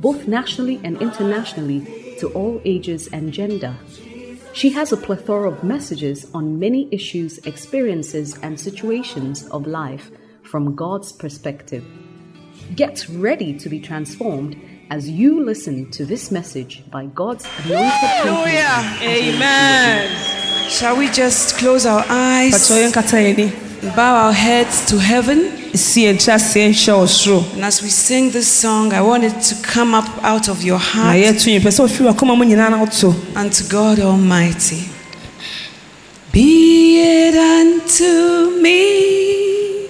both 0.00 0.26
nationally 0.26 0.80
and 0.84 1.00
internationally, 1.00 2.16
to 2.20 2.28
all 2.32 2.60
ages 2.64 3.08
and 3.08 3.32
gender. 3.32 3.74
She 4.52 4.70
has 4.70 4.92
a 4.92 4.96
plethora 4.96 5.50
of 5.50 5.64
messages 5.64 6.30
on 6.32 6.60
many 6.60 6.88
issues, 6.92 7.38
experiences, 7.38 8.38
and 8.38 8.58
situations 8.58 9.46
of 9.48 9.66
life 9.66 10.10
from 10.42 10.76
God's 10.76 11.10
perspective. 11.10 11.84
Get 12.76 13.06
ready 13.08 13.58
to 13.58 13.68
be 13.68 13.80
transformed 13.80 14.56
as 14.90 15.10
you 15.10 15.42
listen 15.44 15.90
to 15.90 16.04
this 16.04 16.30
message 16.30 16.88
by 16.90 17.06
God's 17.06 17.44
anointed 17.64 17.90
Hallelujah. 17.90 18.62
handmaiden. 18.62 19.34
Amen. 19.34 20.70
Shall 20.70 20.96
we 20.96 21.10
just 21.10 21.56
close 21.56 21.84
our 21.84 22.04
eyes 22.08 22.68
Patro 23.84 23.90
yɛnkata 23.90 23.90
yɛn 23.90 23.90
ani 23.90 23.90
and 23.90 23.94
bow 23.96 24.26
our 24.26 24.32
heads 24.32 24.84
to 24.86 24.98
heaven? 24.98 25.50
si 25.74 26.04
yɛn 26.04 26.14
nkyɛ 26.16 26.32
aseɛ 26.34 26.68
nhyɛ 26.70 26.92
wɔ 26.94 27.06
soro 27.08 27.44
And 27.54 27.64
as 27.64 27.82
we 27.82 27.88
sing 27.88 28.30
this 28.30 28.48
song, 28.48 28.92
I 28.92 29.00
want 29.00 29.24
it 29.24 29.40
to 29.42 29.54
come 29.62 29.94
up 29.94 30.08
out 30.22 30.48
of 30.48 30.62
your 30.62 30.78
heart 30.78 31.16
yɛto 31.16 31.46
yi 31.50 31.58
pɛ 31.60 31.70
sɛ 31.70 31.84
ɔfiri 31.86 32.06
wakoma 32.14 32.36
mu 32.36 32.44
nyinaa 32.44 32.70
na 32.70 32.78
woto 32.78 33.14
unto 33.36 33.64
God 33.68 33.98
Almighty. 34.00 34.88
Be 36.32 37.00
it 37.00 37.34
unto 37.36 38.60
me 38.60 39.86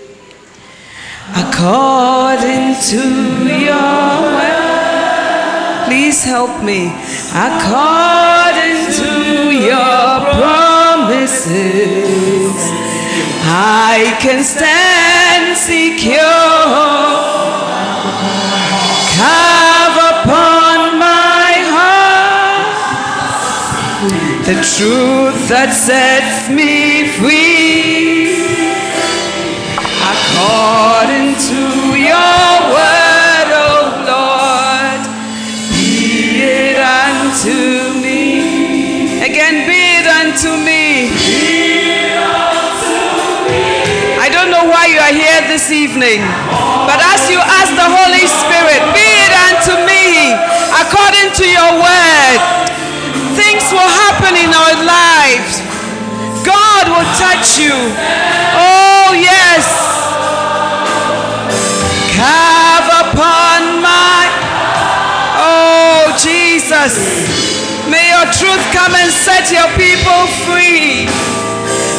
according 1.34 2.74
to 2.90 3.02
your 3.48 4.22
word. 4.36 4.74
Please 5.86 6.24
help 6.24 6.62
me. 6.62 6.92
According 7.34 8.86
to 8.98 9.10
your 9.52 10.20
promises, 10.38 12.23
I 13.46 14.16
can 14.20 14.42
stand 14.42 15.56
secure. 15.56 16.18
Carve 19.16 19.98
upon 20.12 20.98
my 20.98 21.52
heart 21.76 22.24
the 24.46 24.54
truth 24.54 25.48
that 25.48 25.72
sets 25.72 26.48
me 26.48 27.08
free 27.16 28.44
according 30.12 30.90
to 30.90 30.93
but 46.04 47.00
as 47.00 47.32
you 47.32 47.40
ask 47.40 47.72
the 47.72 47.88
Holy 47.88 48.28
Spirit, 48.28 48.76
be 48.92 49.08
it 49.24 49.32
unto 49.48 49.72
me 49.88 50.36
according 50.76 51.32
to 51.32 51.48
your 51.48 51.80
word, 51.80 52.40
things 53.32 53.64
will 53.72 53.88
happen 53.88 54.36
in 54.36 54.52
our 54.52 54.76
lives. 54.84 55.64
God 56.44 56.92
will 56.92 57.08
touch 57.16 57.56
you. 57.56 57.72
Oh, 57.72 59.16
yes. 59.16 59.64
Carve 62.12 62.88
upon 63.08 63.80
my. 63.80 64.28
Oh, 65.40 66.12
Jesus. 66.20 67.00
May 67.88 68.12
your 68.12 68.28
truth 68.28 68.60
come 68.76 68.92
and 68.92 69.08
set 69.08 69.48
your 69.48 69.72
people 69.80 70.28
free 70.44 71.08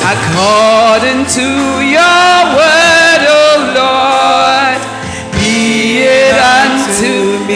according 0.05 1.25
to 1.25 1.47
your 1.81 2.37
word, 2.53 2.84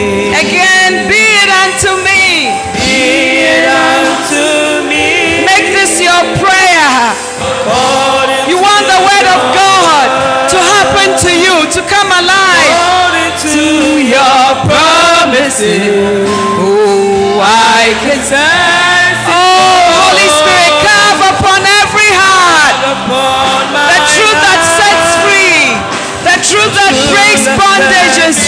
me. 0.00 0.32
Again, 0.34 1.08
be 1.08 1.20
it 1.20 1.50
unto 1.62 1.90
me. 2.00 2.52
Be 2.80 3.44
it 3.44 3.66
unto 3.68 4.88
me. 4.88 5.44
Make 5.44 5.72
this 5.76 6.00
your 6.00 6.22
prayer. 6.40 6.94
You 8.48 8.56
want 8.58 8.84
the 8.88 9.00
word 9.00 9.26
of 9.36 9.40
God 9.54 10.06
to 10.50 10.58
happen 10.58 11.08
to 11.24 11.30
you, 11.30 11.54
to 11.76 11.80
come 11.88 12.10
alive 12.10 13.10
to 13.40 14.00
your 14.02 14.44
promises. 14.68 16.28
Oh, 16.58 17.40
I 17.40 17.94
can 18.02 18.20
sense. 18.24 18.69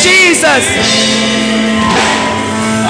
Jesus. 0.02 0.64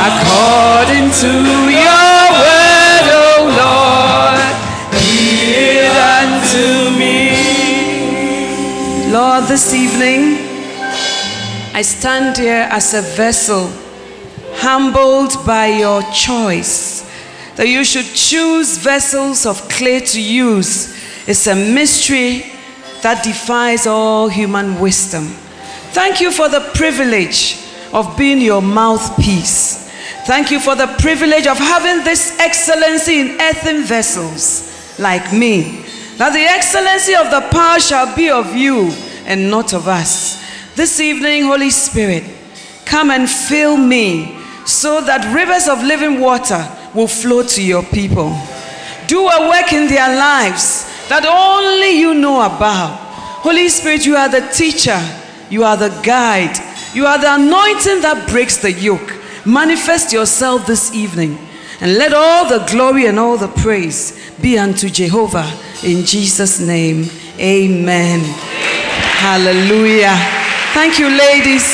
According 0.08 1.10
to 1.22 1.30
your 1.70 2.24
word, 2.40 3.06
oh 3.12 3.44
Lord, 3.62 4.40
be 4.90 5.06
it 5.52 5.94
unto 6.18 6.66
me. 6.98 7.12
Lord, 9.12 9.44
this 9.44 9.74
evening, 9.74 10.38
I 11.74 11.82
stand 11.82 12.38
here 12.38 12.66
as 12.70 12.94
a 12.94 13.02
vessel, 13.02 13.70
humbled 14.54 15.44
by 15.46 15.66
your 15.66 16.02
choice. 16.12 17.02
That 17.56 17.68
you 17.68 17.84
should 17.84 18.06
choose 18.06 18.78
vessels 18.78 19.44
of 19.44 19.68
clay 19.68 20.00
to 20.00 20.20
use 20.20 20.96
is 21.28 21.46
a 21.46 21.54
mystery 21.54 22.50
that 23.02 23.22
defies 23.22 23.86
all 23.86 24.28
human 24.28 24.80
wisdom. 24.80 25.36
Thank 25.92 26.20
you 26.20 26.32
for 26.32 26.48
the 26.48 26.60
privilege 26.74 27.58
of 27.92 28.16
being 28.16 28.40
your 28.40 28.62
mouthpiece. 28.62 29.90
Thank 30.24 30.50
you 30.50 30.58
for 30.60 30.74
the 30.74 30.86
privilege 30.98 31.46
of 31.46 31.58
having 31.58 32.04
this 32.04 32.38
excellency 32.38 33.20
in 33.20 33.40
earthen 33.40 33.82
vessels 33.84 34.98
like 34.98 35.32
me. 35.32 35.84
That 36.16 36.32
the 36.32 36.44
excellency 36.44 37.14
of 37.14 37.30
the 37.30 37.46
power 37.50 37.78
shall 37.80 38.14
be 38.16 38.30
of 38.30 38.54
you 38.54 38.90
and 39.26 39.50
not 39.50 39.74
of 39.74 39.88
us. 39.88 40.42
This 40.76 41.00
evening, 41.00 41.44
Holy 41.44 41.70
Spirit, 41.70 42.24
come 42.86 43.10
and 43.10 43.28
fill 43.28 43.76
me 43.76 44.38
so 44.64 45.00
that 45.00 45.34
rivers 45.34 45.68
of 45.68 45.82
living 45.82 46.20
water 46.20 46.66
will 46.94 47.08
flow 47.08 47.42
to 47.42 47.62
your 47.62 47.82
people. 47.82 48.34
Do 49.08 49.28
a 49.28 49.48
work 49.48 49.72
in 49.72 49.88
their 49.88 50.16
lives 50.16 50.86
that 51.08 51.26
only 51.26 51.98
you 51.98 52.14
know 52.14 52.40
about. 52.40 52.96
Holy 53.42 53.68
Spirit, 53.68 54.06
you 54.06 54.16
are 54.16 54.28
the 54.28 54.48
teacher, 54.52 54.98
you 55.52 55.64
are 55.64 55.76
the 55.76 55.90
guide, 56.02 56.56
you 56.94 57.04
are 57.04 57.18
the 57.18 57.34
anointing 57.34 58.00
that 58.00 58.26
breaks 58.30 58.56
the 58.56 58.72
yoke. 58.72 59.18
Manifest 59.44 60.10
yourself 60.10 60.66
this 60.66 60.94
evening 60.94 61.36
and 61.82 61.98
let 61.98 62.14
all 62.14 62.48
the 62.48 62.64
glory 62.72 63.04
and 63.06 63.18
all 63.18 63.36
the 63.36 63.48
praise 63.48 64.18
be 64.40 64.56
unto 64.58 64.88
Jehovah 64.88 65.44
in 65.84 66.06
Jesus' 66.06 66.58
name. 66.58 67.04
Amen. 67.38 68.20
Hallelujah. 69.20 70.16
Thank 70.72 70.98
you, 70.98 71.08
ladies. 71.10 71.66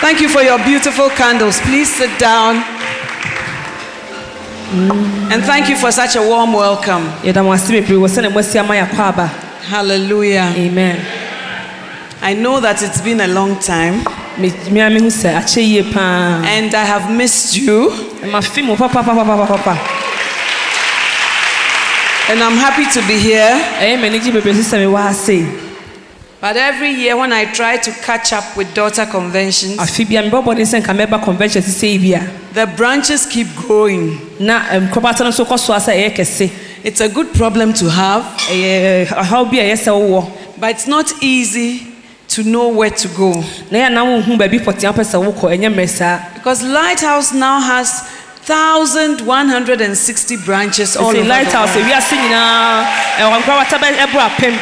Thank 0.00 0.20
you 0.22 0.28
for 0.30 0.40
your 0.40 0.58
beautiful 0.64 1.10
candles. 1.10 1.60
Please 1.60 1.92
sit 1.94 2.18
down. 2.18 2.64
And 5.30 5.42
thank 5.44 5.68
you 5.68 5.76
for 5.76 5.92
such 5.92 6.16
a 6.16 6.22
warm 6.22 6.54
welcome. 6.54 7.04
yɛda 7.22 7.44
mo 7.44 7.52
ase 7.52 7.68
bebree 7.70 7.98
wɔ 8.00 8.08
sɛne 8.08 8.32
moasi 8.32 8.58
ama 8.58 8.74
yɛakɔ 8.74 8.98
aba 8.98 9.26
Hallelujah. 9.68 10.52
amen 10.56 10.98
I 12.26 12.32
know 12.32 12.58
that 12.58 12.82
it's 12.82 13.02
been 13.02 13.20
a 13.20 13.28
long 13.28 13.58
time. 13.58 14.02
Me- 14.38 14.50
mea 14.72 14.88
mehu 14.88 15.10
sɛ 15.12 15.34
akyɛ 15.40 15.62
yie 15.62 15.82
paa 15.92 16.40
and 16.46 16.74
I 16.74 16.82
have 16.82 17.10
missed 17.14 17.54
you. 17.54 17.90
And 18.22 18.34
I'm 22.42 22.56
happy 22.56 22.86
to 22.98 23.06
be 23.06 23.18
here. 23.18 23.52
Eh, 23.78 23.94
ɛyɛ 23.94 24.00
m'ani 24.00 24.18
gye 24.24 24.30
bebree 24.32 24.54
sɛ 24.54 24.64
sɛ 24.64 24.78
mewɔ 24.86 25.10
ase 25.10 25.44
But 26.40 26.56
every 26.56 26.92
year 26.92 27.14
when 27.14 27.30
I 27.30 27.44
try 27.44 27.76
to 27.76 27.90
catch 27.90 28.32
up 28.32 28.56
with 28.56 28.72
daughter 28.72 29.04
conventions, 29.04 29.76
afe 29.76 30.08
bia 30.08 30.22
mebɛbɔden 30.22 30.64
sɛ 30.64 30.82
convention 31.22 31.62
sisɛ 31.62 31.92
yi 31.92 31.98
bi 31.98 32.14
a 32.18 32.22
the 32.54 32.66
branches 32.66 33.26
keep 33.26 33.54
growing. 33.54 34.18
na 34.40 34.60
nkurɔbata 34.80 35.20
no 35.20 35.28
nso 35.30 35.44
kɔ 35.44 35.58
so 35.58 35.74
a 35.74 35.76
sɛ 35.76 35.92
ɛyɛ 35.94 36.16
kɛse 36.16 36.50
It's 36.84 37.00
a 37.02 37.08
good 37.10 37.34
problem 37.34 37.74
to 37.74 37.90
have, 37.90 38.22
ɛyɛ 38.48 39.08
ɔhaw 39.08 39.44
bi 39.50 39.58
a 39.58 39.64
ɛyɛ 39.74 39.76
sɛ 39.76 39.92
wowɔ 39.92 40.24
but 40.58 40.70
it's 40.70 40.86
not 40.86 41.12
easy 41.20 41.90
to 42.34 42.42
know 42.42 42.68
where 42.68 42.90
to 42.90 43.08
go. 43.16 43.30
na 43.70 43.78
yɛ 43.78 43.86
anam 43.86 44.06
wohu 44.22 44.36
baabi 44.36 44.58
pɔtea 44.58 44.92
pɛ 44.92 45.04
sɛ 45.10 45.16
wokɔ 45.24 45.46
ɛnyɛ 45.54 45.68
mmerɛ 45.74 45.88
saa 45.88 46.18
Because 46.34 46.62
Lighthouse 46.62 47.32
now 47.32 47.60
has 47.60 48.02
1,160 48.46 50.36
branches 50.44 50.96
all 50.96 51.06
over 51.06 51.22
the 51.22 51.28
world. 51.28 51.46
ewiase 51.48 52.16
nyinaa 52.16 52.82
eh, 53.18 53.22
ɛwɔ 53.22 53.38
nkorawata 53.40 53.78
ɛboro 53.78 54.20
eh, 54.20 54.28
apem 54.30 54.58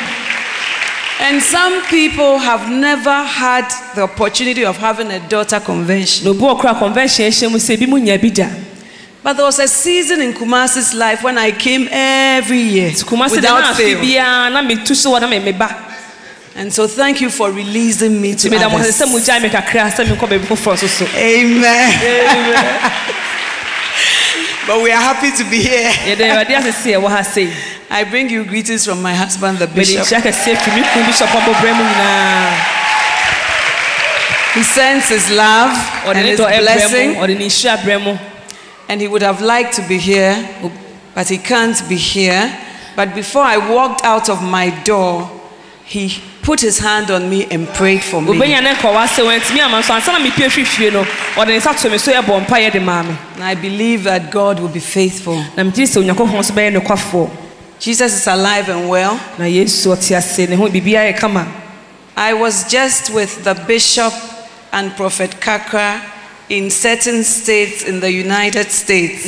And 1.21 1.41
some 1.41 1.83
people 1.87 2.39
have 2.39 2.69
never 2.69 3.23
had 3.23 3.67
the 3.95 4.03
opportunity 4.03 4.65
of 4.65 4.77
having 4.77 5.11
a 5.13 5.21
daughter 5.29 5.61
convention. 5.61 6.25
na 6.25 6.31
obi 6.31 6.41
wɔ 6.41 6.59
kora 6.61 6.75
convention 6.75 7.25
ahyia 7.27 7.51
mu 7.51 7.59
sɛ 7.59 7.77
ebi 7.79 7.87
mu 7.89 7.99
nya 7.99 8.21
bi 8.21 8.29
da 8.29 8.49
But 9.25 9.35
there 9.37 9.47
was 9.47 9.61
a 9.61 9.69
season 9.69 10.21
in 10.21 10.33
Kumasi's 10.33 10.93
life 10.95 11.23
when 11.23 11.39
I 11.39 11.53
came 11.53 11.89
every 11.91 12.59
year 12.59 12.91
nti 12.91 13.05
kuma 13.07 13.29
se 13.31 13.37
deɛ 13.37 13.43
na 13.43 13.55
without 13.57 13.77
fail. 13.77 13.99
And 16.55 16.73
so 16.73 16.87
thank 16.87 17.21
you 17.21 17.31
for 17.31 17.51
releasing 17.51 18.21
me 18.21 18.35
to 18.35 18.49
others. 18.57 19.01
sɛ 19.01 19.07
mogyae 19.07 19.43
me 19.43 19.49
kakra 19.49 19.91
sɛ 19.91 20.05
menkɔ 20.05 20.29
baabi 20.29 20.45
foforɔ 20.47 20.79
so 20.79 20.87
so 20.87 21.07
Amen. 21.17 21.93
but 24.67 24.83
we 24.83 24.91
are 24.93 25.01
happy 25.01 25.31
to 25.31 25.45
be 25.51 25.63
here. 25.63 25.91
yɛde 25.91 26.21
awurade 26.21 26.51
ase 26.59 26.75
sɛ 26.85 26.93
yɛwɔ 27.01 27.09
ha 27.09 27.23
sei 27.23 27.51
I 27.91 28.05
bring 28.05 28.31
you 28.31 28.45
greetings 28.45 28.87
from 28.87 29.03
my 29.03 29.15
husband, 29.15 29.59
the 29.59 29.67
bishop. 29.67 30.03
nhyira 30.07 30.21
kɛseɛ 30.23 30.57
fi 30.57 30.71
me 30.75 30.83
kun 30.93 31.07
bishop 31.07 31.29
abɔbrɛ 31.29 31.73
mu 31.77 31.85
nyinaa 31.85 32.55
He 34.55 34.63
sends 34.63 35.09
his 35.09 35.31
love 35.31 35.73
and 36.05 36.19
his 36.19 36.39
dɔ 36.39 36.47
ɛbrɛ 36.47 36.57
mu 36.59 36.63
blessing, 36.63 37.15
ɔde 37.17 37.39
ne 37.39 37.47
nhyira 37.47 37.77
brɛ 37.79 38.05
mu 38.05 38.19
and 38.89 39.01
he 39.01 39.09
would 39.09 39.23
have 39.23 39.41
liked 39.41 39.73
to 39.77 39.83
be 39.89 39.97
here, 39.97 40.37
but 41.15 41.27
he 41.29 41.39
can't 41.39 41.81
be 41.89 41.97
here. 41.97 42.55
But 42.95 43.15
before 43.15 43.43
I 43.43 43.57
walked 43.57 44.05
out 44.05 44.29
of 44.29 44.43
my 44.43 44.69
door, 44.85 45.31
he 45.93 46.23
put 46.43 46.61
his 46.61 46.79
hand 46.79 47.11
on 47.11 47.29
me 47.29 47.47
and 47.51 47.69
prayed 47.69 48.03
for 48.03 48.21
me. 48.23 48.29
obɛnya 48.33 48.63
ne 48.63 48.73
nkɔwa 48.75 49.05
sɛ 49.07 49.23
wantumi 49.29 49.61
ama 49.61 49.79
nso 49.81 49.93
ansa 49.95 50.13
na 50.13 50.19
mepie 50.19 50.49
hwe 50.49 50.65
fie 50.65 50.91
no 50.91 51.05
ɔde 51.37 51.49
ne 51.49 51.59
nsa 51.59 51.75
to 51.81 51.91
me 51.91 51.99
so 51.99 52.11
yɛbɔ 52.13 52.47
mpayɛ 52.47 52.73
de 52.73 52.81
maa 52.81 53.03
me 53.03 53.15
And 53.35 53.45
I 53.45 53.55
believe 53.55 54.05
that 54.05 54.31
God 54.31 54.59
will 54.61 54.69
be 54.73 54.81
faithful. 54.81 55.37
na 55.57 55.63
megye 55.65 55.85
sɛ 55.87 56.03
onyankopɔn 56.03 56.39
nso 56.41 56.53
bɛyɛ 56.53 56.81
nokwafoɔ 56.81 57.31
Jesus 57.79 58.15
is 58.15 58.27
alive 58.27 58.69
and 58.69 58.89
well. 58.89 59.21
na 59.39 59.45
yesu 59.45 59.91
ɔte 59.95 60.17
ase 60.17 60.49
ne 60.49 60.57
ho 60.57 60.67
biribiara 60.69 61.13
yɛ 61.13 61.19
kama 61.19 61.47
I 62.17 62.33
was 62.35 62.65
just 62.71 63.11
with 63.13 63.45
the 63.45 63.55
bishop 63.67 64.13
and 64.73 64.95
Prophet 64.97 65.37
Kakra 65.41 66.01
in 66.49 66.71
certain 66.71 67.25
states 67.25 67.83
in 67.85 68.01
the 68.01 68.11
United 68.13 68.71
States. 68.71 69.27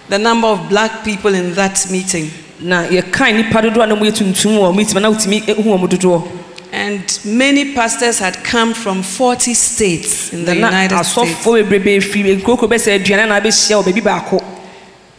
the 0.10 0.18
number 0.18 0.48
of 0.48 0.70
black 0.70 1.04
people 1.04 1.34
in 1.36 1.54
that 1.56 1.86
meeting. 1.90 2.32
na 2.62 2.84
yɛkan 2.88 3.34
nnipa 3.44 3.62
dodoɔ 3.62 3.84
a 3.84 3.88
na 3.88 3.96
mu 3.96 4.06
yɛ 4.06 4.12
tuntum 4.14 4.58
wɔ 4.58 4.76
meeting 4.76 5.02
na 5.02 5.10
wotumi 5.12 5.42
hu 5.56 5.64
wɔ 5.64 5.80
mu 5.80 5.88
dodoɔ 5.88 6.24
And 6.72 7.04
many 7.26 7.74
pastors 7.76 8.18
had 8.20 8.44
come 8.44 8.74
from 8.74 9.04
40 9.04 9.54
states 9.54 10.34
in 10.34 10.44
the 10.46 10.56
United 10.56 11.04
States. 11.06 11.14
asɔfoɔ 11.44 11.64
bebrebe 11.70 12.00
firi 12.02 12.40
nkurokuro 12.42 12.68
bɛsɛ 12.70 13.00
aduane 13.04 13.28
na 13.28 13.40
abɛhyia 13.42 13.76
wɔ 13.78 13.84
baabi 13.84 14.02
baako 14.02 14.42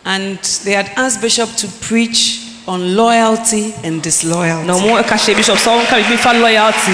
And 0.06 0.39
they 0.65 0.73
had 0.73 0.91
asked 0.97 1.21
Bishop 1.23 1.49
to 1.56 1.69
preach 1.81 2.41
on 2.67 2.95
loyalty 2.97 3.75
and 3.85 4.03
disloyalty. 4.03 4.67
na 4.67 4.75
ɔmo 4.75 5.03
ka 5.06 5.17
bishop 5.35 5.56
sɛ 5.59 5.81
ɔnka 5.81 6.03
biribi 6.03 6.17
fa 6.19 6.33
loyalty 6.33 6.93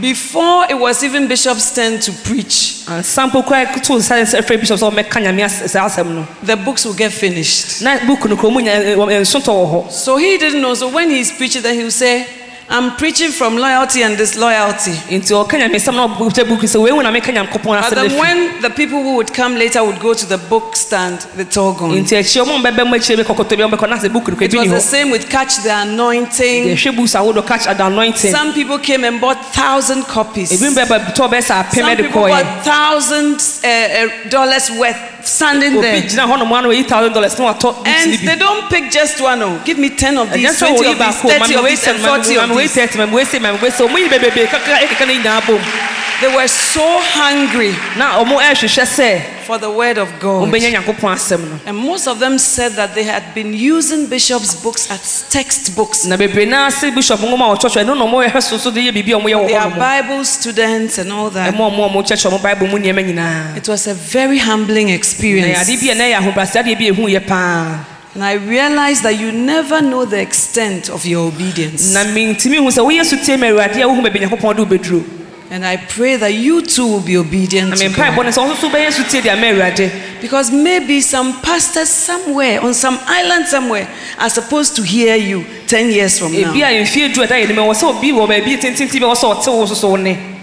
Before 0.00 0.66
it 0.70 0.78
was 0.78 1.02
even 1.02 1.26
Bishop's 1.26 1.74
turn 1.74 1.98
to 2.00 2.12
preach, 2.12 2.84
ansa 2.86 3.26
mpo 3.28 3.42
koraa 3.42 3.74
to 3.82 3.92
nsa 3.94 4.22
sɛ 4.22 4.40
frɛ 4.42 4.60
bishop 4.60 4.78
sɛ 4.78 4.88
ɔmɛka 4.90 5.18
nyame 5.20 5.40
as- 5.42 5.72
saa 5.72 5.88
asɛm 5.88 6.14
no 6.14 6.26
the 6.42 6.56
books 6.56 6.84
will 6.84 6.94
get 6.94 7.12
finished. 7.12 7.82
na 7.82 7.98
book 8.06 8.24
no 8.28 8.36
kuro 8.36 8.50
mu 8.52 8.60
nya 8.60 8.72
ɛ- 8.76 8.96
ɛ- 8.96 9.20
nsotɔ 9.20 9.50
wɔ 9.52 9.66
hɔ 9.88 9.90
So 9.92 10.16
he 10.16 10.38
didn't 10.38 10.60
know. 10.62 10.74
So 10.74 10.88
when 10.88 11.10
he's 11.10 11.32
preaching, 11.32 11.62
then 11.62 11.74
he'll 11.74 11.90
say, 11.90 12.24
I'm 12.72 12.94
preaching 12.96 13.32
from 13.32 13.56
loyalty 13.56 14.02
and 14.04 14.16
disloyalty. 14.16 14.92
nti 15.10 15.32
ɔka 15.34 15.58
nyame 15.58 15.74
sɛm 15.74 15.94
na 15.96 16.06
ɔkyɛ 16.06 16.46
book 16.48 16.60
sɛ 16.60 16.80
wei 16.80 16.92
wu 16.92 17.02
na 17.02 17.10
meka 17.10 17.32
nyankopɔn 17.34 17.80
But 17.82 17.94
then 17.94 18.16
when 18.16 18.60
the 18.62 18.70
people 18.70 19.02
who 19.02 19.16
would 19.16 19.34
come 19.34 19.56
later 19.56 19.82
would 19.82 19.98
go 19.98 20.14
to 20.14 20.24
the 20.24 20.38
book 20.38 20.76
stand, 20.76 21.26
it's 21.36 21.56
all 21.56 21.72
gone. 21.72 21.90
nti 21.90 22.14
akyire 22.16 22.44
ɔmo 22.44 22.62
mbɛbɛ 22.62 22.86
mu 22.88 22.94
akyire 22.96 23.16
bi 23.16 23.22
kɔkɔtɔ 23.24 23.56
bi 23.58 23.64
ɔmbɛkɔ 23.64 23.88
na 23.88 23.96
sɛ 23.98 24.12
book 24.12 24.28
no 24.28 24.36
kɔ 24.36 24.42
It 24.42 24.54
was 24.54 24.68
the 24.70 24.80
same 24.80 25.10
with 25.10 25.28
Catch 25.28 25.56
the 25.64 25.74
Anointing. 25.74 26.68
yɛhwɛ 26.68 26.96
books 26.96 27.14
ahodoɔ 27.14 27.44
catch 27.44 27.64
the 27.64 27.84
anointing 27.86 28.30
Some 28.32 28.52
people 28.54 28.78
came 28.78 29.02
and 29.04 29.20
bought 29.20 29.44
thousand 29.52 30.04
copies. 30.04 30.52
ebi 30.52 30.70
mbɛbɛ 30.72 31.12
tɔ 31.16 31.28
bɛɛ 31.28 31.42
sɛ 31.42 31.64
apem 31.64 31.74
Some 31.82 31.96
people 31.96 32.22
bought 32.28 32.64
thousands 32.64 33.60
uh, 33.64 33.68
uh, 33.68 34.28
dollars 34.28 34.70
worth 34.70 34.96
standing 35.24 35.80
there. 35.80 36.02
gyina 36.02 36.26
hɔ 36.26 36.38
nom 36.38 36.52
ano 36.52 36.70
eight 36.70 36.88
thousand 36.88 37.12
dollars 37.12 37.38
na 37.38 37.52
watɔ 37.52 37.60
books 37.74 37.88
And 37.88 38.12
they 38.28 38.36
don't 38.36 38.68
pick 38.70 38.90
just 38.90 39.20
one. 39.20 39.42
Oh, 39.42 39.60
give 39.64 39.78
me 39.78 39.90
10 39.90 40.16
of 40.18 40.32
these, 40.32 40.58
20 40.58 40.74
of 40.86 40.98
these, 40.98 41.20
30 41.22 41.54
of 41.56 41.64
these, 41.64 41.80
sɛ 41.84 41.90
and 41.90 42.00
40 42.00 42.36
of 42.38 42.48
these. 42.56 42.72
thirty 42.74 42.98
mami 42.98 43.12
wei 43.12 43.24
sɛ 43.24 43.38
mami 43.40 43.60
wei 43.62 43.70
sɛ 43.70 43.86
ɔmo 43.88 43.96
yi 43.98 44.08
bebrebe 44.08 44.46
kakra 44.48 44.76
ɛkeka 44.78 45.06
ne 45.06 45.14
nyinaa 45.18 45.46
bom 45.46 45.60
They 46.20 46.28
were 46.36 46.48
so 46.48 46.84
hungry 47.00 47.72
na 47.96 48.18
ɔmo 48.22 48.36
ɛrehwehwɛ 48.40 48.84
sɛ 48.84 49.22
for 49.46 49.56
the 49.58 49.70
word 49.70 49.96
of 49.98 50.08
God. 50.20 50.46
ɔmbɛnya 50.48 50.70
nyankopɔn 50.74 51.14
asɛm 51.16 51.40
no 51.48 51.58
And 51.66 51.76
most 51.78 52.06
of 52.06 52.18
them 52.20 52.38
said 52.38 52.72
that 52.72 52.94
they 52.94 53.04
had 53.04 53.34
been 53.34 53.54
using 53.54 54.06
Bishop's 54.06 54.54
books 54.54 54.90
as 54.90 55.24
textbooks. 55.30 56.04
na 56.04 56.16
bebree 56.16 56.46
naa 56.46 56.68
bishop 56.94 57.20
nwoma 57.20 57.50
a 57.52 57.56
ɔtwɔtwɔ 57.56 57.84
ɛno 57.84 57.96
na 57.96 58.04
ɔmo 58.04 58.22
yɛhwɛ 58.28 58.42
so 58.42 58.58
so 58.58 58.70
de 58.70 58.80
yɛ 58.80 58.92
biribi 58.92 59.12
a 59.14 59.18
ɔmo 59.18 59.28
yɛ 59.32 59.36
wɔ 59.40 59.46
They 59.48 59.54
are 59.56 59.70
Bible 59.70 60.24
students 60.26 60.98
and 60.98 61.10
all 61.10 61.30
that. 61.30 61.54
ɛmo 61.54 61.70
ɔmo 61.70 61.86
a 61.86 61.88
ɔmo 61.88 62.02
kyerɛkyerɛ 62.06 62.30
ɔmo 62.38 62.42
bible 62.42 62.66
mu 62.68 62.78
nneɛma 62.78 63.02
nyinaa 63.14 63.56
It 63.56 63.66
was 63.68 63.86
a 63.86 63.94
very 63.94 64.38
humbling 64.38 64.88
na 64.88 65.09
experience. 65.12 65.68
ade 65.68 65.80
bi 65.80 65.90
a 65.90 65.94
na 65.94 66.04
ɛyɛ 66.04 66.16
ahobrɛase 66.20 66.56
adeɛ 66.62 66.78
bi 66.78 66.84
a 66.86 66.92
ehu 66.92 67.08
yɛ 67.08 67.26
paa 67.26 67.86
And 68.12 68.24
I 68.24 68.32
realized 68.34 69.04
that 69.04 69.20
you 69.20 69.30
never 69.30 69.80
know 69.80 70.04
the 70.04 70.20
extent 70.20 70.88
of 70.90 71.06
your 71.06 71.28
obedience. 71.28 71.92
na 71.94 72.04
mentumi 72.04 72.56
hu 72.58 72.68
sɛ 72.68 72.82
woyɛ 72.84 73.04
so 73.04 73.16
tie 73.16 73.36
ma 73.36 73.46
awurade 73.46 73.76
a 73.76 73.86
wohu 73.86 74.02
baabi 74.02 74.20
nyankopɔn 74.20 74.56
de 74.56 74.64
wobɛduro 74.64 75.04
And 75.52 75.64
I 75.66 75.78
pray 75.78 76.14
that 76.16 76.32
you 76.34 76.62
too 76.62 76.86
will 76.86 77.00
be 77.00 77.16
obedient 77.16 77.76
to 77.76 77.88
God. 77.88 78.24
ne 78.24 78.30
sɛ 78.30 78.36
wo 78.38 78.52
nso 78.52 78.56
so 78.56 78.68
wobɛyɛ 78.70 78.92
so 78.92 79.02
tie 79.04 79.20
de 79.20 79.30
ama 79.30 79.46
awurade 79.46 79.90
Because 80.20 80.50
maybe 80.52 81.00
some 81.00 81.40
pastors 81.40 81.88
somewhere, 81.88 82.60
on 82.60 82.74
some 82.74 82.98
island 83.06 83.46
somewhere, 83.46 83.88
are 84.18 84.28
supposed 84.30 84.76
to 84.76 84.82
hear 84.82 85.16
you 85.16 85.44
10 85.66 85.90
years 85.90 86.18
from 86.18 86.32
now. 86.32 86.52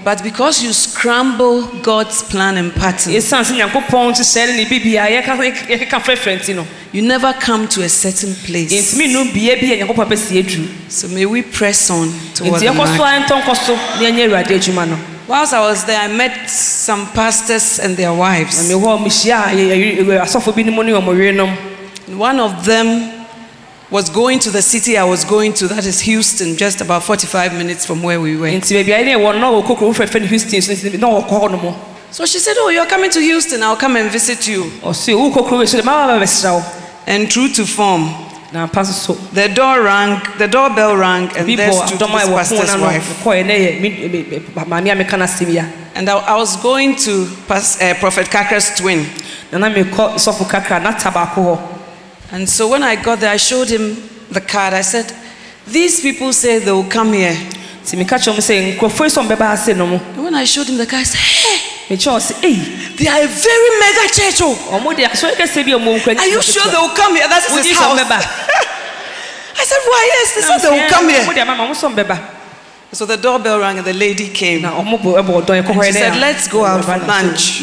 But 0.08 0.24
because 0.24 0.64
you 0.64 0.72
scramble 0.72 1.64
God's 1.84 2.24
plan 2.24 2.56
and 2.56 2.72
pattern, 2.74 3.12
ɛsiane 3.12 3.44
sɛ 3.44 3.58
nyankopɔn 3.60 4.14
nhyehyɛe 4.14 4.48
ne 4.48 4.64
ne 4.64 4.66
bibia 4.66 5.04
yɛkeka 5.12 6.00
frɛfrɛ 6.00 6.40
nti 6.40 6.56
no 6.56 6.66
you 6.94 7.02
never 7.02 7.34
come 7.34 7.68
to 7.68 7.84
a 7.84 7.90
certain 7.90 8.34
place. 8.46 8.72
yɛntumi 8.72 9.10
nnu 9.12 9.34
bia 9.34 9.58
bi 9.58 9.74
a 9.74 9.84
nyankopɔn 9.84 10.08
pɛ 10.08 10.18
si 10.18 10.42
aduru 10.42 10.68
So 10.88 11.10
may 11.10 11.26
we 11.26 11.42
press 11.42 11.90
on 11.90 12.08
toward 12.34 12.62
nti 12.62 12.68
the 12.68 12.74
mark. 12.74 12.90
a 12.90 13.04
ɛntɔ 13.04 13.42
nkɔ 13.44 13.66
so 13.66 13.76
na 13.76 14.08
yɛnyɛ 14.08 14.30
awurade 14.30 14.56
adwuma 14.58 14.88
no 14.88 14.98
Whilst 15.28 15.52
I 15.52 15.60
was 15.60 15.84
there, 15.84 16.00
I 16.00 16.08
met 16.08 16.50
some 16.50 17.06
pastors 17.12 17.80
and 17.80 17.98
their 17.98 18.14
wives. 18.14 18.64
mewɔ 18.72 19.04
mehyia 19.04 19.52
a 19.52 19.56
yɛ- 19.58 20.06
yɛ- 20.08 20.22
asɔfo 20.24 20.56
bi 20.56 20.62
no 20.64 20.72
mu 20.72 20.84
ne 20.84 20.94
ɔmo 20.94 21.14
yerenom 21.14 21.52
One 22.16 22.40
of 22.40 22.64
them 22.64 23.12
was 23.90 24.10
going 24.10 24.40
to 24.40 24.52
the 24.52 24.62
city 24.62 24.98
I 24.98 25.04
was 25.06 25.24
going 25.24 25.54
to, 25.54 25.68
that 25.70 25.86
is 25.86 26.02
Houston, 26.02 26.58
just 26.58 26.82
about 26.82 27.04
45 27.04 27.54
minutes 27.54 27.86
from 27.86 28.04
where 28.04 28.20
we 28.20 28.36
were. 28.36 28.48
nti 28.48 28.76
baabi 28.76 28.92
a 29.02 29.06
ne 29.06 29.14
ɛwɔ 29.14 29.34
no 29.34 29.40
na 29.40 29.52
wɔkɔ 29.52 29.78
kurom 29.78 29.94
frɛfrɛ 29.94 30.26
houston 30.28 30.62
so 30.62 30.74
nti 30.74 31.00
na 31.00 31.08
wɔkɔ 31.08 31.52
no 31.52 31.58
mo 31.58 31.76
So 32.10 32.26
she 32.26 32.40
said, 32.40 32.56
Oh, 32.58 32.70
you're 32.70 32.86
coming 32.86 33.10
to 33.12 33.20
Houston, 33.20 33.62
I'll 33.64 33.76
come 33.78 33.96
and 33.98 34.10
visit 34.12 34.48
you. 34.48 34.64
ɔse 34.82 35.14
wokɔ 35.14 35.48
kurom 35.48 35.68
so 35.68 35.78
de 35.78 35.84
maba 35.84 36.20
bɛsra 36.22 36.54
wo 36.56 36.64
And 37.06 37.32
true 37.32 37.48
to 37.54 37.66
form, 37.66 38.10
na 38.52 38.68
ampa 38.68 38.86
so 38.86 38.92
so 38.92 39.14
the 39.32 39.48
door 39.48 39.82
rang, 39.84 40.22
the 40.38 40.48
doorbell 40.50 40.98
rang, 40.98 41.30
and 41.38 41.48
there 41.58 41.72
stood 41.72 42.00
dɔm 42.00 42.10
a 42.10 42.18
this 42.18 42.28
ɛwɔ 42.28 42.28
pon 42.28 42.38
pastor's 42.38 42.82
wife. 42.82 43.26
And 45.96 46.10
I, 46.10 46.18
I 46.18 46.36
was 46.36 46.58
going 46.58 46.96
to 46.98 47.28
pas, 47.48 47.82
uh, 47.82 47.94
Prophet 47.96 48.28
Kakra's 48.30 48.76
twin. 48.78 49.06
And 52.32 52.48
so 52.48 52.68
when 52.68 52.84
I 52.84 53.02
got 53.02 53.20
there, 53.20 53.32
I 53.32 53.38
showed 53.38 53.70
him 53.70 53.96
the 54.30 54.42
card. 54.42 54.74
I 54.74 54.82
said, 54.82 55.14
These 55.66 56.02
people 56.02 56.34
say 56.34 56.60
they 56.60 56.72
will 56.72 56.90
come 56.90 57.14
here. 57.14 57.36
nti 57.88 57.96
meka 57.96 58.20
kyerɛ 58.20 58.36
m 58.36 58.42
sɛ 58.44 58.54
nkurɔfoɔ 58.76 59.04
yi 59.08 59.12
sɛ 59.16 59.20
ɔmbɛba 59.24 59.54
ase 59.54 59.74
no 59.74 59.88
mo 59.88 59.96
And 59.96 60.24
when 60.24 60.36
I 60.36 60.44
showed 60.44 60.68
him 60.68 60.76
the 60.78 60.86
card, 60.86 61.02
I 61.02 61.04
said, 61.04 61.20
Hey, 61.24 61.96
sɛ 61.96 62.44
ei 62.44 62.60
they 62.98 63.08
are 63.08 63.24
a 63.24 63.28
very 63.28 63.70
mega 63.80 64.12
church. 64.12 64.42
Oh, 64.44 64.56
ɔmo 64.76 64.92
de 64.96 65.04
asɔre 65.08 65.36
kɛsɛ 65.40 65.64
bi 65.64 65.72
a 65.72 65.80
ɔmo 65.80 65.96
nkura 65.98 66.20
are 66.20 66.28
you 66.28 66.42
sure 66.42 66.66
they 66.70 66.76
will 66.78 66.90
come 66.96 67.16
here? 67.16 67.28
That's 67.30 67.48
his 67.48 67.78
house. 67.78 67.98
I 69.60 69.64
said, 69.64 69.80
Why? 69.88 70.04
Yes, 70.12 70.36
they 70.36 70.42
said 70.42 70.58
they 70.60 70.70
will 70.70 70.90
come 70.90 71.08
here. 71.08 71.24
de 71.34 71.40
ama 71.40 71.56
ma 71.56 71.64
ɔmo 71.66 71.72
sɛ 71.74 71.96
ɔmbɛba 71.96 72.20
So 72.92 73.06
the 73.06 73.16
doorbell 73.16 73.60
rang 73.60 73.78
and 73.78 73.88
the 73.88 73.94
lady 73.94 74.28
came. 74.30 74.64
na 74.64 74.72
ɔmo 74.72 75.00
bɔ 75.00 75.24
ɛbɔ 75.24 75.44
ɔdɔn 75.46 75.64
ɛkɔ 75.64 75.70
And 75.72 75.86
she 75.86 75.92
said, 75.94 76.18
"Let's 76.20 76.48
go 76.50 76.66
out 76.66 76.84
for 76.84 76.98
lunch." 76.98 77.62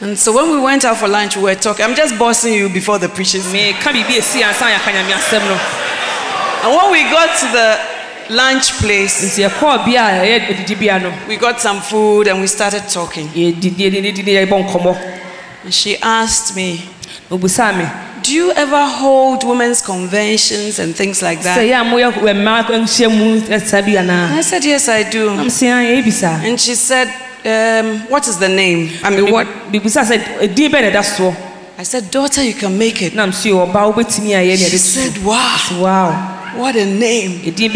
And 0.00 0.18
so 0.18 0.32
when 0.34 0.50
we 0.50 0.60
went 0.60 0.84
out 0.84 0.96
for 0.96 1.06
lunch, 1.08 1.36
we 1.36 1.44
were 1.44 1.54
talking. 1.54 1.84
I'm 1.84 1.94
just 1.94 2.18
bossing 2.18 2.52
you 2.52 2.68
before 2.68 2.98
the 2.98 3.08
preachers. 3.08 3.44
meka 3.52 3.92
biribi 3.92 4.18
esi 4.18 4.42
ansa 4.42 4.66
yɛaka 4.70 4.92
nyame 4.92 6.64
And 6.64 6.74
when 6.76 6.90
we 6.90 7.02
got 7.10 7.38
to 7.40 7.46
the 7.52 8.34
lunch 8.34 8.72
place, 8.78 9.22
nti 9.24 9.48
yɛkɔɔ 9.48 9.84
bia 9.84 10.02
a 10.04 10.26
ɛyɛ 10.26 10.40
adidibea 10.48 11.02
no 11.02 11.12
we 11.28 11.36
got 11.36 11.60
some 11.60 11.80
food 11.80 12.26
and 12.26 12.40
we 12.40 12.46
started 12.48 12.82
talking. 12.88 13.28
yɛdidi 13.28 13.90
yɛdidi 13.90 14.46
yɛbɔ 14.46 14.68
nkɔmmɔ 14.68 15.20
And 15.64 15.72
she 15.72 15.96
asked 15.98 16.56
me, 16.56 16.82
Do 17.30 18.32
you 18.32 18.52
ever 18.52 18.84
hold 18.86 19.44
women's 19.44 19.80
conventions 19.80 20.78
and 20.78 20.94
things 20.96 21.22
like 21.22 21.42
that? 21.42 21.58
yɛ 21.58 21.80
a 21.80 21.84
moyɛ 21.84 22.12
mmaa 22.34 22.64
nhyia 22.66 23.08
mu 23.16 23.40
ɛsa 23.42 23.80
bi 23.84 23.92
anaa 23.92 24.32
I 24.38 24.40
said, 24.40 24.64
Yes, 24.64 24.88
I 24.88 25.04
do. 25.08 25.34
nam 25.36 25.48
se 25.50 25.68
a 25.68 25.74
yɛyɛ 25.74 26.02
bisa 26.04 26.28
And 26.44 26.60
she 26.60 26.74
said, 26.74 27.08
um, 27.44 28.00
What 28.08 28.26
is 28.28 28.38
the 28.38 28.48
name? 28.48 28.90
I 29.02 29.10
mean, 29.10 29.30
what? 29.32 29.46
bibusa 29.70 30.02
sɛ 30.04 30.18
ɛdin 30.40 30.70
bɛɛ 30.70 30.80
na 30.82 30.90
ɛda 30.90 31.02
soɔ 31.02 31.36
I 31.76 31.82
said, 31.82 32.10
Daughter, 32.10 32.42
you 32.44 32.54
can 32.54 32.78
make 32.78 33.02
it. 33.02 33.14
nam 33.14 33.32
se 33.32 33.50
ɔbaa 33.50 33.92
wobɛtumi 33.92 34.30
ayɛ 34.30 34.50
ne 34.50 34.56
She 34.56 34.64
eh, 34.64 34.68
ɛde 34.68 34.78
said, 34.78 35.24
Wow, 35.24 35.58
wow 35.80 36.34
what 36.56 36.76
a 36.76 36.86
name. 36.86 37.40
Eh, 37.44 37.50
nie 37.50 37.68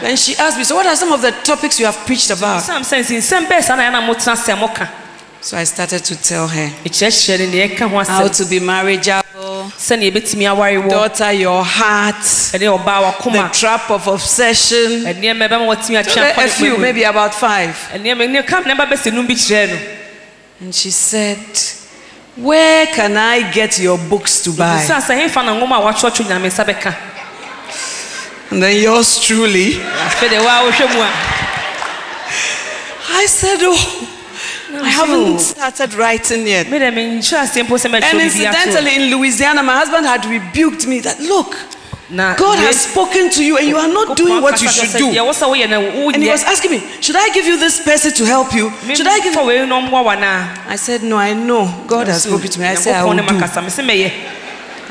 Then 0.00 0.16
she 0.16 0.34
asked 0.36 0.56
me, 0.58 0.64
So, 0.64 0.74
what 0.76 0.86
are 0.86 0.96
some 0.96 1.12
of 1.12 1.20
the 1.22 1.32
topics 1.44 1.78
you 1.78 1.86
have 1.86 1.96
preached 2.06 2.30
about? 2.30 2.62
sam 2.62 2.82
sɛ 2.82 3.00
nsi 3.00 3.16
nsɛm 3.18 3.46
bɛɛ 3.46 3.62
saa 3.62 3.76
na 3.76 3.90
ɛna 3.90 4.06
moka 4.58 4.88
So 5.42 5.56
I 5.56 5.64
started 5.64 6.04
to 6.04 6.16
tell 6.22 6.48
her 6.48 6.60
eh, 6.60 6.70
ɛkyerɛkyerɛ 6.88 7.38
no 7.38 7.52
deɛ 7.52 7.76
ɛka 7.76 7.88
ho 7.90 8.04
how 8.04 8.28
to 8.28 8.44
be 8.46 8.58
marriageable, 8.60 9.19
sɛnea 9.78 10.10
yɛbɛtumi 10.10 10.46
aware 10.50 10.80
wɔ 10.80 10.88
daughter, 10.90 11.32
your 11.32 11.64
heart, 11.64 12.22
the 12.52 13.50
trap 13.52 13.90
of 13.90 14.06
obsession. 14.06 15.04
ɛnneɛma 15.04 15.48
ɛbɛma 15.48 15.66
wɔtumi 15.76 16.02
atwe 16.02 16.44
A 16.44 16.48
few, 16.48 16.76
maybe 16.78 17.02
about 17.04 17.34
five. 17.34 17.76
ɛnneɛma 17.94 18.30
ne 18.30 18.42
kam 18.42 18.64
nneɛma 18.64 18.86
bɛsɛ 18.88 19.12
num 19.12 19.26
bi 19.26 19.34
kyerɛ 19.34 19.68
no 19.70 19.78
And 20.62 20.74
she 20.74 20.90
said, 20.90 21.38
Where 22.36 22.86
can 22.86 23.16
I 23.16 23.50
get 23.50 23.78
your 23.78 23.98
books 23.98 24.42
to 24.44 24.50
buy? 24.52 24.84
bisa 24.84 25.00
sɛ 25.00 25.26
hefa 25.26 25.44
na 25.44 25.54
nwoma 25.58 25.78
a 25.78 25.92
watwerɛtwerɛ 25.92 26.26
nyame 26.28 26.48
nsa 26.50 26.64
bɛka 26.64 26.94
And 28.50 28.62
then 28.62 28.76
yours 28.76 29.18
truly. 29.20 29.74
afei 29.74 30.28
deɛ 30.28 30.44
waa 30.44 30.70
wohwɛ 30.70 30.94
mu 30.94 31.00
a 31.02 31.10
I 33.12 33.26
said, 33.26 33.58
Oh, 33.62 34.08
haven't 34.90 35.38
started 35.40 35.94
writing 35.94 36.46
yet. 36.46 36.68
me 36.70 36.78
dɛ 36.78 36.90
menhyɛ 36.92 37.38
aseɛ 37.44 37.62
mpo 37.66 37.76
sɛ 37.78 37.86
And 37.86 37.94
mɛtwerɛ 37.94 38.10
biribi 38.10 38.46
ato 38.46 38.58
incidentally, 38.58 38.94
in 38.96 39.10
Louisiana, 39.16 39.62
my 39.62 39.76
husband 39.78 40.06
had 40.06 40.22
rebuked 40.24 40.86
me 40.86 41.00
that, 41.00 41.20
Look, 41.20 41.56
God 42.10 42.58
has 42.58 42.80
spoken 42.90 43.30
to 43.30 43.44
you 43.44 43.56
and 43.58 43.68
you 43.68 43.76
are 43.76 43.86
not 43.86 44.16
doing 44.16 44.42
what 44.42 44.60
you 44.60 44.68
should 44.68 44.90
do. 44.98 45.10
deɛ 45.12 45.24
wo 45.24 45.30
sɛ 45.32 45.46
woyɛ 45.48 45.68
no 45.70 46.10
And 46.10 46.22
he 46.22 46.28
was 46.28 46.42
asking 46.44 46.70
me, 46.72 46.80
Should 47.00 47.16
I 47.16 47.28
give 47.30 47.46
you 47.46 47.56
this 47.58 47.80
person 47.80 48.12
to 48.14 48.24
help 48.26 48.52
you? 48.52 48.70
Should 48.94 49.06
I 49.06 49.20
give 49.20 49.34
you? 49.34 49.44
wei 49.46 49.66
no 49.66 49.80
mmoa 49.80 50.04
wa 50.04 50.14
naa 50.14 50.48
I 50.68 50.76
said, 50.76 51.02
No, 51.02 51.16
I 51.18 51.32
know. 51.34 51.66
God 51.86 52.08
has 52.08 52.24
spoken 52.24 52.48
to 52.50 52.60
me. 52.60 52.66
I 52.66 52.74
said, 52.74 52.94
I 52.96 53.04
will 53.04 53.14
do. 53.14 53.22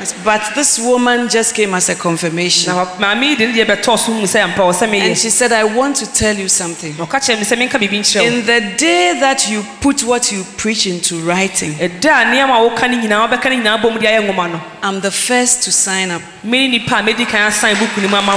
me 0.00 0.06
sɛ 0.06 0.14
mɛyɛ 0.20 0.24
But 0.24 0.54
this 0.54 0.78
woman 0.78 1.28
just 1.28 1.54
came 1.54 1.74
as 1.74 1.88
a 1.88 1.94
confirmation. 1.94 2.74
na 2.74 2.84
maame 2.98 3.22
yi 3.30 3.36
de 3.36 3.46
ne 3.46 3.52
deɛ 3.52 3.66
bɛtɔɔ 3.66 3.98
so 3.98 4.12
mu 4.12 4.26
sɛ 4.26 4.42
ampa 4.44 4.62
wɔ 4.62 4.72
sɛ 4.74 5.00
And 5.00 5.18
she 5.18 5.30
said, 5.30 5.52
I 5.52 5.64
want 5.64 5.96
to 5.96 6.06
tell 6.12 6.36
you 6.36 6.48
something. 6.48 6.96
na 6.96 7.06
ɔka 7.06 7.20
kyerɛ 7.20 7.38
me 7.38 7.44
sɛ 7.44 7.56
menka 7.58 7.78
biribi 7.78 8.00
nkyerɛ 8.00 8.20
wo 8.20 8.26
In 8.26 8.46
the 8.46 8.60
day 8.76 9.18
that 9.20 9.48
you 9.48 9.64
put 9.80 10.02
what 10.02 10.32
you 10.32 10.44
preach 10.56 10.86
into 10.86 11.16
writing, 11.20 11.72
a 11.80 11.88
nneɛma 11.88 12.56
a 12.56 12.70
woka 12.70 12.88
no 12.90 12.96
nyinaa 12.98 13.28
wobɛka 13.28 13.50
no 13.50 13.56
nyinaa 13.62 13.82
bɔ 13.82 13.92
mu 13.94 13.98
de 13.98 14.06
ayɛ 14.06 14.26
nwoma 14.26 14.50
no 14.52 14.60
I'm 14.82 15.00
the 15.00 15.10
first 15.10 15.62
to 15.64 15.72
sign 15.72 16.10
up. 16.10 16.22
mene 16.42 16.70
nipa 16.72 16.96
a 16.96 17.02
mɛdi 17.02 17.26
kan 17.28 17.50
book 17.78 17.96
no 17.98 18.08
mu 18.08 18.16
ama 18.16 18.36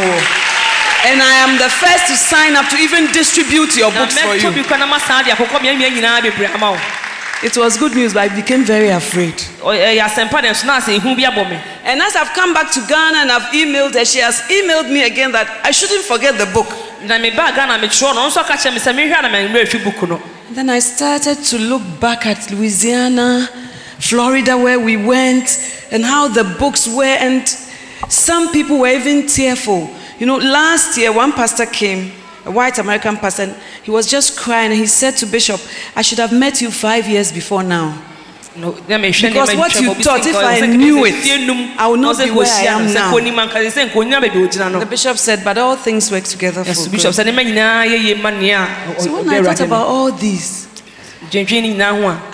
And 1.05 1.21
I 1.21 1.33
am 1.43 1.57
the 1.57 1.69
first 1.69 2.07
to 2.07 2.15
sign 2.15 2.55
up 2.55 2.69
to 2.69 2.77
even 2.77 3.11
distribute 3.11 3.75
your 3.75 3.91
books 3.91 4.17
for 4.17 4.35
you. 4.35 4.53
Kora 7.49 7.49
na 7.49 7.49
masan 7.49 7.49
de 7.49 7.49
akokɔ 7.49 7.49
mmeamia 7.49 7.49
nyinaa 7.49 7.49
bebree 7.49 7.49
ama 7.49 7.49
wo 7.49 7.49
It 7.49 7.57
was 7.57 7.77
good 7.77 7.95
news, 7.95 8.13
but 8.13 8.21
I 8.21 8.35
became 8.35 8.63
very 8.63 8.89
afraid. 8.89 9.43
Oh, 9.61 9.69
eh, 9.69 9.77
Ɔ- 9.77 9.97
ɛyɛ 9.97 10.05
asɛmpa 10.05 10.41
de 10.41 10.47
nso 10.49 10.65
na 10.65 10.79
asɛ 10.79 10.99
ehu 10.99 11.15
bi 11.15 11.23
abɔ 11.23 11.49
me 11.49 11.59
And 11.85 12.01
as 12.01 12.15
I've 12.15 12.33
come 12.33 12.53
back 12.53 12.71
to 12.71 12.81
Ghana 12.87 13.17
and 13.19 13.31
I've 13.31 13.51
emailed 13.53 13.93
her, 13.93 14.05
she 14.05 14.19
has 14.19 14.41
emailed 14.49 14.89
me 14.89 15.03
again 15.03 15.31
that 15.33 15.47
I 15.63 15.71
shouldn't 15.71 16.05
forget 16.05 16.37
the 16.37 16.45
book. 16.45 16.67
na 17.05 17.17
mebaa 17.19 17.53
ghana 17.53 17.79
mekyerɛ 17.79 18.15
no 18.15 18.21
ɔno 18.21 18.29
nso 18.31 18.37
aka 18.41 18.53
kyerɛ 18.53 18.73
me 18.73 18.79
sɛ 18.79 18.93
mehwɛ 18.95 19.19
a 19.19 19.21
na 19.23 19.29
memmerɛ 19.29 19.67
afi 19.67 20.07
no 20.07 20.21
Then 20.51 20.69
I 20.69 20.79
started 20.79 21.43
to 21.45 21.57
look 21.57 21.81
back 21.99 22.25
at 22.25 22.51
Louisiana, 22.51 23.49
Florida, 23.99 24.55
where 24.57 24.79
we 24.79 24.97
went, 24.97 25.57
and 25.91 26.05
how 26.05 26.27
the 26.27 26.43
books 26.43 26.87
were. 26.87 27.03
And 27.19 27.43
some 28.07 28.51
people 28.51 28.77
were 28.79 28.87
even 28.89 29.25
tearful. 29.27 29.89
You 30.19 30.27
know, 30.27 30.37
last 30.37 30.95
year, 30.97 31.11
one 31.11 31.31
pastor 31.33 31.65
came, 31.65 32.11
a 32.45 32.51
white 32.51 32.77
American 32.79 33.17
and 33.39 33.55
he 33.83 33.91
was 33.91 34.09
just 34.09 34.37
crying. 34.37 34.71
And 34.71 34.79
he 34.79 34.87
said 34.87 35.15
to 35.17 35.25
Bishop, 35.25 35.59
I 35.95 36.01
should 36.01 36.19
have 36.19 36.31
met 36.33 36.61
you 36.61 36.71
five 36.71 37.07
years 37.07 37.31
before 37.31 37.63
now. 37.63 38.01
No, 38.55 38.71
Because 38.71 39.55
what 39.55 39.73
you 39.81 39.89
bɔ 39.89 39.95
bi 39.97 40.01
thought, 40.03 40.21
sɛ 40.21 40.29
if 40.29 40.35
I 40.63 40.67
knew 40.67 41.03
it, 41.05 41.75
I 41.79 41.87
would 41.87 41.99
not 41.99 42.17
be 42.19 42.29
where 42.29 42.45
I 42.45 42.65
am 42.65 42.93
now. 42.93 43.11
nkɔnim 43.11 43.33
anka 43.33 43.57
sɛ 43.65 43.89
nkɔnya 43.89 44.21
baabi 44.21 44.43
a 44.43 44.47
ogyina 44.47 44.71
no 44.71 44.79
The 44.79 44.85
bishop 44.85 45.17
said, 45.17 45.43
But 45.43 45.57
all 45.57 45.75
things 45.75 46.11
work 46.11 46.23
together 46.25 46.63
Yes, 46.63 46.85
for 46.85 46.91
bishop 46.91 47.15
good. 47.15 47.25
sɛ 47.25 47.31
nneɛma 47.33 47.45
nyinaa 47.49 47.87
yɛye 47.87 48.21
ma 48.21 48.29
nea 48.29 48.61
a 48.95 49.01
So 49.01 49.11
when 49.23 49.29
I 49.29 49.41
thought 49.41 49.59
about 49.61 49.87
all 49.87 50.11
these, 50.11 50.62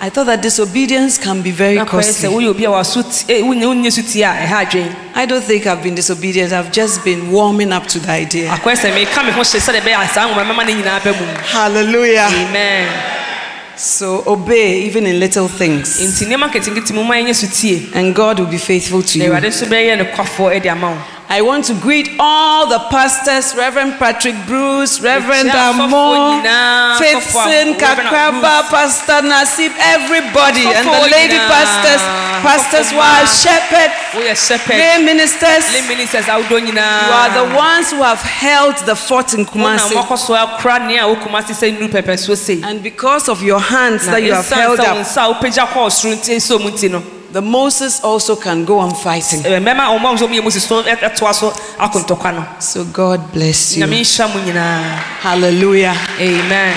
I 0.00 0.10
thought 0.10 0.26
that 0.26 0.42
disobedience 0.42 1.16
can 1.18 1.42
be 1.42 1.50
very 1.50 1.76
na 1.76 1.84
kɔyɛ 1.84 2.00
sɛ 2.02 2.22
costly. 2.22 2.28
woyɛ 2.28 2.48
obi 2.50 2.64
a 2.64 2.70
waso 2.70 3.02
ti- 3.02 3.42
wonyɛ 3.42 3.64
wonyɛ 3.64 3.90
so 3.92 4.02
tie 4.02 4.22
a 4.22 4.46
ɛha 4.46 4.66
adwen 4.66 4.94
I 5.14 5.26
don't 5.26 5.42
think 5.44 5.66
I've 5.66 5.82
been 5.82 5.94
disobedient. 5.94 6.52
I've 6.52 6.70
just 6.72 7.04
been 7.04 7.30
warming 7.30 7.72
up 7.72 7.86
to 7.88 7.98
the 7.98 8.10
idea. 8.10 8.50
akɔyɛ 8.50 8.76
sɛ 8.76 8.92
meka 8.94 9.24
me 9.24 9.32
ho 9.32 9.40
hyɛ 9.40 9.60
sɛdeɛ 9.60 9.80
ɛbɛyɛ 9.80 10.04
a 10.04 10.08
saa 10.08 10.28
nwoma 10.28 10.44
mɛma 10.44 10.66
no 10.66 10.72
nyinaa 10.82 11.00
bɛ 11.00 11.18
mu 11.18 11.26
Hallelujah. 11.52 12.28
amen 12.30 12.88
So 13.76 14.22
obey 14.26 14.82
even 14.82 15.06
in 15.06 15.18
little 15.18 15.48
things, 15.48 15.98
nti 16.00 16.26
nneɛma 16.26 16.50
nketenkete 16.52 16.92
mu 16.92 17.02
ma 17.04 17.14
yɛnyɛ 17.14 17.34
so 17.34 17.46
tie 17.46 17.88
and 17.98 18.14
God 18.14 18.38
will 18.38 18.46
be 18.46 18.58
faithful 18.58 19.02
to 19.02 19.18
you. 19.18 19.32
Awurade 21.30 21.38
nso 21.38 21.38
bɛyɛ 21.38 21.38
no 21.38 21.38
kwafoɔ 21.38 21.38
de 21.38 21.38
ama 21.38 21.38
wo 21.38 21.38
I 21.38 21.40
want 21.42 21.64
to 21.66 21.74
greet 21.74 22.10
all 22.18 22.66
the 22.66 22.78
pastors, 22.90 23.54
Reverend 23.54 23.98
Patrick 24.00 24.34
Bruce, 24.46 25.00
Reverend 25.00 25.48
Mekyia 25.50 25.72
asɔfoɔ 25.72 25.84
Amo, 25.84 26.42
nyinaa, 26.42 26.98
Faithson, 26.98 27.20
asɔfoɔ 27.20 27.46
a- 27.46 27.48
Reverend 27.48 27.80
Kakraba, 27.80 28.62
Pastor 28.68 29.22
Nasib, 29.22 29.72
everybody, 29.78 30.66
and 30.66 30.88
the 30.88 31.00
lady 31.12 31.36
pastors, 31.38 32.02
pastors' 32.42 32.92
wives, 32.92 33.40
shepherds, 33.42 33.94
lay 34.68 35.04
ministers. 35.04 35.72
lay 35.72 35.82
ministers 35.88 36.26
You 36.26 36.32
are 36.34 37.30
the 37.46 37.54
ones 37.54 37.90
who 37.92 38.02
have 38.02 38.20
held 38.22 38.76
the 38.78 38.96
fort 38.96 39.32
in 39.34 39.46
Kumasi. 39.46 39.94
wɔkɔ 39.94 40.18
so 40.18 40.34
akora 40.34 40.80
nea 40.86 41.04
a 41.06 41.14
wokuma 41.14 41.46
se 41.46 41.54
sɛ 41.54 41.78
nuru 41.78 41.88
pɛpɛ 41.90 42.18
so 42.18 42.34
sei 42.34 42.60
And 42.64 42.82
because 42.82 43.28
of 43.28 43.40
your 43.42 43.60
hands 43.60 44.04
that 44.06 44.22
you 44.22 44.32
have 44.34 44.48
held 44.48 44.80
up, 44.80 44.96
nsa 47.32 47.38
a 47.38 47.38
wopagya 47.38 47.38
kɔɔ 47.38 47.38
soro 47.38 47.38
nti 47.38 47.38
ɛsɛ 47.38 47.38
ɔmu 47.38 47.38
nti 47.38 47.38
no 47.38 47.40
the 47.40 47.40
Moses 47.42 48.00
also 48.04 48.36
can 48.36 48.64
go 48.64 48.78
on 48.78 48.94
fighting. 48.94 49.42
a 49.44 49.98
wɔn 49.98 50.42
moses 50.42 50.64
so 50.64 50.82
so 51.34 51.50
akɔ 51.78 52.04
ntɔkwa 52.04 52.34
no 52.34 52.46
So 52.58 52.84
God 52.84 53.32
bless 53.32 53.76
you. 53.76 53.84
nyame 53.86 54.00
nhyira 54.00 54.28
mu 54.34 54.40
nyinaa 54.40 54.98
Hallelujah. 55.22 55.96
amen 56.18 56.74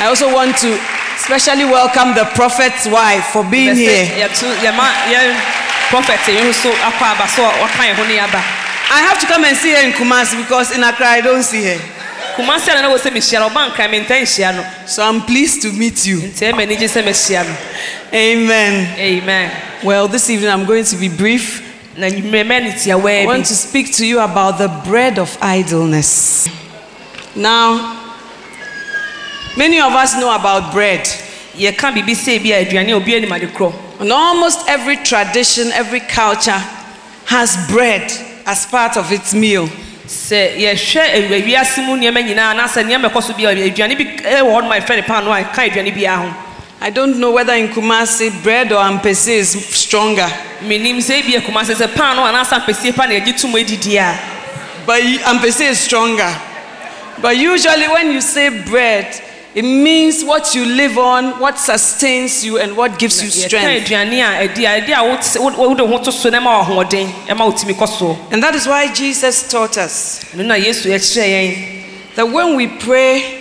I 0.00 0.06
also 0.06 0.32
want 0.34 0.56
to 0.58 0.78
specially 1.18 1.64
welcome 1.64 2.14
the 2.14 2.24
prophet's 2.34 2.86
wife 2.86 3.24
for 3.32 3.44
being 3.44 3.76
here. 3.76 4.06
yɛto 4.28 4.48
yɛma 4.64 4.88
yɛn 5.10 5.36
prophet 5.90 6.18
yɛn 6.26 6.48
nso 6.48 6.72
so 7.28 7.44
a 7.44 7.52
wɔka 7.52 7.82
yɛn 7.84 7.94
ho 7.94 8.04
ne 8.04 8.16
yɛaba 8.18 8.42
I 8.94 9.00
have 9.08 9.18
to 9.20 9.26
come 9.26 9.44
and 9.44 9.56
see 9.56 9.70
her 9.72 9.82
in 9.86 9.92
Kumasi 9.92 10.36
because 10.36 10.72
in 10.76 10.82
Accra 10.84 11.06
I 11.06 11.20
don't 11.22 11.42
see 11.42 11.64
her. 11.64 11.80
Kumase 12.36 12.68
a 12.70 12.82
na 12.82 12.88
wɔ 12.90 12.98
sɛ 12.98 13.10
mehyia 13.12 13.40
no 13.40 13.48
ɔba 13.48 13.70
nkran 13.70 13.90
mentɛ 13.90 14.22
nhyia 14.22 14.54
no 14.56 14.64
So 14.86 15.02
I'm 15.02 15.22
pleased 15.22 15.62
to 15.62 15.72
meet 15.72 16.06
you. 16.06 16.18
nti 16.20 16.50
ɛma 16.52 16.62
ani 16.62 16.76
gye 16.76 16.86
sɛ 16.88 17.02
mehyia 17.04 17.44
no 17.46 17.56
Amen. 18.12 18.94
amen 18.98 19.50
Well, 19.82 20.08
this 20.08 20.28
evening 20.30 20.50
I'm 20.50 20.64
going 20.64 20.84
to 20.84 20.96
be 20.96 21.08
brief. 21.08 21.62
na 21.96 22.08
ne 22.08 22.42
I 22.42 23.26
want 23.26 23.46
to 23.46 23.54
speak 23.54 23.92
to 23.96 24.06
you 24.06 24.20
about 24.20 24.58
the 24.58 24.68
bread 24.88 25.18
of 25.18 25.36
idleness. 25.42 26.48
Now, 27.34 27.98
many 29.56 29.80
of 29.80 29.92
us 29.92 30.14
know 30.14 30.34
about 30.34 30.72
bread. 30.72 31.04
yɛka 31.56 31.92
biribi 31.92 32.14
sɛ 32.14 32.42
bi 32.42 32.50
a 32.50 32.64
aduane 32.64 32.90
a 32.90 32.92
obi 32.94 33.14
anim 33.16 33.32
ade 33.32 33.48
korɔ 33.52 33.72
And 34.00 34.10
almost 34.12 34.68
every 34.68 34.96
tradition, 34.96 35.70
every 35.72 36.00
culture 36.00 36.60
has 37.26 37.56
bread 37.68 38.10
as 38.46 38.66
part 38.66 38.96
of 38.96 39.12
its 39.12 39.32
meal. 39.32 39.68
Sɛ 40.06 40.56
yɛhwɛ 40.58 41.02
awia- 41.14 41.44
wiase 41.44 41.78
mu 41.86 41.96
nneɛma 41.96 42.22
nyinaa 42.22 42.50
anaasɛ 42.54 42.82
nneɛma 42.84 43.10
ɛkɔ 43.10 43.22
so 43.22 43.32
bi 43.34 43.44
a 43.44 43.54
aduane 43.54 43.96
bi 43.96 44.04
ɛwɔ 44.22 44.50
hɔ 44.50 44.62
nom 44.62 44.72
a 44.72 44.76
yɛfrɛ 44.80 44.96
no 44.96 45.02
paano 45.02 45.30
a 45.32 45.44
ɛka 45.44 45.70
aduane 45.70 45.94
biara 45.94 46.16
ho 46.22 46.34
I 46.84 46.90
don't 46.90 47.16
know 47.20 47.30
whether 47.30 47.52
in 47.54 47.68
Kumasi 47.68 48.42
bread 48.42 48.72
or 48.72 48.82
ampese 48.82 49.28
is 49.28 49.50
stronger. 49.74 50.28
menim 50.64 50.96
sɛ 50.98 51.22
ebi 51.22 51.34
akuma 51.40 51.62
sɛ 51.62 51.86
paano 51.94 52.24
anaasɛ 52.26 52.64
apɛsie 52.64 52.94
pa 52.96 53.06
na 53.06 53.14
yɛgye 53.14 53.40
tom 53.40 53.52
adidi 53.52 53.96
a 53.98 54.18
But 54.84 55.00
ampese 55.02 55.60
is 55.70 55.78
stronger. 55.78 56.34
But 57.20 57.36
usually 57.36 57.86
when 57.86 58.10
you 58.10 58.20
say 58.20 58.48
bread, 58.64 59.06
it 59.54 59.62
means 59.64 60.24
what 60.24 60.54
you 60.54 60.64
live 60.64 60.96
on, 60.96 61.38
what 61.38 61.58
sustains 61.58 62.42
you, 62.44 62.58
and 62.58 62.74
what 62.76 62.98
gives 62.98 63.22
you 63.22 63.28
strength. 63.28 63.86
aduane 63.86 64.20
a 64.22 64.48
ɛdi 64.48 64.64
a 64.64 64.80
ɛdi 64.80 64.92
a 64.96 65.04
wote- 65.04 65.40
wo- 65.58 65.68
wode 65.68 65.80
ho 65.80 65.98
to 66.02 66.10
so 66.10 66.30
na 66.30 66.40
ɛma 66.40 66.66
wo 66.68 66.84
ahoɔden 66.84 67.06
ɛma 67.28 67.52
wotumi 67.52 67.74
kɔ 67.74 67.86
soɔ 67.88 68.16
And 68.32 68.42
that 68.42 68.54
is 68.54 68.66
why 68.66 68.92
Jesus 68.92 69.42
taught 69.48 69.76
us 69.76 70.24
ɛno 70.34 70.46
na 70.46 70.54
yesu 70.54 70.88
ɛkyerɛ 70.90 71.28
yɛn. 71.28 72.14
that 72.16 72.26
when 72.30 72.56
we 72.56 72.66
pray, 72.66 73.40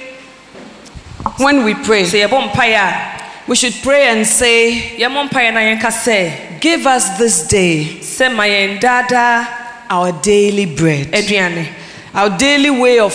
when 1.37 1.63
we 1.63 1.73
pray, 1.75 2.03
sɛ 2.03 2.27
yɛbɔ 2.27 2.51
mpaeɛ 2.51 2.75
a 2.75 3.21
we 3.47 3.55
should 3.55 3.73
pray 3.83 4.07
and 4.09 4.25
say, 4.27 4.93
yɛmmɔ 4.97 5.29
mpaeɛ 5.29 5.53
na 5.53 5.59
yɛnka 5.61 5.91
sɛ 5.91 6.59
Give 6.59 6.85
us 6.87 7.17
this 7.17 7.41
day 7.47 7.97
sɛ 8.01 8.33
ma 8.35 8.43
yɛn 8.43 8.79
daadaa 8.79 9.47
our 9.89 10.11
daily 10.11 10.65
bread, 10.65 11.09
our 12.13 12.29
daily 12.37 12.69
way 12.69 12.99
of 12.99 13.13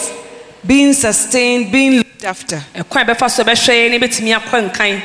being 0.67 0.93
sustained, 0.93 1.71
being 1.73 1.99
looked 1.99 2.25
after. 2.25 2.63
ɛkwan 2.75 3.03
a 3.09 3.15
bɛfa 3.15 3.31
so 3.31 3.45
bɛhwɛ 3.45 3.73
yɛn 3.75 3.91
ne 3.91 3.99
bɛtumi 3.99 4.39
akɔ 4.41 4.71
nkan 4.71 5.03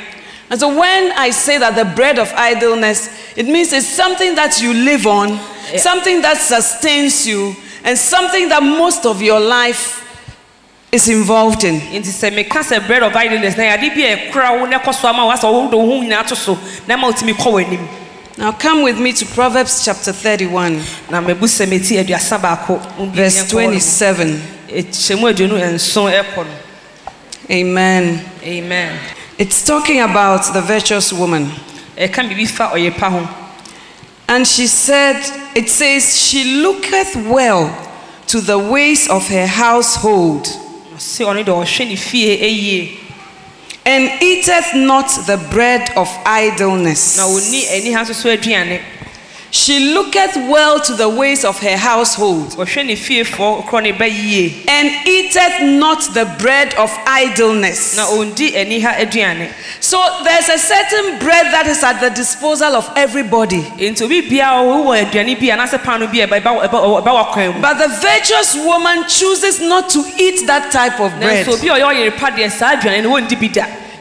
And 0.49 0.59
so 0.59 0.67
when 0.67 1.13
I 1.13 1.29
say 1.29 1.57
that 1.59 1.75
the 1.77 1.85
bread 1.85 2.19
of 2.19 2.29
idleness, 2.35 3.07
it 3.37 3.45
means 3.47 3.71
it's 3.71 3.87
something 3.87 4.35
that 4.35 4.61
you 4.61 4.73
live 4.73 5.07
on, 5.07 5.39
something 5.77 6.21
that 6.23 6.35
sustains 6.35 7.25
you, 7.25 7.55
and 7.85 7.97
something 7.97 8.49
that 8.49 8.61
most 8.61 9.05
of 9.05 9.21
your 9.21 9.39
life 9.39 9.99
is 10.91 11.07
involved 11.07 11.63
in. 11.63 11.79
nti 11.79 12.11
sɛ 12.11 12.31
meka 12.35 12.59
sɛ 12.63 12.85
bread 12.85 13.01
of 13.01 13.15
idleness 13.15 13.55
na 13.55 13.63
yɛade 13.63 13.95
bi 13.95 14.01
a 14.01 14.17
ɛkora 14.29 14.59
wo 14.59 14.65
na 14.65 14.77
ɛkɔ 14.79 14.93
so 14.93 15.07
ama 15.07 15.25
wo 15.25 15.51
wode 15.63 15.73
wo 15.73 15.85
ho 15.85 16.01
nyinaa 16.03 16.27
to 16.27 16.35
so 16.35 16.59
na 16.85 16.97
ma 16.97 17.09
wotumi 17.09 17.33
kɔ 17.33 17.51
w'anim 17.53 17.87
Now 18.37 18.51
come 18.53 18.81
with 18.83 18.97
me 18.99 19.11
to 19.13 19.25
Proverbs 19.25 19.85
chapter 19.85 20.11
31, 20.11 20.75
na 21.09 21.21
mabu 21.21 21.47
sɛ 21.47 21.65
meti 21.67 21.95
aduasa 22.03 22.37
baako 22.41 22.77
verse 23.13 23.43
yɛnkɔ 23.43 23.47
hɔ 23.47 23.63
nom. 23.63 23.71
27. 23.71 24.41
Ɛhyɛmu 24.71 25.29
aduonu 25.33 25.57
nson 25.73 26.11
ɛkɔ 26.11 26.45
no 26.45 26.51
Amen. 27.49 28.23
amen 28.43 28.99
It's 29.37 29.65
talking 29.65 29.99
about 30.01 30.53
the 30.53 30.61
virtuous 30.61 31.11
woman. 31.11 31.51
ɛka 31.97 32.27
biribi 32.29 32.47
fa 32.47 32.71
ɔyɛpa 32.73 33.09
ho 33.11 33.27
And 34.27 34.47
she 34.47 34.65
said, 34.67 35.17
it 35.55 35.67
says, 35.69 36.15
she 36.17 36.61
looketh 36.63 37.15
well 37.29 37.67
to 38.27 38.39
the 38.39 38.57
ways 38.57 39.09
of 39.09 39.27
her 39.27 39.45
household 39.47 40.45
ɔse 40.95 41.25
ɔno 41.25 41.43
deɛ 41.43 41.65
ɔhwɛ 41.65 41.87
ne 41.87 41.95
fie 41.95 42.37
ɛyie 42.37 42.97
and 43.83 44.21
eateth 44.21 44.75
not 44.75 45.09
the 45.25 45.37
bread 45.49 45.89
of 45.97 46.07
idleness. 46.23 47.17
She 49.51 49.93
looketh 49.93 50.35
well 50.49 50.79
to 50.79 50.93
the 50.95 51.09
ways 51.09 51.43
of 51.43 51.59
her 51.59 51.75
household 51.75 52.51
ɔhwɛ 52.55 52.85
ne 52.85 52.95
fiefoɔ 52.95 53.65
korɔ 53.67 53.83
ne 53.83 53.91
ba 53.91 54.07
yie 54.07 54.63
and 54.67 54.89
eateth 55.05 55.61
not 55.61 56.13
the 56.13 56.25
bread 56.39 56.73
of 56.75 56.89
idleness. 57.05 57.95
na 57.97 58.05
ɔndi 58.05 58.55
ani 58.55 58.79
ha 58.79 58.93
aduane 58.93 59.51
So 59.81 59.97
there's 60.23 60.47
a 60.47 60.57
certain 60.57 61.19
bread 61.19 61.47
that 61.51 61.67
is 61.67 61.83
at 61.83 61.99
the 61.99 62.09
disposal 62.11 62.75
of 62.75 62.89
everybody. 62.95 63.61
But 67.61 67.77
the 67.77 67.87
virtuous 68.01 68.55
woman 68.55 69.03
chooses 69.07 69.59
not 69.59 69.89
to 69.89 69.99
eat 70.17 70.47
that 70.47 70.71
type 70.71 70.99
of 70.99 71.11
bread. 71.19 71.45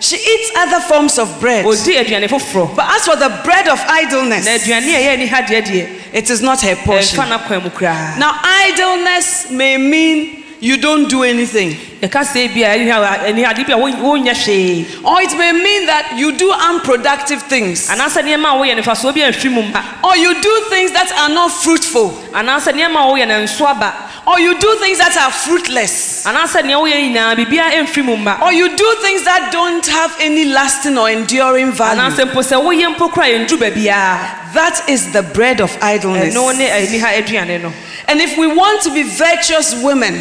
Nanso 0.00 0.06
obi 0.06 0.06
a 0.06 0.06
ɔyɛ 0.06 0.06
ɔyerepa 0.06 0.06
deɛ 0.06 0.06
saa 0.06 0.06
aduane 0.06 0.06
no 0.06 0.06
wɔndi 0.06 0.06
bi 0.06 0.06
da 0.06 0.06
She 0.06 0.16
eats 0.16 0.50
other 0.56 0.80
forms 0.80 1.18
of 1.18 1.40
bread. 1.40 1.64
ɔdi 1.64 2.04
aduane 2.04 2.28
foforɔ 2.28 2.76
But 2.76 2.86
as 2.90 3.04
for 3.06 3.16
the 3.16 3.28
bread 3.44 3.68
of 3.68 3.80
idleness, 3.88 4.44
na 4.44 4.52
aduane 4.52 4.88
a 4.88 4.98
ɛyɛ 4.98 5.12
ani 5.12 5.26
ha 5.26 5.42
deɛ 5.42 5.62
deɛ 5.62 5.88
it 6.12 6.30
is 6.30 6.42
not 6.42 6.60
her 6.62 6.76
portion. 6.76 7.18
ɛmfa 7.18 7.28
n'akwan 7.28 7.62
mu 7.62 7.70
koraa 7.70 8.18
Now, 8.18 8.34
idleness 8.42 9.50
may 9.50 9.76
mean 9.76 10.44
you 10.60 10.76
don't 10.76 11.08
do 11.08 11.22
anything, 11.22 11.76
ɛka 12.02 12.22
sɛ 12.24 12.54
bi 12.54 12.62
a 12.62 12.72
ani 12.74 12.88
ha 12.88 13.20
ani 13.26 13.44
ade 13.44 13.66
bi 13.66 13.72
a 13.72 13.76
wɔn- 13.76 14.00
wɔnyɛ 14.00 14.34
hwee 14.34 15.04
or 15.04 15.20
it 15.20 15.36
may 15.36 15.52
mean 15.52 15.86
that 15.86 16.12
you 16.16 16.32
do 16.32 16.50
unproductive 16.52 17.42
things, 17.42 17.88
anaasɛ 17.88 18.22
nneɛma 18.24 18.54
a 18.54 18.58
wɔyɛ 18.58 18.76
no 18.76 18.82
mfasoɔ 18.82 19.14
bi 19.14 19.20
amfiri 19.20 19.50
mu 19.52 19.62
mba 19.62 19.82
or 20.02 20.16
you 20.16 20.40
do 20.40 20.60
things 20.70 20.92
that 20.92 21.12
are 21.12 21.28
not 21.28 21.50
fruitful, 21.52 22.10
anaasɛ 22.32 22.72
nneɛma 22.72 22.96
a 22.96 23.12
wɔyɛ 23.12 23.28
no 23.28 23.44
nso 23.44 23.94
or 24.26 24.38
you 24.38 24.58
do 24.58 24.76
things 24.80 24.98
that 24.98 25.16
are 25.16 25.30
fruitless, 25.30 26.24
anaasɛ 26.26 26.64
nea 26.64 26.76
woyɛ 26.76 27.12
nyinaa 27.12 27.34
biribiara 27.36 27.72
ɛmfiri 27.72 28.04
mu 28.04 28.16
mba 28.16 28.40
or 28.42 28.52
you 28.52 28.68
do 28.76 28.94
things 29.02 29.22
that 29.24 29.50
don't 29.52 29.86
have 29.86 30.14
any 30.20 30.44
lasting 30.46 30.96
or 30.96 31.10
enduring 31.10 31.70
value. 31.72 32.00
anaasɛ 32.00 32.30
mpo 32.32 32.40
sɛ 32.40 32.56
woyɛ 32.62 32.94
mpo 32.96 33.10
kora 33.12 33.26
yɛnduru 33.26 33.58
baabiaa 33.58 34.18
That 34.54 34.88
is 34.88 35.12
the 35.12 35.22
bread 35.22 35.60
of 35.60 35.76
idleness. 35.80 36.34
ɛno 36.34 36.56
ne 36.58 36.64
eh, 36.66 36.86
ani 36.88 36.98
ha 36.98 37.06
aduane 37.08 37.62
no. 37.62 37.72
And 38.08 38.20
if 38.20 38.36
we 38.36 38.48
want 38.48 38.82
to 38.82 38.90
be 38.92 39.04
virtuous 39.04 39.72
women, 39.84 40.14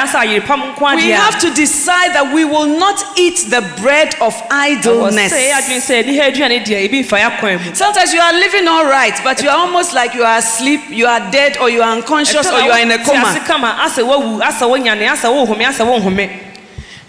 na 0.00 0.06
sɛ 0.06 0.20
yɛpɛ 0.20 0.20
sɛ 0.20 0.26
yɛyɛ 0.26 0.40
mmaa 0.40 0.40
a 0.40 0.40
ɛsɛ 0.40 0.40
ayerepam 0.40 0.74
nko 0.74 0.96
we 0.96 1.10
have 1.10 1.38
to 1.38 1.50
decide 1.54 2.12
that 2.14 2.32
we 2.32 2.44
will 2.44 2.66
not 2.78 3.02
eat 3.18 3.46
the 3.50 3.60
bread 3.80 4.14
of 4.20 4.34
idleness. 4.50 5.32
sɛ 5.32 5.48
yɛ 5.48 5.52
adwene 5.52 5.80
sɛ 5.80 5.98
ani 6.04 6.18
ha 6.18 6.24
aduane 6.30 6.64
deɛ 6.64 6.88
ebi 6.88 7.04
mfa 7.04 7.18
yɛ 7.18 7.30
akwan 7.30 7.64
mu 7.64 7.74
Sometimes 7.74 8.12
you 8.12 8.20
are 8.20 8.32
living 8.32 8.68
all 8.68 8.84
right, 8.86 9.18
but 9.24 9.42
you 9.42 9.48
are 9.48 9.56
almost 9.58 9.94
like 9.94 10.14
you 10.14 10.22
are 10.22 10.38
asleep, 10.38 10.80
you 10.90 11.06
are 11.06 11.30
dead, 11.30 11.56
or 11.58 11.70
you 11.70 11.82
are 11.82 11.92
unconscious, 11.96 12.46
or 12.50 12.60
you 12.60 12.70
are 12.70 12.80
in 12.80 12.90
a 12.90 12.98
coma. 13.04 13.40
kama 13.46 13.76
asɛ 13.80 14.02
woawu 14.04 14.40
asɛ 14.40 14.64
wonyane 14.68 15.06
asɛ 15.08 15.28
wohome 15.28 15.64
asɛ 15.64 15.84
wonhome 15.86 16.46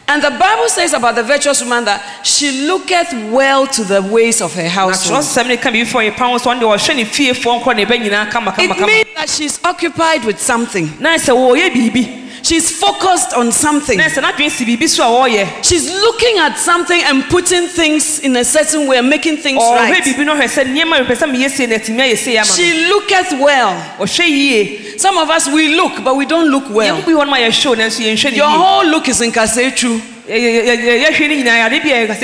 And 0.08 0.22
the 0.22 0.32
Bible 0.32 0.68
says 0.68 0.92
about 0.92 1.16
the 1.16 1.24
virtuous 1.24 1.62
woman 1.62 1.86
that 1.86 2.26
she 2.26 2.68
looketh 2.68 3.32
well 3.32 3.66
to 3.68 3.86
the 3.86 4.02
ways 4.02 4.42
of 4.42 4.54
her 4.56 4.68
household. 4.68 5.24
kyerɛsɛm 5.24 5.48
no 5.48 5.58
ka 5.58 5.70
biribi 5.70 5.88
fa 5.88 6.00
ɔyɛ 6.00 6.18
pa 6.18 6.28
ho 6.28 6.38
so 6.38 6.50
ɔno 6.50 6.60
deɛ 6.60 6.76
ɔhwɛ 6.78 6.96
ne 6.96 7.06
fiefoɔ 7.06 7.62
nkɔ 7.64 7.76
ne 7.76 7.86
ba 7.86 7.94
nyinaa 7.98 8.60
It 8.60 8.80
means 8.86 9.08
that 9.16 9.30
she's 9.30 9.60
occupied 9.64 10.26
with 10.26 10.42
something. 10.42 10.92
Na 12.52 12.58
sɛ 12.58 12.60
wɔyɛ 12.60 12.60
biribi 12.60 12.60
She's 12.62 12.72
focused 12.80 13.34
on 13.34 13.52
something. 13.52 13.98
na 13.98 14.06
sɛ 14.06 14.22
n'adwene 14.22 14.52
si 14.52 14.66
biribi 14.66 14.88
so 14.90 15.04
a 15.04 15.30
wɔyɛ 15.30 15.64
She's 15.64 15.90
looking 15.90 16.38
at 16.40 16.58
something 16.58 17.02
and 17.04 17.24
putting 17.30 17.68
things 17.68 18.20
in 18.20 18.36
a 18.36 18.44
certain 18.44 18.88
way, 18.88 19.00
making 19.02 19.38
things 19.38 19.62
right. 19.62 20.04
biribi 20.04 20.26
no 20.26 20.36
hwɛ 20.36 20.44
sɛ 20.48 20.66
nneɛma 20.66 21.00
a 21.02 21.06
mepɛ 21.06 21.18
sɛ 21.18 21.32
meyɛ 21.36 21.50
sie 21.50 21.68
no 21.68 21.76
atumi 21.76 22.02
ayɛ 22.12 22.18
sei 22.18 22.38
ama 22.38 22.48
me 22.48 22.54
She 22.54 22.88
looketh 22.90 23.40
well. 23.40 23.98
Some 24.98 25.18
of 25.18 25.30
us 25.30 25.48
we 25.48 25.76
look, 25.76 26.04
but 26.04 26.16
we 26.16 26.26
don't 26.26 26.50
look 26.50 26.70
well. 26.70 26.98
yɛn 26.98 27.06
bi 27.06 27.12
hɔ 27.12 27.26
nom 27.26 27.34
a 27.34 27.38
yɛhwɛ 27.38 27.76
nanso 27.78 28.02
yɛnhwɛ 28.02 28.32
ne 28.32 28.38
Your 28.38 28.50
whole 28.50 28.86
look 28.86 29.08
is 29.08 29.22
in 29.22 29.32
Kasechu. 29.32 30.02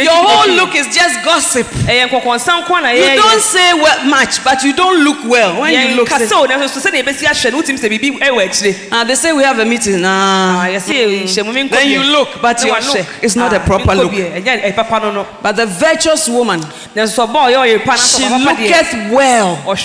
Your 0.03 0.13
whole 0.13 0.55
look 0.55 0.75
is 0.75 0.87
just 0.95 1.23
gossip. 1.25 1.67
ɛyɛ 1.87 2.07
nkɔkɔnsa 2.09 2.63
nko 2.63 2.77
a 2.77 2.81
na 2.81 2.89
You 2.91 3.15
don't 3.21 3.41
say 3.41 3.73
well, 3.73 4.05
much, 4.05 4.43
but 4.43 4.63
you 4.63 4.73
don't 4.73 5.03
look 5.03 5.17
well 5.25 5.59
when 5.61 5.73
you 5.73 5.95
look. 5.95 6.07
kasa 6.07 6.35
o 6.35 6.47
so 6.67 6.79
sɛdeɛ 6.79 7.03
yɛbɛsi 7.03 7.25
ahyɛ 7.25 7.51
no 7.51 7.61
wotumi 7.61 7.77
sɛ 7.79 7.89
biribi 7.89 8.19
ɛwɔ 8.19 8.45
akyire 8.49 8.75
Ah, 8.91 9.03
they 9.03 9.15
say 9.15 9.33
we 9.33 9.43
have 9.43 9.59
a 9.59 9.65
meeting. 9.65 10.03
Ah, 10.05 10.63
Nah. 10.63 10.65
yɛsɛ 10.67 11.23
hyɛ 11.23 11.45
mu 11.45 11.51
menkɔ 11.53 11.69
Then 11.71 11.89
you 11.89 12.03
look, 12.03 12.41
but 12.41 12.63
your 12.63 12.79
look 12.79 13.05
is 13.21 13.35
not 13.35 13.51
a 13.53 13.57
Ah, 13.59 13.65
proper 13.65 13.95
look. 13.95 14.11
biɛ. 14.11 14.41
ɛnyɛ 14.41 14.63
ɛyɛ 14.63 14.75
papa 14.75 14.99
no 15.01 15.11
no 15.11 15.27
But 15.41 15.55
the 15.57 15.65
virtuous 15.65 16.27
woman, 16.29 16.61
nanso 16.95 17.27
ɔbɔ 17.27 17.35
a 17.35 17.51
ɔyɛ 17.51 17.57
ɔyɛ 17.77 17.83
pa 17.85 17.91
na 17.91 17.97
she 17.97 18.23
sɛ 18.23 18.29
ɔpapa 18.29 18.55
deɛ 18.55 18.67
looketh 18.69 19.11
well 19.11 19.75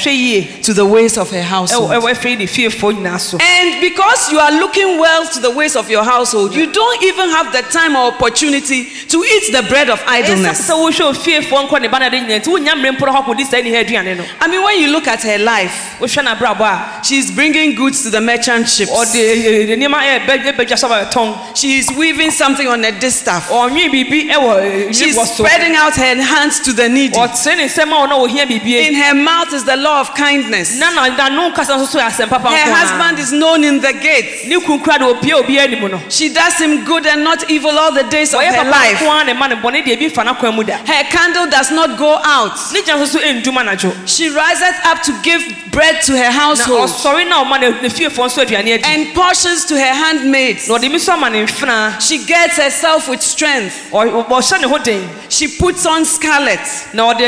to 0.62 0.72
the 0.74 0.86
ways 0.86 1.18
of 1.18 1.30
her 1.30 1.42
household. 1.42 1.90
ɛwɔ 1.90 2.10
afei 2.14 2.38
ne 2.38 2.46
fiefoɔ 2.46 2.92
nyinaa 2.98 3.18
so 3.20 3.38
And 3.40 3.80
because 3.80 4.30
you 4.30 4.38
are 4.38 4.52
looking 4.52 4.98
well 4.98 5.26
to 5.26 5.40
the 5.40 5.50
ways 5.50 5.74
of 5.76 5.90
your 5.90 6.04
household, 6.04 6.54
you 6.54 6.66
don't 6.72 7.02
even 7.02 7.30
have 7.30 7.52
the 7.52 7.62
time 7.62 7.96
or 7.96 8.11
opportunity 8.12 8.84
to 9.08 9.18
eat 9.24 9.52
the 9.52 9.62
bread 9.68 9.88
of 9.90 10.00
idleness. 10.06 10.68
sɛ 10.68 10.74
wohwɛ 10.74 11.12
ofiefoɔ 11.12 11.68
nkɔ 11.68 11.80
ne 11.82 11.88
ba 11.88 11.98
no 12.00 12.06
ade 12.06 12.12
nyina 12.20 12.40
nti 12.40 12.48
wonya 12.48 12.74
mmerɛ 12.74 12.96
mpo 12.98 13.06
hɔ 13.06 13.24
kɔdi 13.24 13.46
saa 13.46 13.60
ne 13.60 13.70
ha 13.70 13.82
aduane 13.84 14.16
no 14.16 14.24
I 14.40 14.48
mean, 14.48 14.62
when 14.62 14.80
you 14.80 14.88
look 14.92 15.06
at 15.08 15.22
her 15.22 15.38
life, 15.38 15.96
wohwɛ 16.00 16.24
n'abrabɔ 16.24 16.60
a 17.00 17.04
she's 17.04 17.30
bringing 17.30 17.74
goods 17.74 18.02
to 18.02 18.10
the 18.10 18.20
merchant 18.20 18.68
ships. 18.68 18.90
eh, 19.14 19.18
eh, 19.18 19.76
nneɛma 19.76 20.26
ɛbɛ- 20.26 20.52
ɛbɛdwa 20.54 20.78
so 20.78 21.52
She 21.54 21.78
is 21.78 21.90
weaving 21.92 22.30
something 22.30 22.66
on 22.68 22.84
a 22.84 22.92
distaff. 22.92 23.48
ɔnwe 23.48 23.90
biribi 23.90 24.30
ɛwɔ 24.30 24.88
eh, 24.88 24.92
She's 24.92 25.16
spreading 25.34 25.74
out 25.76 25.94
her 25.94 26.14
hands 26.22 26.60
to 26.60 26.72
the 26.72 26.88
needy. 26.88 27.14
ɔtere 27.14 27.56
ne 27.56 27.64
nsɛm 27.66 27.92
a 27.92 28.06
ɔna 28.06 28.12
ohia 28.24 28.46
biribi 28.46 28.88
In 28.88 28.94
her 28.94 29.14
mouth 29.14 29.52
is 29.52 29.64
the 29.64 29.76
law 29.76 30.00
of 30.00 30.14
kindness. 30.14 30.76
na 30.78 30.90
na 30.90 31.08
n'ano 31.08 31.54
kasa 31.54 31.72
nso 31.74 31.86
so 31.86 31.98
yɛ 31.98 32.08
asɛm 32.08 32.28
papa 32.28 32.48
Her 32.48 32.72
husband 32.74 33.18
is 33.18 33.32
known 33.32 33.64
in 33.64 33.80
the 33.80 33.92
gates. 33.92 34.46
ne 34.46 34.60
kun 34.60 34.80
kura 34.80 34.98
de 34.98 35.04
opie 35.04 35.32
obi 35.32 35.58
anim 35.58 35.90
no 35.90 36.00
She 36.08 36.28
does 36.32 36.54
him 36.58 36.84
good 36.84 37.06
and 37.06 37.24
not 37.24 37.48
evil 37.50 37.76
all 37.78 37.91
the 37.94 38.04
days 38.04 38.34
of 38.34 38.40
her 38.42 38.64
life. 38.70 38.98
nko 38.98 39.10
ara 39.10 39.24
ne 39.24 39.32
ma 39.32 39.46
ne 39.46 39.56
bɔne 39.56 39.82
deɛ 39.84 39.96
ebi 39.96 40.10
fa 40.12 40.22
n'akwan 40.24 40.54
mu 40.54 40.62
da 40.64 40.76
Her 40.78 41.04
candle 41.04 41.46
does 41.46 41.70
not 41.70 41.96
go 41.98 42.16
out. 42.22 42.56
ne 42.72 42.82
gya 42.82 42.96
nso 42.96 43.06
so 43.06 43.18
ɛndum 43.20 43.56
anadwo 43.58 43.92
She 44.06 44.28
rises 44.28 44.74
up 44.84 45.02
to 45.02 45.12
give 45.22 45.42
bread 45.70 46.02
to 46.02 46.16
her 46.16 46.30
household 46.30 46.90
ɔsɔre 46.90 47.28
na 47.28 47.44
ɔma 47.44 47.60
ne 47.60 47.68
ne 47.82 47.88
fiefoɔ 47.88 48.26
nso 48.28 48.44
aduane 48.44 48.74
adi 48.74 48.84
and 48.84 49.14
portions 49.14 49.64
to 49.64 49.74
her 49.78 49.94
handmaids. 49.94 50.68
na 50.68 50.74
ɔde 50.76 50.90
mi 50.90 50.96
nso 50.98 51.12
ama 51.12 51.30
ne 51.30 51.44
mfena 51.46 52.00
She 52.00 52.18
gets 52.24 52.56
herself 52.56 53.08
with 53.08 53.22
strength. 53.22 53.74
ɔ- 53.92 54.10
ɔ- 54.10 54.26
ɔhyɛ 54.28 54.60
ne 54.60 54.68
ho 54.68 54.78
den 54.78 55.08
She 55.28 55.48
puts 55.58 55.86
on 55.86 56.04
scarlet. 56.04 56.60
na 56.92 57.12
ɔde 57.12 57.20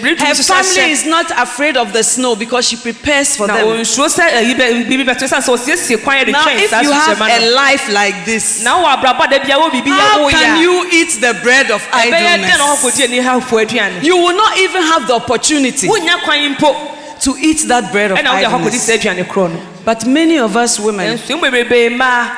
biribi 0.00 0.18
Her 0.20 0.34
family 0.34 0.90
is 0.92 1.04
not 1.06 1.30
afraid 1.38 1.76
of 1.76 1.92
the 1.92 2.02
snow 2.02 2.34
because 2.36 2.66
she 2.68 2.76
prepares 2.76 3.36
for 3.36 3.46
them. 3.46 3.56
ɔnsuo 3.66 4.06
sɛ 4.08 4.30
ɛyi 4.30 4.54
bɛ 4.56 4.86
biribi 4.88 5.04
bɛto 5.06 5.24
sɛ 5.28 5.38
sɛ 5.40 5.54
ɔsiesie 5.56 6.02
kwan 6.02 6.18
yɛ 6.18 6.26
de 6.26 6.32
Now, 6.32 6.44
if 6.48 6.70
you 6.82 6.90
have 6.92 7.20
a 7.20 7.50
life 7.54 7.88
like 7.90 8.24
this, 8.24 8.62
wɔ 10.04 10.28
abrabɔ 10.28 10.30
da 10.30 10.30
bia 10.30 10.30
wɔ 10.30 10.30
biribi 10.30 10.32
yɛ 10.32 10.32
how 10.32 10.44
can 10.44 10.62
you 10.62 10.88
eat 10.92 11.20
the 11.20 11.34
bread 11.42 11.70
of 11.70 11.82
a 11.92 11.96
ɛbɛyɛ 11.96 12.34
dɛn 12.38 12.58
na 12.58 12.74
ɔkɔ 12.74 12.88
idleness? 12.88 12.96
di 12.96 13.04
ani 13.04 13.18
hafoɔ 13.20 13.66
aduane 13.66 14.02
You 14.04 14.16
will 14.16 14.36
not 14.36 14.58
even 14.58 14.82
have 14.82 15.06
the 15.06 15.14
opportunity 15.14 15.88
wonya 15.88 16.22
kwan 16.24 16.54
mpo 16.56 17.20
to 17.20 17.36
eat 17.38 17.66
that 17.68 17.92
bread 17.92 18.10
of 18.12 18.18
ɛna 18.18 18.34
wode 18.34 18.44
akɔ 18.44 18.50
kɔdi 18.50 18.66
idleness. 18.66 18.82
saa 18.82 18.92
aduane 18.96 19.24
korɔ 19.26 19.50
no 19.52 19.60
But 19.84 20.06
many 20.06 20.38
of 20.38 20.56
us 20.56 20.78
women, 20.80 21.18
ɛnso 21.18 21.40
mu 21.40 21.50
bebrebe 21.50 21.90
mmaa 21.96 22.30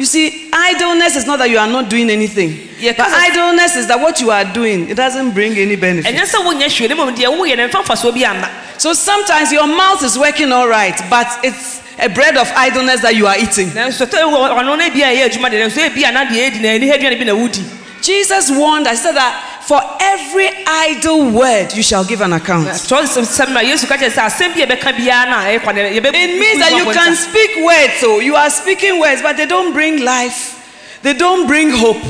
you 0.00 0.06
see, 0.06 0.48
idleness 0.50 1.14
is 1.16 1.26
not 1.26 1.38
that 1.40 1.50
you 1.50 1.58
are 1.58 1.66
not 1.66 1.90
doing 1.90 2.08
anything. 2.08 2.56
Yeah, 2.78 2.94
But 2.96 3.08
idleness 3.12 3.76
is 3.76 3.86
that 3.88 4.00
what 4.00 4.18
you 4.18 4.30
are 4.30 4.44
doing, 4.50 4.88
it 4.88 4.94
doesn't 4.94 5.32
bring 5.32 5.52
any 5.58 5.76
benefit. 5.76 6.14
ɛnyɛ 6.14 6.24
sɛ 6.24 6.40
wonyɛ 6.42 6.68
hwee 6.72 6.88
ne 6.88 6.94
mmom 6.94 7.14
deɛ 7.14 7.28
woyɛ 7.38 7.56
no 7.58 7.68
mfa 7.68 7.84
mfasoɔ 7.84 8.14
bi 8.14 8.24
amma 8.24 8.48
So 8.78 8.94
sometimes 8.94 9.52
your 9.52 9.66
mouth 9.66 10.02
is 10.02 10.16
working 10.18 10.52
all 10.52 10.66
right, 10.66 10.98
but 11.10 11.26
it's 11.44 11.80
a 12.02 12.08
bread 12.08 12.36
of 12.36 12.50
idleness 12.56 13.02
that 13.02 13.14
you 13.14 13.26
are 13.26 13.36
eating. 13.38 13.68
nanso 13.70 14.06
tɛ 14.06 14.22
ɔno 14.22 14.64
no 14.64 14.76
bi 14.76 15.00
a 15.02 15.14
ɛyɛ 15.14 15.30
adwuma 15.30 15.50
de 15.50 15.58
nanso 15.58 15.78
ebi 15.78 16.04
a 16.08 16.12
na 16.12 16.24
deɛ 16.24 16.50
ɛdi 16.50 16.60
na 16.60 16.68
ɛni 16.68 16.88
ha 16.90 16.96
aduane 16.96 17.18
bi 17.18 17.24
na 17.24 17.32
wodi 17.34 17.64
Jesus 18.02 18.50
warned, 18.50 18.88
I 18.88 18.94
said 18.94 19.12
that 19.12 19.60
for 19.68 19.78
every 20.00 20.48
idle 20.66 21.30
word 21.32 21.72
you 21.74 21.82
shall 21.82 22.04
give 22.04 22.22
an 22.22 22.32
account. 22.32 22.66
kyerɛ 22.66 23.04
sɛm 23.06 23.52
na 23.52 23.60
yesu 23.60 23.86
ka 23.86 23.96
kyerɛ 23.96 24.10
sɛ 24.10 24.26
asɛm 24.26 24.54
bi 24.54 24.62
a 24.62 24.66
yɛbɛka 24.66 24.96
biara 24.96 25.30
no 25.30 25.36
a 25.36 25.58
ɛyɛ 25.58 25.62
kwa 25.62 25.72
ne 25.72 26.00
yɛbɛ 26.00 26.08
It 26.14 26.38
means 26.40 26.58
that 26.60 26.72
you 26.72 26.92
can 26.92 27.14
speak 27.14 27.50
words, 27.64 27.94
so 28.00 28.20
you 28.20 28.36
are 28.36 28.48
speaking 28.50 28.98
words, 28.98 29.20
but 29.22 29.36
they 29.36 29.46
don't 29.46 29.72
bring 29.72 30.02
life, 30.02 30.98
they 31.02 31.12
don't 31.12 31.46
bring 31.46 31.70
hope, 31.70 32.02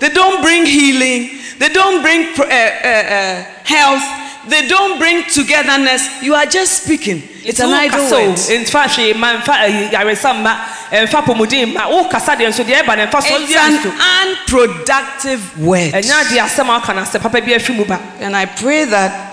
they 0.00 0.10
don't 0.10 0.42
bring 0.42 0.66
healing, 0.66 1.30
they 1.58 1.70
don't 1.70 2.02
bring 2.02 2.28
uh, 2.38 2.42
uh, 2.44 2.46
uh, 2.46 3.44
health, 3.64 4.04
they 4.46 4.66
don't 4.68 4.98
bring 4.98 5.24
togetherness. 5.24 6.22
You 6.22 6.34
are 6.34 6.46
just 6.46 6.84
speaking. 6.84 7.22
It's 7.44 7.60
an 7.60 7.72
idle 7.72 8.00
word. 8.28 8.36
mfa 8.36 8.88
hwee 8.88 9.14
ma 9.16 9.34
mfa 9.40 9.52
ayi- 9.64 9.90
yaresa 9.90 10.32
mma 10.34 10.56
ɛmfa 10.92 11.24
pomuden 11.24 11.72
ma 11.74 11.86
wokasa 11.88 12.36
deɛ 12.36 12.48
nso 12.48 12.64
deɛ 12.64 12.82
ɛba 12.82 12.96
ne 12.96 13.06
mfa 13.06 13.22
so 13.22 13.36
It's 13.38 13.54
an 13.54 13.92
unproductive 14.62 15.58
word. 15.58 15.92
ɛnyɛ 15.92 16.12
adeɛ 16.24 16.40
asɛm 16.44 16.68
a 16.68 16.80
ɔka 16.80 16.94
no 16.94 17.02
asɛ 17.02 17.20
papa 17.22 17.40
bi 17.40 17.52
afiri 17.52 17.76
mu 17.76 17.84
ba 17.84 17.98
And 18.20 18.36
I 18.36 18.46
pray 18.46 18.84
that 18.84 19.26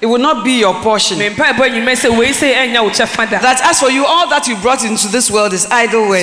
it 0.00 0.06
will 0.06 0.18
not 0.18 0.44
be 0.44 0.52
your 0.58 0.74
portion. 0.82 1.18
mempa 1.18 1.52
ɛbɔ 1.54 1.70
anwumɛ 1.70 1.94
sɛ 1.96 2.16
wei 2.16 2.30
sɛ 2.30 2.54
ɛnyɛ 2.54 2.82
wo 2.82 2.90
kyɛfa 2.90 3.30
da 3.30 3.38
That 3.38 3.60
as 3.62 3.80
for 3.80 3.90
you, 3.90 4.04
all 4.04 4.28
that 4.28 4.46
you 4.48 4.56
brought 4.56 4.84
into 4.84 5.08
this 5.08 5.30
world 5.30 5.52
is 5.52 5.66
idle 5.70 6.08
words. 6.08 6.22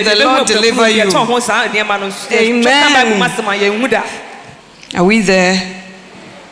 the 0.02 0.16
Lord 0.24 0.46
deliver 0.46 0.88
you. 0.88 1.02
yɛtɔn 1.04 1.26
ho 1.26 1.38
saa 1.38 1.68
nneɛma 1.68 2.00
no 2.00 2.10
Amen. 2.32 2.62
twɛka 2.64 2.94
bible 2.94 3.16
mu 3.18 3.24
asɛm 3.24 3.46
a 3.46 3.58
yɛnhu 3.60 3.90
da 3.90 4.02
Are 4.98 5.04
we 5.04 5.20
there? 5.20 5.54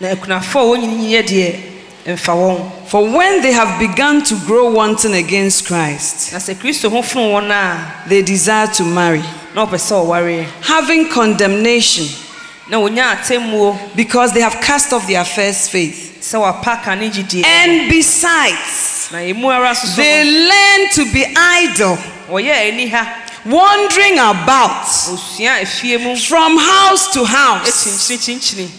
na 0.00 0.08
akunafoɔ 0.14 0.62
a 0.62 0.78
wɔn 0.78 0.80
nyinyi 0.82 1.10
yɛ 1.10 1.22
deɛ 1.26 1.60
mfa 2.06 2.32
eh, 2.32 2.36
wɔn 2.36 2.72
For 2.88 3.06
when 3.06 3.42
they 3.42 3.52
have 3.52 3.78
begun 3.78 4.22
to 4.24 4.34
grow 4.46 4.70
wanton 4.70 5.12
against 5.12 5.66
Christ, 5.66 6.32
na 6.32 6.38
sɛ 6.38 6.54
kristo 6.54 6.90
ho 6.90 7.02
funu 7.02 7.32
wɔn 7.32 7.50
a 7.50 8.08
they 8.08 8.22
desire 8.22 8.66
to 8.68 8.84
marry, 8.84 9.22
na 9.54 9.66
ɔpɛ 9.66 9.78
sɛ 9.78 10.06
ɔwareɛ 10.06 10.46
having 10.62 11.08
condemnation, 11.10 12.06
na 12.68 12.78
wɔnya 12.78 13.16
atemmuo 13.16 13.76
because 13.96 14.32
they 14.32 14.40
have 14.40 14.54
cast 14.60 14.92
off 14.92 15.06
their 15.06 15.24
first 15.24 15.70
faith. 15.70 16.18
sɛ 16.20 16.40
wapa 16.40 16.82
ka 16.82 16.94
ne 16.94 17.10
gyidie 17.10 17.44
And 17.44 17.88
besides, 17.90 19.08
na 19.12 19.18
emu 19.18 19.48
ara 19.50 19.74
soso 19.74 19.96
they 19.96 20.24
learn 20.24 20.88
to 20.94 21.12
be 21.12 21.24
idle, 21.36 21.96
wɔyɛ 22.28 22.72
ani 22.72 22.86
ha 22.88 23.24
wandering 23.44 24.18
about 24.18 24.84
osua 24.86 25.60
efie 25.60 25.98
mu. 25.98 26.16
from 26.16 26.58
house 26.58 27.12
to 27.12 27.24
house, 27.24 27.86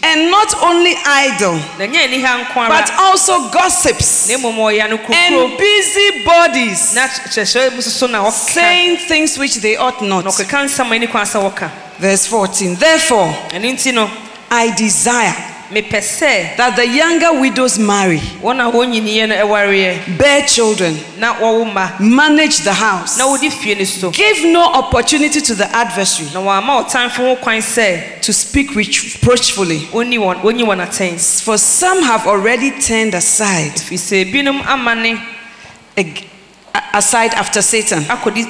and 0.02 0.30
not 0.30 0.54
only 0.62 0.94
idle, 1.06 1.54
na 1.78 1.86
nyɛ 1.86 2.04
ani 2.04 2.20
ha 2.20 2.44
nko 2.44 2.68
but 2.68 2.90
also 2.98 3.48
gossips 3.50 4.28
na 4.28 4.36
mmom 4.38 4.56
ɔyɛ 4.56 4.88
no 4.90 4.96
and 4.96 5.06
kokuro 5.06 5.58
busy 5.58 6.24
bodies, 6.24 6.94
na 6.94 7.06
kyerɛkyerɛ 7.08 7.74
mu 7.74 7.82
soso 7.82 8.10
na 8.10 8.22
ɔka. 8.24 8.32
saying 8.32 8.96
things 9.08 9.38
which 9.38 9.56
they 9.56 9.76
ought 9.76 10.00
not. 10.02 10.24
ɔkeka 10.24 10.64
nsɛm 10.64 10.90
a 10.90 10.94
ani 10.94 11.06
kwan 11.06 11.24
sɛ 11.26 11.40
wɔka 11.40 11.70
Verse 12.00 12.26
14. 12.26 12.76
Therefore, 12.76 13.28
ɛno 13.50 13.72
nti 13.74 13.92
no 13.92 14.10
I 14.50 14.70
desire 14.74 15.49
mepɛ 15.70 16.00
sɛ 16.00 16.56
that 16.56 16.74
the 16.76 16.86
younger 16.86 17.32
widows 17.40 17.78
marry, 17.78 18.18
wɔn 18.42 18.58
a 18.60 18.70
wɔn 18.72 18.90
nyiniyɛ 18.92 19.28
no 19.28 19.34
ɛwareɛ 19.36 20.18
bear 20.18 20.42
children, 20.46 20.98
na 21.18 21.34
wɔwo 21.34 21.72
mma 21.72 22.00
manage 22.00 22.58
the 22.58 22.72
house, 22.72 23.16
na 23.18 23.24
wɔdi 23.24 23.50
fie 23.52 23.74
no 23.74 23.84
so 23.84 24.10
give 24.10 24.44
no 24.44 24.62
opportunity 24.64 25.40
to 25.40 25.54
the 25.54 25.66
adversary 25.76 26.28
na 26.34 26.40
wɔama 26.40 26.84
ɔtamfo 26.84 27.16
ho 27.18 27.36
kwan 27.36 27.58
sɛ 27.58 28.20
to 28.20 28.32
speak 28.32 28.74
reproachfully. 28.74 29.80
ɔnni 29.92 30.18
wɔn 30.18 30.40
ɔnyi 30.42 30.64
wɔn 30.64 30.86
atɛn 30.86 31.42
For 31.42 31.56
some 31.58 32.02
have 32.02 32.26
already 32.26 32.70
turned 32.80 33.14
aside, 33.14 33.72
ɛfiri 33.76 33.98
sɛ 33.98 34.32
ebinom 34.32 34.60
amane 34.62 35.20
ag- 35.96 36.24
aside 36.94 37.32
after 37.34 37.62
Satan. 37.62 38.04
akɔdi 38.04 38.40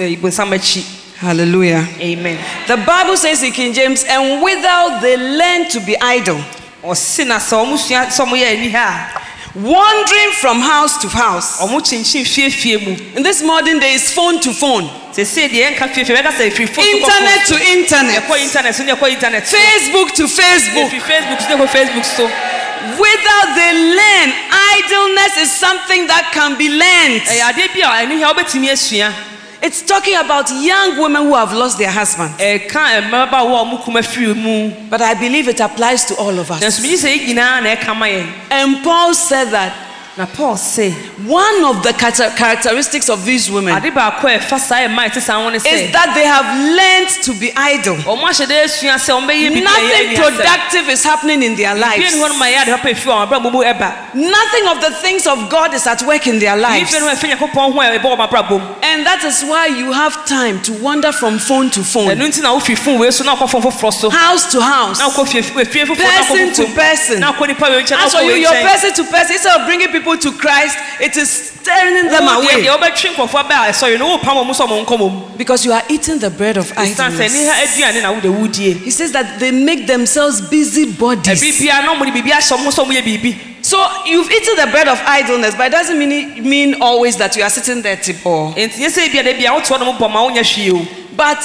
eh, 0.00 0.16
bonsam 0.16 0.50
akyi 0.56 0.84
Hallelujah. 1.18 1.84
amen 2.00 2.38
The 2.68 2.76
Bible 2.76 3.16
says 3.16 3.42
in 3.42 3.50
King 3.50 3.72
James, 3.72 4.04
and 4.04 4.40
without 4.40 5.00
they 5.02 5.16
learn 5.16 5.68
to 5.70 5.80
be 5.80 5.96
idle, 6.00 6.40
ɔse 6.84 7.26
na 7.26 7.38
sɛ 7.38 7.54
ɔmo 7.64 7.76
sua 7.78 8.06
sɛ 8.06 8.24
ɔmo 8.24 8.36
yɛ 8.36 8.56
ani 8.58 8.70
ha 8.70 9.24
wandering 9.54 10.30
from 10.40 10.60
house 10.60 10.98
to 10.98 11.08
house. 11.08 11.58
ɔmo 11.60 11.80
kyinkyin 11.80 12.24
fiefie 12.24 12.78
mu 12.86 12.94
In 13.16 13.22
this 13.22 13.42
modern 13.42 13.78
day, 13.80 13.94
it's 13.94 14.12
phone 14.12 14.38
to 14.40 14.52
phone, 14.52 14.88
sese 15.12 15.48
deɛ 15.48 15.74
yɛnka 15.74 15.92
fiefie 15.92 16.14
bɛka 16.16 16.30
sɛ 16.32 16.50
efiri 16.52 16.68
phone 16.68 16.84
to 16.84 16.90
internet 16.96 17.46
to 17.46 17.54
phone. 17.54 17.62
internet, 17.66 18.22
yɛkɔ 18.22 18.38
internet 18.42 18.74
so 18.74 18.84
ne 18.84 18.92
yɛkɔ 18.92 19.10
internet 19.10 19.46
so 19.48 19.56
Facebook 19.56 20.14
to 20.14 20.24
Facebook. 20.28 20.90
efiri 20.90 21.00
facebook 21.00 21.40
so 21.40 21.48
ne 21.48 21.54
yɛkɔ 21.56 21.68
facebook 21.68 22.04
so 22.04 22.30
Without 22.78 23.56
they 23.56 23.72
learn, 23.74 24.32
idleness 24.78 25.36
is 25.38 25.50
something 25.50 26.06
that 26.06 26.30
can 26.32 26.56
be 26.56 26.68
learned. 26.68 27.22
ɛyɛ 27.22 27.52
adeɛ 27.52 27.74
bi 27.74 27.80
a 27.80 28.06
ɛni 28.06 28.22
ha 28.22 28.32
wobɛtumi 28.32 28.70
asua 28.70 29.12
It's 29.60 29.82
talking 29.82 30.14
about 30.16 30.48
young 30.62 30.98
women 30.98 31.22
who 31.24 31.34
have 31.34 31.52
lost 31.52 31.78
their 31.78 31.90
husband. 31.90 32.30
ɛka 32.38 33.02
mmabaawa 33.02 33.60
a 33.60 33.64
ɔmo 33.64 33.82
kum 33.84 33.94
afiri 33.94 34.34
mu 34.36 34.70
But 34.88 35.00
I 35.02 35.14
believe 35.14 35.48
it 35.48 35.60
applies 35.60 36.04
to 36.06 36.14
all 36.16 36.38
of 36.38 36.50
us. 36.50 36.60
megye 36.62 36.94
sɛ 36.96 37.18
yɛ 37.18 37.26
nyinaa 37.34 37.62
na 37.62 37.74
ɛka 37.76 37.96
ma 37.96 38.06
yɛn 38.06 38.26
And 38.50 38.84
Paul 38.84 39.14
said 39.14 39.50
that 39.50 39.72
na 40.18 40.26
paul 40.26 40.56
se 40.56 40.90
one 41.26 41.64
of 41.64 41.80
the 41.84 41.92
characteristics 41.92 43.08
of 43.08 43.24
these 43.24 43.48
women 43.48 43.72
ade 43.76 43.94
baako 43.94 44.26
a 44.26 44.38
ɛfa 44.38 44.58
saa 44.58 44.78
ɛma 44.86 45.06
ɛte 45.06 45.20
saa 45.22 45.34
ho 45.40 45.48
ne 45.48 45.56
is 45.58 45.92
that 45.92 46.10
they 46.14 46.26
have 46.26 46.44
learned 46.78 47.08
to 47.22 47.32
be 47.38 47.52
idle. 47.56 47.94
ɔmo 48.02 48.26
ahyɛ 48.26 48.46
dɛ 48.50 48.64
asua 48.66 48.98
sɛ 48.98 49.14
ɔmbɛyɛ 49.14 49.46
biribi 49.54 49.62
a 49.62 49.70
ɛyɛ 49.70 50.16
Nothing 50.18 50.34
productive 50.34 50.88
is 50.88 51.04
happening 51.04 51.42
in 51.44 51.54
their 51.54 51.72
lives. 51.76 52.12
ne 52.16 52.20
hɔ 52.20 52.36
ma 52.36 52.46
yɛ 52.46 52.62
ade 52.62 52.70
papa 52.74 52.88
efi 52.90 53.06
wɔn 53.06 53.28
abrabɔ 53.28 53.52
mu 53.52 53.58
ɛba 53.62 54.14
Nothing 54.14 54.66
of 54.66 54.80
the 54.80 54.90
things 55.02 55.24
of 55.28 55.48
God 55.48 55.72
is 55.72 55.86
at 55.86 56.02
work 56.02 56.26
in 56.26 56.40
their 56.40 56.56
lives. 56.56 56.90
bia 56.90 57.00
ne 57.00 57.06
hɔ 57.06 57.14
ɛfɛ 57.14 57.38
ho 57.38 57.46
ɛbɔ 57.46 58.02
wɔn 58.02 58.28
abrabɔ 58.28 58.50
mu 58.60 58.74
And 58.82 59.06
that 59.06 59.22
is 59.22 59.42
why 59.42 59.66
you 59.66 59.92
have 59.92 60.26
time 60.26 60.60
to 60.62 60.72
wander 60.82 61.12
from 61.12 61.38
phone 61.38 61.70
to 61.70 61.84
phone, 61.84 62.08
ɛno 62.08 62.26
nti 62.26 62.42
na 62.42 62.58
wofiri 62.58 62.76
fon 62.76 62.98
wei 62.98 63.10
so 63.12 63.22
na 63.22 63.36
wokɔ 63.36 63.50
fon 63.50 63.62
foforɔ 63.62 63.92
so. 63.92 64.10
House 64.10 64.50
to 64.50 64.60
house, 64.60 64.98
na 64.98 65.08
wokɔ 65.10 65.28
fie 65.28 65.42
fie 65.42 65.64
fie 65.64 65.84
foforɔ 65.84 65.98
na 65.98 66.22
person 66.26 66.52
to 66.54 66.66
person. 66.74 67.20
na 67.20 67.32
wokɔ 67.32 67.46
nipa 67.48 67.70
wei 67.70 67.82
nkyɛn 67.84 67.90
na 67.98 68.04
As 68.06 68.14
for 68.14 68.22
you, 68.22 68.32
your 68.34 68.52
person 68.52 68.92
to 68.94 69.04
person, 69.04 69.32
instead 69.34 69.60
of 69.60 69.66
bringing 69.66 69.88
people 69.88 70.07
to 70.16 70.32
Christ, 70.32 70.76
it 71.00 71.16
is 71.16 71.52
turning 71.62 72.06
them 72.10 72.28
away 72.28 72.64
deɛ 72.64 72.76
wobɛtwe 72.78 73.14
nkɔfoɔ 73.14 73.42
bɛ 73.48 73.52
a 73.68 73.72
ɛsɔre 73.72 73.98
no 73.98 74.16
wopam 74.18 74.36
ɔmo 74.44 74.50
sɛ 74.54 74.66
ɔmo 74.66 74.84
nkɔ 74.86 74.96
mɔ 74.98 75.10
mu 75.12 75.20
because 75.36 75.64
you 75.64 75.72
are 75.72 75.82
eating 75.88 76.18
the 76.18 76.30
bread 76.30 76.56
of 76.56 76.72
idleness. 76.76 77.32
ne 77.32 77.44
ha 77.46 77.54
aduane 77.64 78.02
na 78.02 78.12
wode 78.12 78.24
wodie 78.24 78.74
He 78.82 78.90
says 78.90 79.12
that 79.12 79.38
they 79.38 79.50
make 79.50 79.86
themselves 79.86 80.40
busy 80.40 80.86
bodies. 80.92 81.40
bia 81.60 81.82
na 81.82 81.94
ɔmode 81.94 82.12
biribi 82.12 82.30
ahyɛ 82.30 82.56
ɔmo 82.56 82.68
sɛ 82.70 82.84
ɔmo 82.84 82.92
yɛ 82.92 83.02
biribi 83.02 83.36
So 83.60 83.76
you've 84.06 84.30
eaten 84.30 84.54
the 84.56 84.66
bread 84.70 84.86
of 84.88 84.98
idleness, 85.04 85.54
but 85.56 85.66
it 85.66 85.70
doesn't 85.72 85.98
mean, 85.98 86.48
mean 86.48 86.80
always 86.80 87.16
that 87.16 87.36
you 87.36 87.42
are 87.42 87.50
sitting 87.50 87.82
there 87.82 87.96
tipo. 87.96 88.54
enti 88.54 88.78
nyɛ 88.78 88.88
sɛ 88.88 89.12
bia 89.12 89.22
da 89.24 89.32
bia 89.32 89.50
wotoɔ 89.50 89.78
no 89.80 89.92
mo 89.92 89.98
bɔ 89.98 90.10
ma 90.12 90.28
wonyɛ 90.28 90.42
hwee 90.44 90.72
o 90.72 90.86
But 91.16 91.42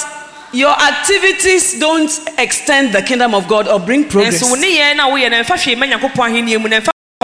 your 0.53 0.69
activities 0.69 1.79
don't 1.79 2.11
extend 2.37 2.93
the 2.93 3.01
kingdom 3.01 3.33
of 3.33 3.47
God 3.47 3.67
or 3.67 3.79
bring 3.79 4.07
progress. 4.07 4.41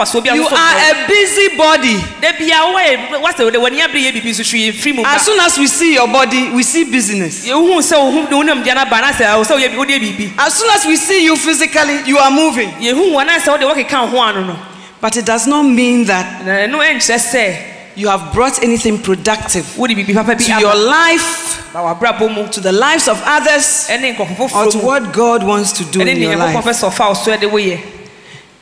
Nanso 0.00 0.14
wo 0.14 0.20
ne 0.20 0.30
yɛn 0.30 0.36
na 0.36 0.42
woyɛ 0.42 0.50
no 0.50 0.50
ɛmfa 0.50 0.56
hwee 0.56 0.56
ma 0.56 0.56
nyankopɔn 0.56 0.56
ahenni 0.56 0.60
mu 0.60 0.60
na 0.60 0.60
ɛmfa 0.60 0.60
fasoɔ 0.60 0.60
bi 0.60 0.60
You 0.60 0.60
are 0.60 0.78
a 0.80 1.08
busy 1.08 1.56
body. 1.56 1.96
da 2.20 2.32
bia 2.38 2.58
woyɛ 2.64 3.20
wasɛ 3.20 3.44
wode 3.44 3.56
w'ani 3.56 3.80
abere 3.80 4.00
yɛ 4.00 4.12
biribi 4.12 4.30
nso 4.30 4.42
hwee 4.44 4.72
firi 4.72 4.94
mu 4.96 5.02
ba 5.02 5.08
As 5.14 5.22
soon 5.22 5.40
as 5.40 5.58
we 5.58 5.66
see 5.66 5.94
your 5.94 6.08
body, 6.08 6.50
we 6.50 6.62
see 6.62 6.84
business. 6.84 7.46
yɛwohu 7.46 7.78
sɛ 7.80 7.96
wohu 7.98 8.26
wonam 8.28 8.62
deɛ 8.64 8.74
no 8.74 8.80
aba 8.82 9.00
na 9.00 9.12
sɛ 9.12 9.36
wo 9.36 9.44
sɛ 9.44 9.56
woyɛ- 9.58 9.76
wodeɛ 9.76 9.98
biribi 10.00 10.32
As 10.38 10.54
soon 10.54 10.70
as 10.70 10.86
we 10.86 10.96
see 10.96 11.24
you 11.24 11.36
physically, 11.36 12.00
you 12.06 12.18
are 12.18 12.30
moving. 12.30 12.70
yɛhu 12.80 13.12
wɔ 13.12 13.26
na 13.26 13.38
sɛ 13.38 13.48
wode 13.48 13.62
wɔkeka 13.62 14.00
wo 14.02 14.06
ho 14.08 14.18
ano 14.18 14.44
no 14.44 14.56
But 15.00 15.16
it 15.16 15.24
does 15.24 15.46
not 15.46 15.62
mean 15.64 16.04
that 16.04 16.44
you 17.96 18.08
have 18.08 18.32
brought 18.32 18.62
anything 18.62 18.98
productive 18.98 19.76
wode 19.78 19.90
biribi 19.90 20.14
papa 20.14 20.34
bi 20.36 20.42
to 20.44 20.60
your 20.60 20.74
life, 20.74 21.62
ba 21.72 21.78
w'abrabɔ 21.80 22.34
mu 22.34 22.46
to 22.48 22.60
the 22.60 22.72
lives 22.72 23.08
of 23.08 23.20
others, 23.24 23.88
or 24.54 24.70
to 24.70 24.78
what 24.78 25.12
God 25.12 25.42
wants 25.42 25.72
to 25.72 25.84
do 25.84 26.00
in 26.00 26.20
your 26.20 26.36
life. 26.36 26.54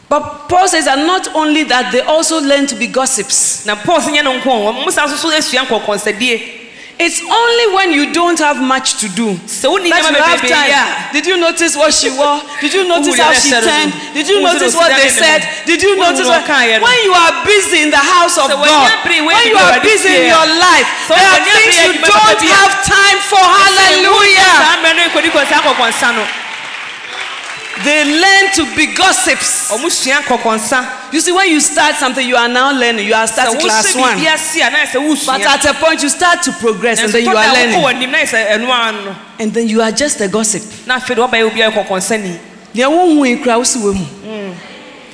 But 0.08 0.48
Paul 0.48 0.68
says 0.68 0.86
that 0.86 1.04
not 1.04 1.28
only 1.36 1.64
that, 1.64 1.92
they 1.92 2.00
also 2.00 2.40
learn 2.40 2.66
to 2.68 2.76
be 2.76 2.86
gossips. 2.86 3.66
na 3.66 3.76
paul 3.76 4.00
sɛ 4.00 4.16
nyɛ 4.16 4.24
no 4.24 4.40
nko 4.40 4.48
ɔ 4.48 4.84
mo 4.84 4.90
sa 4.90 5.04
nso 5.06 5.16
so 5.16 5.28
asua 5.28 5.68
It's 6.98 7.22
only 7.22 7.66
when 7.78 7.92
you 7.94 8.10
don't 8.12 8.40
have 8.42 8.58
much 8.58 8.98
to 8.98 9.06
do 9.14 9.30
wonni 9.70 9.86
that 9.86 10.02
you 10.02 10.18
have 10.18 10.42
time. 10.42 11.12
Did 11.14 11.26
you 11.30 11.38
notice 11.38 11.76
what 11.78 11.94
she 11.94 12.10
wore? 12.10 12.42
Did 12.58 12.74
you 12.74 12.88
notice 12.88 13.14
how 13.20 13.30
she 13.38 13.54
turned? 13.54 13.94
Did 14.18 14.26
you 14.26 14.42
notice 14.42 14.74
what 14.74 14.90
they 14.96 15.06
said? 15.06 15.46
Did 15.62 15.78
you 15.78 15.94
notice 15.94 16.26
what? 16.26 16.42
When 16.42 16.98
you 17.06 17.14
are 17.14 17.44
busy 17.46 17.86
in 17.86 17.90
the 17.94 18.02
house 18.02 18.34
of 18.34 18.50
God, 18.50 18.90
when 19.06 19.46
you 19.46 19.54
are 19.60 19.78
busy 19.78 20.10
in 20.10 20.26
your 20.26 20.46
life, 20.58 20.88
there 21.06 21.22
are 21.22 21.38
things 21.44 21.76
you 21.86 21.92
don't 22.02 22.42
have 22.50 22.72
time 22.82 23.18
for. 23.30 23.38
Hallelujah. 23.46 24.56
They 27.84 28.04
learn 28.04 28.52
to 28.54 28.76
be 28.76 28.86
gossips. 28.94 29.70
ɔmo 29.70 29.90
sua 29.90 30.22
nkɔkɔnsa 30.22 31.12
You 31.12 31.20
see, 31.20 31.32
when 31.32 31.48
you 31.50 31.60
start 31.60 31.96
something, 31.96 32.26
you 32.26 32.36
are 32.36 32.48
now 32.48 32.72
learning. 32.72 33.06
You 33.06 33.14
are 33.14 33.26
starting 33.26 33.58
class 33.60 33.94
one. 33.96 34.18
biribi 34.18 34.66
a 34.66 34.70
na 34.70 35.26
But 35.26 35.40
at 35.42 35.64
a 35.64 35.74
point, 35.74 36.02
you 36.02 36.08
start 36.08 36.42
to 36.42 36.52
progress 36.52 37.00
and 37.00 37.12
then 37.12 37.24
you 37.24 37.36
are 37.36 37.52
learning. 37.54 37.80
w'anim 37.80 38.10
na 38.10 38.18
yɛ 38.18 38.26
sɛ 38.26 38.48
ɛno 38.56 38.68
ano 38.68 39.04
no 39.04 39.16
And 39.38 39.52
then 39.54 39.68
you 39.68 39.80
are 39.82 39.92
just 39.92 40.20
a 40.20 40.28
gossip. 40.28 40.62
na 40.86 40.98
afei 40.98 41.14
de 41.16 41.22
wɔbɛyɛ 41.22 41.50
obiara 41.50 41.72
kɔkɔnsani 41.72 42.38
Nea 42.74 42.88
wohu 42.90 43.26
yi 43.26 43.36
kura 43.42 43.56
wo 43.58 43.64
se 43.64 43.78
wo 43.78 43.92
mu. 43.92 44.04
Mm. 44.04 44.54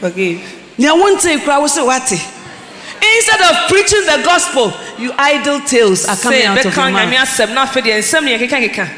forgive 0.00 0.40
Nea 0.76 0.90
wonte 0.94 1.42
kura 1.44 1.60
wo 1.60 1.66
se 1.66 1.80
wate. 1.82 2.20
Instead 3.16 3.40
of 3.42 3.68
preaching 3.68 4.00
the 4.06 4.22
gospel, 4.24 4.72
you 4.98 5.12
idle 5.18 5.60
tales 5.60 6.06
are 6.08 6.16
coming 6.16 6.42
out 6.44 6.58
of 6.58 6.64
your 6.64 6.90
mouth. 6.90 7.28
asɛm 7.28 7.54
na 7.54 7.66
afei 7.66 7.82
deɛ 7.82 7.98
nsɛm 7.98 8.24
ne 8.24 8.38
yɛkekakeka 8.38 8.88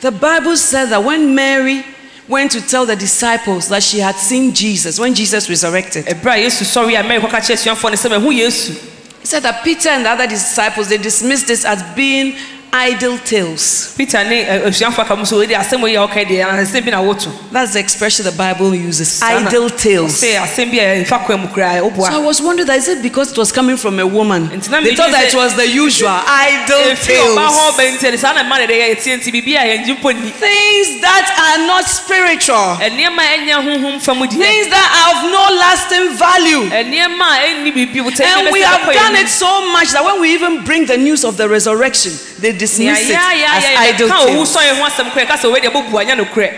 The 0.00 0.10
Bible 0.12 0.56
says 0.56 0.88
that 0.90 1.02
when 1.04 1.34
Mary 1.34 1.84
went 2.30 2.52
to 2.52 2.60
tell 2.60 2.86
the 2.86 2.96
disciples 2.96 3.68
that 3.68 3.82
she 3.82 3.98
had 3.98 4.14
seen 4.14 4.54
Jesus, 4.54 4.98
when 5.00 5.14
Jesus 5.14 5.50
resurrected, 5.50 6.06
ɛberɛ 6.06 6.34
a 6.34 6.44
yesu 6.46 6.64
sɔre 6.64 6.98
a 6.98 7.02
mary 7.02 7.20
kɔka 7.20 7.40
kyerɛ 7.40 7.74
asuafoɔ 7.74 7.90
no 7.90 7.96
sɛ 7.96 8.10
mahu 8.10 8.30
yesu? 8.30 8.72
He 9.20 9.26
said 9.26 9.42
that 9.42 9.62
Peter 9.64 9.90
and 9.90 10.06
the 10.06 10.10
other 10.10 10.26
disciples 10.26 10.88
they 10.88 10.96
dismissed 10.96 11.48
this 11.48 11.64
as 11.64 11.82
being 11.94 12.36
idle 12.72 13.18
tales. 13.18 13.94
peter 13.96 14.22
ne 14.24 14.44
ɛ, 14.44 14.62
asuafoɔ 14.68 14.98
aka 15.00 15.16
mu 15.16 15.24
so 15.24 15.36
wɔde 15.38 15.50
asɛm 15.56 15.88
yi 15.88 15.96
a 15.96 16.06
wɔka 16.06 16.24
deɛ 16.26 16.46
asɛm 16.46 16.84
bi 16.84 16.90
na 16.90 17.02
woto 17.02 17.30
That's 17.50 17.72
the 17.72 17.80
expression 17.80 18.24
the 18.24 18.32
Bible 18.32 18.74
uses. 18.74 19.08
Saa 19.10 19.40
na- 19.40 19.48
Idle 19.48 19.70
tales. 19.70 20.20
sɛ 20.22 20.38
asɛm 20.40 20.70
bi 20.70 20.78
a 20.78 21.04
ɛmfa 21.04 21.24
kwan 21.26 21.40
mu 21.40 21.48
koraa 21.48 21.80
So 21.96 22.14
I 22.14 22.18
was 22.18 22.40
wondering 22.40 22.66
that 22.68 22.78
is 22.78 22.88
it 22.88 23.02
because 23.02 23.32
it 23.32 23.38
was 23.38 23.50
coming 23.52 23.76
from 23.76 23.98
a 23.98 24.06
woman? 24.06 24.48
Nti 24.48 24.70
na 24.70 24.80
They 24.80 24.94
thought 24.94 25.10
that 25.10 25.26
it 25.28 25.34
was 25.34 25.54
the 25.56 25.66
usual 25.68 26.08
idle 26.10 26.94
ɛfiri 26.94 27.18
ɔba 27.34 27.46
hɔ 27.48 27.76
tales. 27.76 28.00
bɛnti 28.02 28.18
saa 28.18 28.32
na 28.32 28.44
mma 28.44 28.66
de 28.66 28.72
yɛ 28.74 29.02
tie 29.02 29.16
nti 29.16 29.32
biribi 29.32 29.56
a 29.56 29.64
yɛngye 29.78 29.98
mpo 30.00 30.12
nni 30.14 30.30
Things 30.32 31.00
that 31.00 31.26
are 31.38 31.66
not 31.66 31.84
spiritual. 31.88 32.78
ɛnneɛma 32.80 33.18
a 33.18 33.38
ɛnyɛ 33.38 33.54
honhom 33.66 34.00
fam 34.00 34.20
Things 34.28 34.68
that 34.68 34.88
have 35.00 35.24
no 35.30 35.56
lasting 35.58 36.16
value. 36.16 36.70
ɛnneɛma 36.70 37.26
a 37.34 37.40
ɛnni 37.50 38.20
And 38.20 38.52
we 38.52 38.60
have 38.62 38.92
done 38.92 39.16
it 39.16 39.28
so 39.28 39.66
much 39.72 39.90
that 39.90 40.04
when 40.04 40.20
we 40.20 40.32
even 40.32 40.62
bring 40.64 40.86
the 40.86 40.96
news 40.96 41.24
of 41.24 41.36
the 41.36 41.48
resurrection, 41.48 42.12
they 42.38 42.52
dismiss 42.60 43.08
it 43.10 43.16
as 43.16 43.64
idle 43.88 44.08
ka 44.08 44.18
owu 44.26 44.44
tales. 44.44 44.56
sɔ 44.56 44.60
yɛ 44.68 44.72
ho 44.78 44.82
asɛm 44.88 45.10
korɛ 45.10 45.26
ka 45.26 45.36
sɛ 45.36 45.50
wei 45.52 45.60
deɛ 45.60 45.72
bɔbu 45.72 45.98
anya 46.00 46.14
no 46.16 46.24
korɛ 46.24 46.52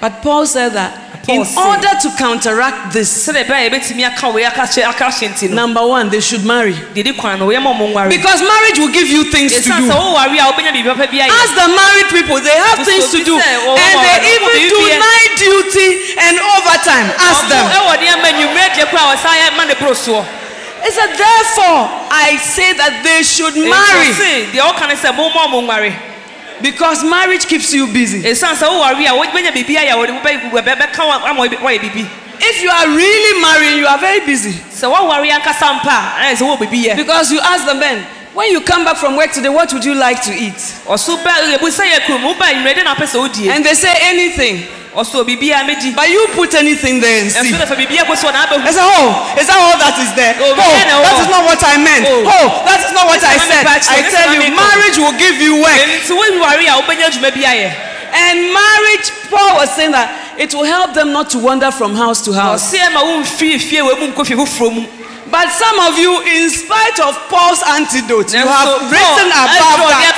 But 0.00 0.20
Paul 0.22 0.44
said 0.46 0.72
that 0.74 1.24
Paul 1.24 1.36
in 1.40 1.44
said- 1.46 1.64
order 1.64 1.92
to 2.02 2.08
counteract 2.18 2.92
this, 2.92 3.08
sɛdeɛ 3.26 3.46
ɛbɛyɛ 3.46 3.70
yɛbɛtumi 3.70 4.02
aka 4.04 4.28
wei 4.28 4.44
aka 4.44 4.62
hyɛ 4.68 4.84
aka 4.92 5.04
hyɛ 5.08 5.28
nti 5.32 5.48
no 5.48 5.54
number 5.64 5.80
one, 5.86 6.10
they 6.10 6.20
should 6.20 6.44
marry. 6.44 6.74
deɛ 6.94 7.04
di 7.04 7.12
kwan 7.14 7.38
no 7.38 7.46
wɔyɛ 7.48 7.62
ma 7.62 7.72
ɔmo 7.72 7.88
nware 7.92 8.08
Because 8.10 8.42
marriage 8.42 8.78
will 8.78 8.92
give 8.92 9.08
you 9.08 9.24
things 9.32 9.54
to 9.54 9.62
do. 9.62 9.72
sɛ 9.88 9.94
woware 9.96 10.28
a 10.28 10.52
wobɛnya 10.52 10.72
biribi 10.76 10.92
papa 10.92 11.06
bi 11.10 11.18
ayɛ 11.24 11.30
Ask 11.30 11.54
the 11.54 11.68
married 11.72 12.08
people, 12.12 12.36
they 12.40 12.58
have 12.68 12.84
things 12.84 13.08
to 13.12 13.24
do. 13.24 13.34
oh, 13.40 13.76
And 13.80 13.94
oh, 13.96 14.02
they 14.04 14.18
oh, 14.20 14.34
even 14.36 14.54
oh, 14.60 14.68
do 14.74 14.80
oh, 14.84 14.98
night 15.08 15.32
duty 15.40 15.88
and 16.20 16.34
overtime. 16.54 17.08
Ask 17.18 17.48
them. 17.48 17.64
Ɛwɔ 20.84 21.00
nneɛma 21.00 21.16
nwummerɛ 21.16 21.16
deɛ 21.16 21.18
koraa 21.18 21.42
wɔsan 21.44 21.54
yɛ 21.54 21.54
ma 21.54 21.54
ne 21.54 21.54
boro 21.54 21.54
soɔ 21.54 21.64
He 21.64 21.70
said, 21.70 21.70
therefore, 21.74 21.90
I 22.10 22.36
say 22.36 22.72
that 22.74 23.02
they 23.02 23.22
should 23.22 23.54
marry. 23.56 24.12
Ɛnti 24.12 24.20
ɔse, 24.20 24.50
deɛ 24.52 24.60
ɔka 24.60 24.88
ne 24.88 24.94
sɛ 24.94 25.16
momma 25.16 25.40
ɔmo 25.48 25.66
nware 25.66 25.92
Because 26.62 27.02
marriage 27.04 27.46
keeps 27.46 27.72
you 27.72 27.86
busy. 27.86 28.22
ɛsiane 28.22 28.54
sɛ 28.54 28.68
woware 28.68 29.06
a 29.06 29.12
wobɛnya 29.12 29.50
biribi 29.52 29.76
ayɛ 29.76 29.92
wɔde 29.92 30.20
wobɛ- 30.22 30.50
wobɛ- 30.50 30.76
bɛka 30.78 31.06
wa- 31.06 31.28
ama 31.28 31.40
wɔyɛ 31.48 31.58
woayɛ 31.60 31.80
biribi 31.80 32.06
If 32.40 32.62
you 32.62 32.70
are 32.70 32.88
really 32.88 33.40
marrying, 33.40 33.78
you 33.78 33.86
are 33.86 33.98
very 33.98 34.20
busy. 34.20 34.52
sɛ 34.52 34.90
woaware 34.92 35.30
ankasa 35.30 35.80
mpa 35.80 36.20
a 36.20 36.24
ɛyɛ 36.24 36.36
sɛ 36.36 36.42
wowɔ 36.42 36.58
biribi 36.58 36.84
yɛ 36.86 36.96
Because 36.96 37.32
you 37.32 37.40
ask 37.40 37.64
the 37.66 37.74
men, 37.74 38.04
when 38.34 38.50
you 38.50 38.60
come 38.60 38.84
back 38.84 38.96
from 38.96 39.16
work 39.16 39.32
today, 39.32 39.48
what 39.48 39.72
would 39.72 39.84
you 39.84 39.94
like 39.94 40.20
to 40.22 40.32
eat? 40.32 40.54
ɔso 40.86 41.16
bɛ 41.22 41.56
yɛbu 41.58 41.68
sɛ 41.70 41.90
yɛ 41.90 42.00
kurom 42.06 42.22
woba 42.34 42.46
nwummerɛ 42.52 42.74
de 42.76 42.82
na 42.84 42.94
apɛ 42.94 43.06
sɛ 43.08 43.28
wodie 43.28 43.50
And 43.50 43.64
they 43.64 43.74
say 43.74 43.92
anything. 44.02 44.66
Mɛdi 44.94 45.94
But 45.94 46.08
you 46.08 46.26
put 46.34 46.54
anything 46.54 47.00
there 47.00 47.22
and 47.22 47.30
see. 47.30 47.50
ɛso 47.52 47.58
na 47.58 47.66
fa 47.66 47.74
biribiaa 47.74 48.04
kɔ 48.06 48.16
so 48.16 48.30
na 48.30 48.46
I 48.46 48.70
say, 48.70 48.80
oh, 48.80 49.36
is 49.38 49.46
that 49.46 49.58
all 49.58 49.78
that 49.78 49.98
is 49.98 50.14
there? 50.14 50.34
Oh, 50.38 50.54
Oh, 50.54 50.56
that 50.56 51.18
is 51.20 51.28
not 51.28 51.44
what 51.44 51.60
I 51.64 51.76
meant. 51.76 52.06
Oh. 52.08 52.24
Oh, 52.24 52.46
that 52.64 52.80
is 52.86 52.92
not 52.92 53.06
what 53.06 53.22
I 53.22 53.36
said. 53.38 53.66
I 53.66 54.02
tell 54.08 54.32
you, 54.34 54.54
marriage 54.54 54.98
will 54.98 55.16
give 55.18 55.36
you 55.40 55.60
work. 55.62 55.74
nti 55.74 56.12
woware 56.14 56.66
a 56.68 56.82
wobɛnya 56.82 57.10
dwuma 57.10 57.30
bi 57.34 57.42
ayɛ 57.42 57.70
And 58.14 58.52
marriage, 58.54 59.10
Paul 59.28 59.56
was 59.58 59.74
saying 59.74 59.90
that 59.90 60.38
it 60.38 60.54
will 60.54 60.62
help 60.64 60.94
them 60.94 61.12
not 61.12 61.30
to 61.30 61.38
wander 61.38 61.70
from 61.72 61.94
house 61.96 62.22
to 62.24 62.32
house. 62.32 62.72
ɔseɛ 62.72 62.92
ma 62.92 63.02
womfiri 63.02 63.58
fie 63.60 63.82
wei 63.82 63.94
mu 63.98 64.12
nkɔ 64.12 64.26
fie 64.26 64.34
foforɔ 64.36 64.72
mu 64.74 64.86
But 65.34 65.50
some 65.50 65.78
of 65.80 65.98
you, 65.98 66.22
in 66.22 66.48
spite 66.48 67.00
of 67.02 67.18
Paul's 67.28 67.58
antidote, 67.66 68.30
you 68.32 68.46
have 68.46 68.68
written 68.86 69.28
above 69.34 69.80
ɛdurɔ 69.82 69.88
that. 69.90 70.14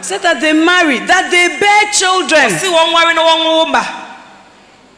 Said 0.00 0.22
that 0.22 0.40
they 0.40 0.54
marry, 0.54 1.00
that 1.00 1.28
they 1.30 1.58
bear 1.60 1.82
children. 1.92 2.48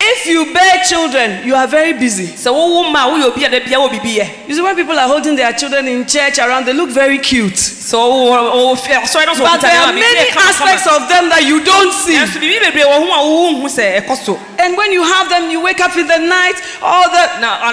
If 0.04 0.26
you 0.26 0.52
bear 0.52 0.82
children, 0.84 1.46
you 1.46 1.54
are 1.54 1.68
very 1.68 1.92
busy. 1.92 2.26
sɛ 2.26 2.50
wowo 2.50 2.90
mma 2.90 3.06
a 3.06 3.10
woyɛ 3.10 3.24
obi 3.30 3.44
a 3.44 3.48
da 3.50 3.60
bia 3.60 3.78
wɔ 3.78 3.88
biribi 3.90 4.18
yɛ 4.18 4.48
You 4.48 4.54
see, 4.56 4.60
when 4.60 4.74
people 4.74 4.98
are 4.98 5.06
holding 5.06 5.36
their 5.36 5.52
children 5.52 5.86
in 5.86 6.04
church 6.06 6.38
around, 6.40 6.64
they 6.66 6.72
look 6.72 6.90
very 6.90 7.18
cute. 7.18 7.54
sɛ 7.54 7.94
wɔwɔ 7.94 8.78
fie 8.80 8.94
ɔsɔre 8.94 9.26
no 9.26 9.34
so 9.34 9.44
But 9.44 9.60
there 9.60 9.78
are 9.80 9.92
many 9.92 10.28
aspects 10.30 10.86
of 10.88 11.08
them 11.08 11.28
that 11.28 11.44
you 11.44 11.62
don't 11.64 11.92
see. 11.94 12.16
nanso 12.16 12.40
biribi 12.42 12.58
bebree 12.72 12.82
wɔ 12.82 12.98
ho 12.98 13.06
a 13.14 13.20
wowo 13.22 13.62
nhu 13.62 13.68
sɛ 13.70 14.02
ɛkɔ 14.02 14.16
so 14.24 14.38
And 14.58 14.76
when 14.76 14.90
you 14.92 15.04
have 15.04 15.28
them, 15.28 15.50
you 15.50 15.60
wake 15.60 15.80
up 15.80 15.96
in 15.96 16.06
the 16.08 16.18
night, 16.18 16.56
all 16.82 17.08
the 17.08 17.40
na 17.40 17.72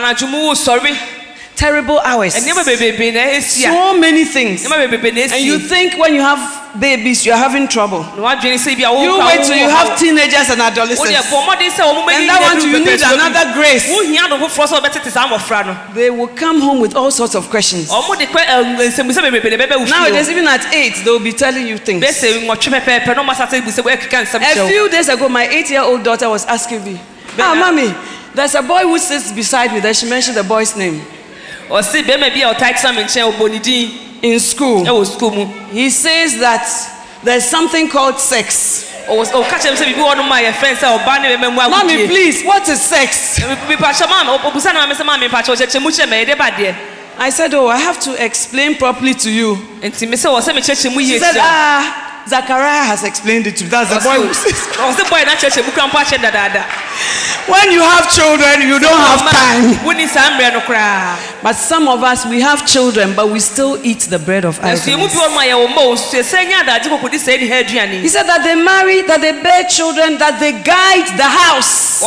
anadwo 1.61 1.83
mu 1.85 1.93
wo 1.93 1.99
sɔre 1.99 1.99
terrible 1.99 1.99
hours. 1.99 2.35
nneɛma 2.35 2.63
bebrebe 2.65 3.13
na 3.13 3.19
ɛsi 3.19 3.65
a 3.65 3.71
So 3.71 3.93
many 3.97 4.25
things. 4.25 4.63
nneɛma 4.65 4.87
bebrebe 4.89 5.13
na 5.13 5.35
And 5.35 5.43
you 5.45 5.59
think 5.59 5.97
when 5.97 6.15
you 6.15 6.21
have 6.21 6.39
babies, 6.79 7.25
you 7.25 7.33
are 7.33 7.37
having 7.37 7.67
trouble. 7.67 8.03
na 8.15 8.21
wadwene 8.35 8.55
sɛ 8.57 8.77
bi 8.77 8.83
a 8.83 8.93
wo 8.93 9.01
You 9.03 9.17
wait 9.19 9.43
till 9.43 9.57
you 9.57 9.69
have 9.69 9.97
teenagers 9.99 10.49
and 10.49 10.61
adolescents. 10.61 11.27
bɔ 11.27 11.43
mmɔden 11.43 11.69
sɛ 11.71 11.83
wɔn 11.83 12.13
And 12.13 12.29
that 12.29 12.41
one, 12.41 12.61
you 12.61 12.79
need 12.79 13.01
another 13.01 13.53
grace. 13.53 13.87
wohia 13.89 14.27
do 14.29 14.35
foforɔ 14.47 14.67
sɛ 14.67 14.79
wɔbɛtete 14.81 15.11
saa 15.11 15.27
mmɔfra 15.27 15.65
no 15.65 15.77
They 15.93 16.09
will 16.09 16.27
come 16.27 16.61
home 16.61 16.79
with 16.79 16.95
all 16.95 17.11
sorts 17.11 17.35
of 17.35 17.49
questions. 17.49 17.89
ɔmo 17.89 18.17
de 18.17 18.25
kɔ 18.25 18.77
nsɛmbusa 18.77 19.21
bebrebe 19.21 19.49
na 19.57 19.57
ɛbɛbɛ 19.65 19.79
wo 19.79 19.85
Nowadays, 19.85 20.29
even 20.29 20.47
at 20.47 20.73
eight, 20.73 20.95
they 21.03 21.11
will 21.11 21.19
be 21.19 21.33
telling 21.33 21.67
you 21.67 21.77
things. 21.77 22.03
bɛsɛ 22.03 22.45
nwɔtwe 22.45 22.81
pɛpɛɛpɛ 22.81 23.15
na 23.15 23.23
ɔmo 23.23 23.31
asase 23.35 23.61
busa 23.61 23.81
ɛkeka 23.83 24.23
nsɛm 24.25 24.41
kyerɛ 24.41 24.65
A 24.65 24.69
few 24.69 24.89
days 24.89 25.09
ago, 25.09 25.27
my 25.29 25.47
eight-year-old 25.47 26.03
daughter 26.03 26.29
was 26.29 26.45
asking 26.45 26.83
me, 26.83 26.99
"Ah, 27.37 27.55
mommy, 27.55 27.93
there's 28.35 28.55
a 28.55 28.61
boy 28.61 28.81
who 28.83 28.97
sits 28.99 29.31
beside 29.31 29.73
me." 29.73 29.79
Then 29.79 29.93
she 29.93 30.05
mentioned 30.05 30.37
the 30.37 30.43
boy's 30.43 30.75
name 30.75 31.01
ɔse 31.69 32.03
bɛrima 32.03 32.33
bi 32.33 32.41
a 32.41 32.53
ɔtaa 32.53 32.73
tena 32.81 32.93
me 32.95 33.03
nkyɛn 33.03 33.33
ɔbɔ 33.33 33.51
ne 33.51 33.59
din 33.59 33.91
in 34.21 34.39
school. 34.39 34.85
ɛwɔ 34.85 35.05
sukuu 35.05 35.33
mu 35.35 35.45
He 35.71 35.89
says 35.89 36.37
that 36.39 36.65
there's 37.23 37.45
something 37.45 37.87
called 37.89 38.19
sex. 38.19 38.85
ɔwɔ 39.07 39.25
ɔka 39.31 39.55
kyerɛ 39.59 39.71
m 39.71 39.75
sɛ 39.77 39.85
biribi 39.85 40.01
wɔ 40.01 40.17
no 40.17 40.23
ma 40.23 40.37
yɛ 40.39 40.51
fɛn 40.53 40.75
sɛ 40.75 40.99
ɔbaa 40.99 41.21
ne 41.21 41.35
bɛma 41.35 41.49
mu 41.51 41.55
Mommy, 41.69 41.93
agodie 41.93 42.07
please, 42.07 42.43
what 42.43 42.67
is 42.69 42.81
sex? 42.81 43.39
mepakyɛ 43.39 44.07
maame 44.07 44.37
ɔbusa 44.39 44.73
na 44.73 44.85
maame 44.85 44.93
sɛ 44.95 45.05
maame 45.05 45.27
mepakyɛ 45.29 45.55
ɔkyerɛkyerɛ 45.55 45.81
mu 45.81 45.89
kyerɛ 45.91 46.09
me 46.09 46.25
ɛde 46.25 46.37
ba 46.37 46.51
deɛ 46.51 46.75
I 47.21 47.29
said, 47.31 47.53
"Oh, 47.53 47.67
I 47.67 47.75
have 47.77 47.99
to 48.01 48.13
explain 48.23 48.75
properly 48.77 49.13
to 49.13 49.29
you." 49.29 49.55
nti 49.81 50.07
me 50.07 50.15
sɛ 50.15 50.29
wɔ 50.31 50.39
sɛ 50.41 50.53
mekyerɛkyerɛ 50.55 50.93
mu 50.95 51.01
She 51.01 51.05
yie 51.13 51.19
said, 51.19 51.35
kyerɛ 51.35 51.41
"Ah, 51.43 52.08
Zachariah 52.29 52.85
has 52.85 53.03
explained 53.03 53.47
it 53.47 53.55
to 53.57 53.63
me. 53.63 53.69
That's 53.69 53.89
the 53.89 53.99
boy 54.09 54.17
who 54.27 54.33
says." 54.33 54.55
When 57.47 57.71
you 57.71 57.81
have 57.81 58.05
children, 58.13 58.61
you 58.61 58.77
don't 58.79 58.93
have 59.09 59.21
time. 59.31 59.79
But 61.43 61.55
some 61.55 61.87
of 61.87 62.03
us, 62.03 62.25
we 62.25 62.41
have 62.41 62.65
children, 62.65 63.13
but 63.15 63.25
we 63.31 63.39
still 63.39 63.79
eat 63.83 64.01
the 64.09 64.19
bread 64.19 64.45
of 64.45 64.59
idleness. 64.59 64.85
aduane 67.53 68.01
He 68.01 68.09
said 68.09 68.27
that 68.27 68.43
they 68.43 68.55
marry, 68.55 69.01
that 69.01 69.21
they 69.21 69.33
bear 69.41 69.63
children, 69.67 70.17
that 70.17 70.39
they 70.39 70.51
guide 70.51 71.07
the 71.17 71.23
house. 71.23 72.01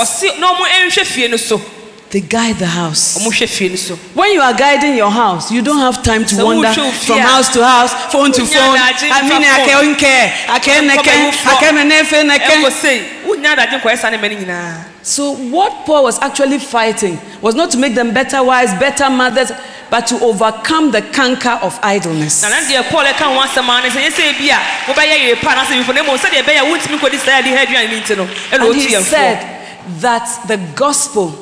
Ɔse 2.12 2.12
na 2.12 2.18
ɔmo 2.18 2.18
ɛnhwɛ 2.18 2.18
fie 2.18 2.18
no 2.18 2.18
so 2.18 2.18
They 2.18 2.20
guide 2.20 2.58
the 2.58 2.66
house. 2.66 3.18
ɔmo 3.18 3.28
hwɛ 3.32 3.48
fie 3.48 3.68
no 3.70 3.76
so 3.76 3.94
When 4.14 4.32
you 4.32 4.40
are 4.40 4.52
guiding 4.52 4.96
your 4.96 5.10
house, 5.10 5.50
you 5.50 5.62
don't 5.62 5.78
have 5.78 6.02
time 6.02 6.24
to 6.26 6.44
wander 6.44 6.72
from 6.72 7.18
house 7.18 7.48
to 7.54 7.64
house, 7.64 7.92
phone 8.12 8.32
to 8.32 8.44
phone. 8.44 8.76
I 8.76 9.22
mean, 9.28 9.42
I 9.42 9.64
can't 9.66 9.98
care. 9.98 10.32
I 10.48 10.58
can't 10.58 10.86
Nkɔbɛ 10.90 11.02
care. 11.04 11.30
wofoɔ. 11.32 11.46
I 11.46 11.60
can't 11.60 11.90
nefe 11.90 12.22
ɛnkɔ 12.22 12.62
neke. 12.64 12.72
sei 12.72 13.02
wonya 13.26 13.56
adagye 13.56 13.80
nkɔyɛ 13.80 13.98
saa 13.98 14.10
ne 14.10 14.16
ma 14.18 14.28
no 14.28 14.84
So 15.02 15.32
what 15.32 15.84
Paul 15.86 16.04
was 16.04 16.18
actually 16.20 16.58
fighting 16.58 17.18
was 17.40 17.54
not 17.54 17.70
to 17.72 17.78
make 17.78 17.94
them 17.94 18.12
better 18.12 18.42
wives, 18.42 18.72
better 18.78 19.10
mothers, 19.10 19.50
but 19.90 20.06
to 20.06 20.14
overcome 20.20 20.90
the 20.90 21.02
canker 21.02 21.58
of 21.62 21.78
idleness. 21.82 22.42
na 22.42 22.48
na 22.50 22.56
deɛ 22.60 22.88
paul 22.90 23.04
ɛka 23.04 23.24
ho 23.24 23.40
asɛm 23.40 23.68
a 23.68 23.82
ne 23.82 23.88
sɛ 23.88 24.08
yɛsɛ 24.08 24.38
bi 24.38 24.48
a 24.48 24.58
wobɛyɛ 24.92 25.18
yere 25.26 25.36
pa 25.36 25.50
anaasɛ 25.54 25.82
bifo 25.82 25.94
na 25.94 26.02
mmom 26.02 26.16
sɛdeɛ 26.18 26.42
ɛbɛyɛ 26.42 26.60
a 26.60 26.64
wontumi 26.64 26.98
nkɔdi 26.98 27.18
saa 27.18 27.38
ade 27.38 27.46
ha 27.48 27.64
aduane 27.64 27.90
no 27.90 28.00
nti 28.00 28.16
no 28.16 28.24
ɛna 28.26 28.68
And 28.70 28.74
he 28.74 28.94
said 29.02 29.38
that 30.00 30.28
the 30.46 30.56
gospel 30.76 31.34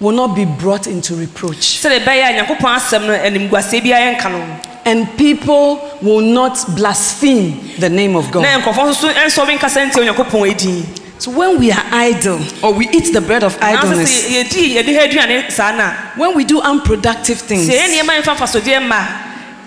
will 0.00 0.12
not 0.12 0.34
be 0.34 0.44
brought 0.44 0.86
into 0.86 1.14
reproach. 1.14 1.78
sɛdeɛ 1.82 2.00
ɛbɛyɛ 2.04 2.24
a 2.24 2.32
nyankopɔn 2.44 2.76
asɛm 2.76 3.06
no 3.06 3.12
animguaseɛ 3.14 3.82
biara 3.82 4.16
yɛnka 4.16 4.30
no 4.32 4.60
And 4.86 5.06
people 5.18 5.78
will 6.00 6.22
not 6.22 6.56
blaspheme 6.74 7.60
the 7.78 7.90
name 7.90 8.16
of 8.16 8.30
God. 8.30 8.42
na 8.42 8.60
nkɔfoɔ 8.60 8.88
nso 8.90 8.94
so 8.94 9.08
ɛnsɔre 9.12 9.58
nkasa 9.58 9.90
ntia 9.90 10.02
onyankopɔn 10.14 10.54
ɛdin 10.54 10.84
So 11.18 11.30
when 11.32 11.58
we 11.58 11.70
are 11.70 11.84
idle 11.92 12.40
or 12.62 12.72
we 12.72 12.88
eat 12.88 13.12
the 13.12 13.20
bread 13.20 13.44
of 13.44 13.54
idleness, 13.60 14.26
sɛ 14.26 14.42
yɛdi 14.42 14.74
yɛde 14.76 14.94
ha 14.96 15.06
aduane 15.06 15.50
saa 15.52 15.72
no 15.76 15.84
a 15.84 16.12
when 16.16 16.34
we 16.34 16.44
do 16.44 16.60
unproductive 16.62 17.38
things, 17.40 17.68
sɛ 17.68 17.76
yɛ 17.78 18.00
nneɛma 18.00 18.22
mfa 18.22 18.36
mfasodeɛ 18.36 18.80
mma 18.88 19.06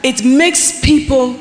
it 0.01 0.23
makes 0.25 0.81
people 0.81 1.35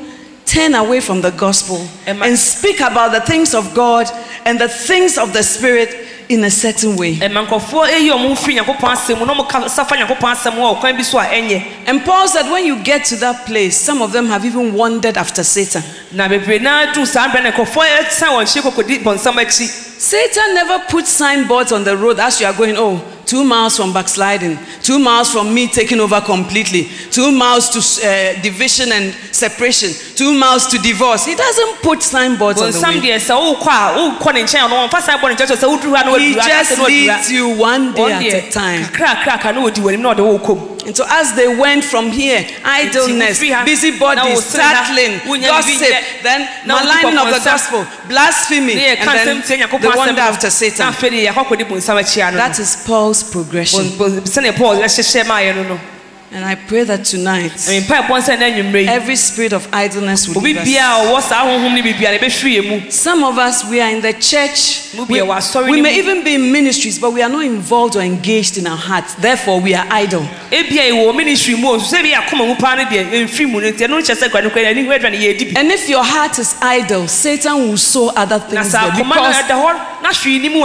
turn 0.45 0.75
away 0.75 1.01
from 1.01 1.23
the 1.23 1.31
gospel 1.31 1.85
and 2.07 2.39
speak 2.39 2.81
about 2.81 3.13
the 3.13 3.21
things 3.23 3.55
of 3.55 3.73
God 3.75 4.07
and 4.45 4.61
the 4.61 4.69
things 4.69 5.17
of 5.17 5.33
the 5.33 5.43
Spirit 5.43 6.22
in 6.29 6.45
a 6.45 6.51
certain 6.51 6.97
way. 6.97 7.17
ɛma 7.17 7.47
nkɔfoɔ 7.47 7.89
ɛyi 7.91 8.11
ɔmo 8.11 8.29
ho 8.29 8.35
firi 8.35 8.59
nyankopɔn 8.59 8.93
asɛm 8.97 9.19
mu 9.19 9.27
na 9.27 9.35
ɔmo 9.35 9.49
ka- 9.49 9.69
safa 9.69 9.95
nyankopɔn 9.97 10.33
asɛm 10.35 10.55
wɔ 10.55 10.79
ɔkwan 10.81 10.97
bi 10.97 11.03
so 11.03 11.19
a 11.19 11.25
ɛnyɛ 11.25 11.63
And 11.87 12.05
Paul 12.05 12.29
said, 12.29 12.51
when 12.51 12.65
you 12.65 12.77
get 12.83 13.05
to 13.07 13.17
that 13.17 13.45
place, 13.47 13.77
some 13.77 14.01
of 14.03 14.13
them 14.13 14.27
have 14.27 14.45
even 14.45 14.73
wandered 14.75 15.17
after 15.17 15.43
Satan. 15.43 15.83
na 16.13 16.29
bebree 16.29 16.61
naa 16.61 16.93
duru 16.93 17.07
saa 17.07 17.29
berɛ 17.29 17.43
na 17.43 17.51
nkɔfoɔ 17.53 17.85
ɛsan 17.99 18.29
wɔn 18.29 18.45
hyɛ 18.45 18.63
kɔkɔdi 18.63 19.03
bɔnsam 19.03 19.33
Satan 20.03 20.55
never 20.55 20.81
put 20.89 21.07
signboards 21.07 21.71
on 21.73 21.85
the 21.85 21.97
road 21.97 22.19
as 22.19 22.41
you 22.41 22.47
are 22.47 22.53
going, 22.53 22.77
oh, 22.77 23.01
two 23.25 23.45
miles 23.45 23.77
from 23.77 23.93
backsliding, 23.93 24.59
two 24.83 24.99
miles 24.99 25.31
from 25.33 25.55
me 25.55 25.69
taking 25.69 26.01
over 26.01 26.21
completely, 26.21 26.89
two 27.11 27.31
miles 27.31 27.69
to 27.71 27.79
uh, 28.07 28.43
division 28.43 28.91
and 28.93 29.15
separation, 29.31 29.91
two 30.17 30.35
miles 30.35 30.67
to 30.67 30.77
divorce. 30.79 31.25
He 31.25 31.35
doesn't 31.37 31.83
put 31.83 32.03
signboards 32.03 32.61
on 32.61 32.73
the 32.73 32.79
way. 32.79 32.83
Deɛ 36.19 36.35
sɛ 36.37 36.37
wokɔ 36.37 36.43
a 36.43 36.43
wokɔ 36.43 36.43
ne 36.43 36.43
nkyɛn 36.43 36.63
a 36.63 36.63
ɔno 36.63 36.63
ɔmfa 36.63 36.63
saa 36.63 36.63
bɔ 36.63 36.63
ne 36.63 36.63
nkyɛn 36.63 36.65
so 36.65 36.75
sɛ 36.75 36.79
woduru 36.79 36.83
ha 36.83 36.83
na 36.83 36.89
He 36.89 37.07
just 37.07 37.29
leads 37.29 37.31
you 37.33 37.49
one 37.49 37.93
day 37.95 38.13
at 38.13 38.23
a 38.35 38.51
time. 38.51 38.85
kakrakraka 38.85 39.55
na 39.55 39.61
wɔdi 39.61 39.81
w'anim 39.83 40.01
na 40.01 40.15
ɔde 40.15 40.21
wo 40.25 40.39
kɔm 40.39 40.69
And 40.85 40.97
so 40.97 41.05
as 41.09 41.33
they 41.35 41.47
went 41.47 41.85
from 41.85 42.11
here, 42.11 42.45
idleness, 42.65 43.39
busybody, 43.39 43.53
hand. 43.53 43.67
Now 43.67 43.71
busybodies, 43.71 44.25
we'll 44.25 44.41
say 44.43 44.59
that. 44.59 44.87
tattling, 44.91 45.13
Wouldn't 45.31 45.45
you 45.47 45.79
gossip, 45.79 46.23
then 46.25 46.49
maligning 46.67 47.19
of 47.19 47.27
the 47.31 47.41
gospel, 47.45 47.87
blasphemy, 48.09 48.75
ne 48.75 48.97
yɛ 48.97 49.05
ka 49.05 49.11
nsɛm 49.13 49.29
and 49.29 49.45
then 49.45 50.07
the 50.07 50.13
no. 50.13 50.23
after 50.23 50.51
Satan. 50.51 50.89
afei 50.93 51.11
de 51.11 51.27
yɛakɔkɔdi 51.27 51.65
bonsam 51.69 51.97
akyi 52.03 52.23
ano 52.27 52.37
That 52.37 52.59
is 52.59 52.83
Paul's 52.85 53.23
progression. 53.23 53.87
Sɛnea 56.33 56.39
paul 56.39 56.39
ɛhyehyɛ 56.39 56.39
maayɛ 56.39 56.39
no 56.39 56.39
no 56.39 56.39
And 56.39 56.45
I 56.45 56.55
pray 56.55 56.85
that 56.85 57.05
tonight, 57.05 57.53
mpa 57.53 58.07
ɛbɔ 58.07 58.19
nsɛ 58.21 58.39
na 58.39 58.47
anwummerɛ 58.47 58.83
yi 58.83 58.89
every 58.89 59.17
spirit 59.17 59.53
of 59.53 59.69
idleness 59.73 60.29
will 60.29 60.39
obi 60.39 60.53
leave 60.55 60.63
us. 60.63 60.69
biaa 60.69 61.05
ɔwɔ 61.07 61.23
saa 61.23 61.45
honhom 61.45 61.75
no 61.75 61.83
bibia 61.83 62.11
na 62.13 62.19
ɛbɛhwiri 62.19 62.61
yɛ 62.63 62.69
mu 62.85 62.91
Some 62.91 63.25
of 63.25 63.39
us, 63.39 63.65
we 63.65 63.81
are 63.81 63.91
in 63.91 64.01
the 64.01 64.13
church. 64.15 64.95
We, 64.99 65.05
bia 65.07 65.25
wɔ 65.25 65.37
asɔre 65.37 65.71
we 65.71 65.81
may 65.83 65.99
even 65.99 66.25
be 66.25 66.35
in 66.35 66.53
ministries, 66.53 66.99
but 66.99 67.13
we 67.13 67.23
are 67.23 67.29
not 67.29 67.45
involved 67.45 67.97
or 67.97 68.01
engaged 68.03 68.59
in 68.59 68.67
our 68.67 68.77
hearts. 68.77 69.15
Therefore, 69.15 69.61
we 69.61 69.75
are 69.75 69.87
idle. 69.91 70.27
ebia 70.51 70.91
yɛwɔ 70.91 71.17
ministry 71.17 71.55
mu 71.57 71.69
o 71.69 71.79
so 71.79 71.97
sɛ 71.97 72.03
bi 72.03 72.11
akoma 72.11 72.47
mu 72.47 72.55
paa 72.57 72.75
no 72.77 72.85
deɛ 72.85 73.11
ɛmfiri 73.11 73.51
mu 73.51 73.61
no 73.61 73.71
nti 73.71 73.87
ɛno 73.87 74.01
kyerɛ 74.01 74.17
sɛ 74.17 74.29
kwanokwa 74.31 74.67
ani 74.67 74.85
hɔ 74.85 74.99
adwane 74.99 75.19
yɛdi 75.19 75.55
bi 75.55 75.61
And 75.61 75.71
if 75.71 75.89
your 75.89 76.05
heart 76.05 76.39
is 76.39 76.55
idle, 76.63 77.07
Satan 77.09 77.69
will 77.69 77.77
sow 77.77 78.09
other 78.17 78.39
things 78.39 78.73
there. 78.73 78.91
Because, 78.93 79.37
ɛda 79.37 79.57
hɔ 79.61 80.03
na 80.03 80.11
ni 80.25 80.49
mu 80.49 80.65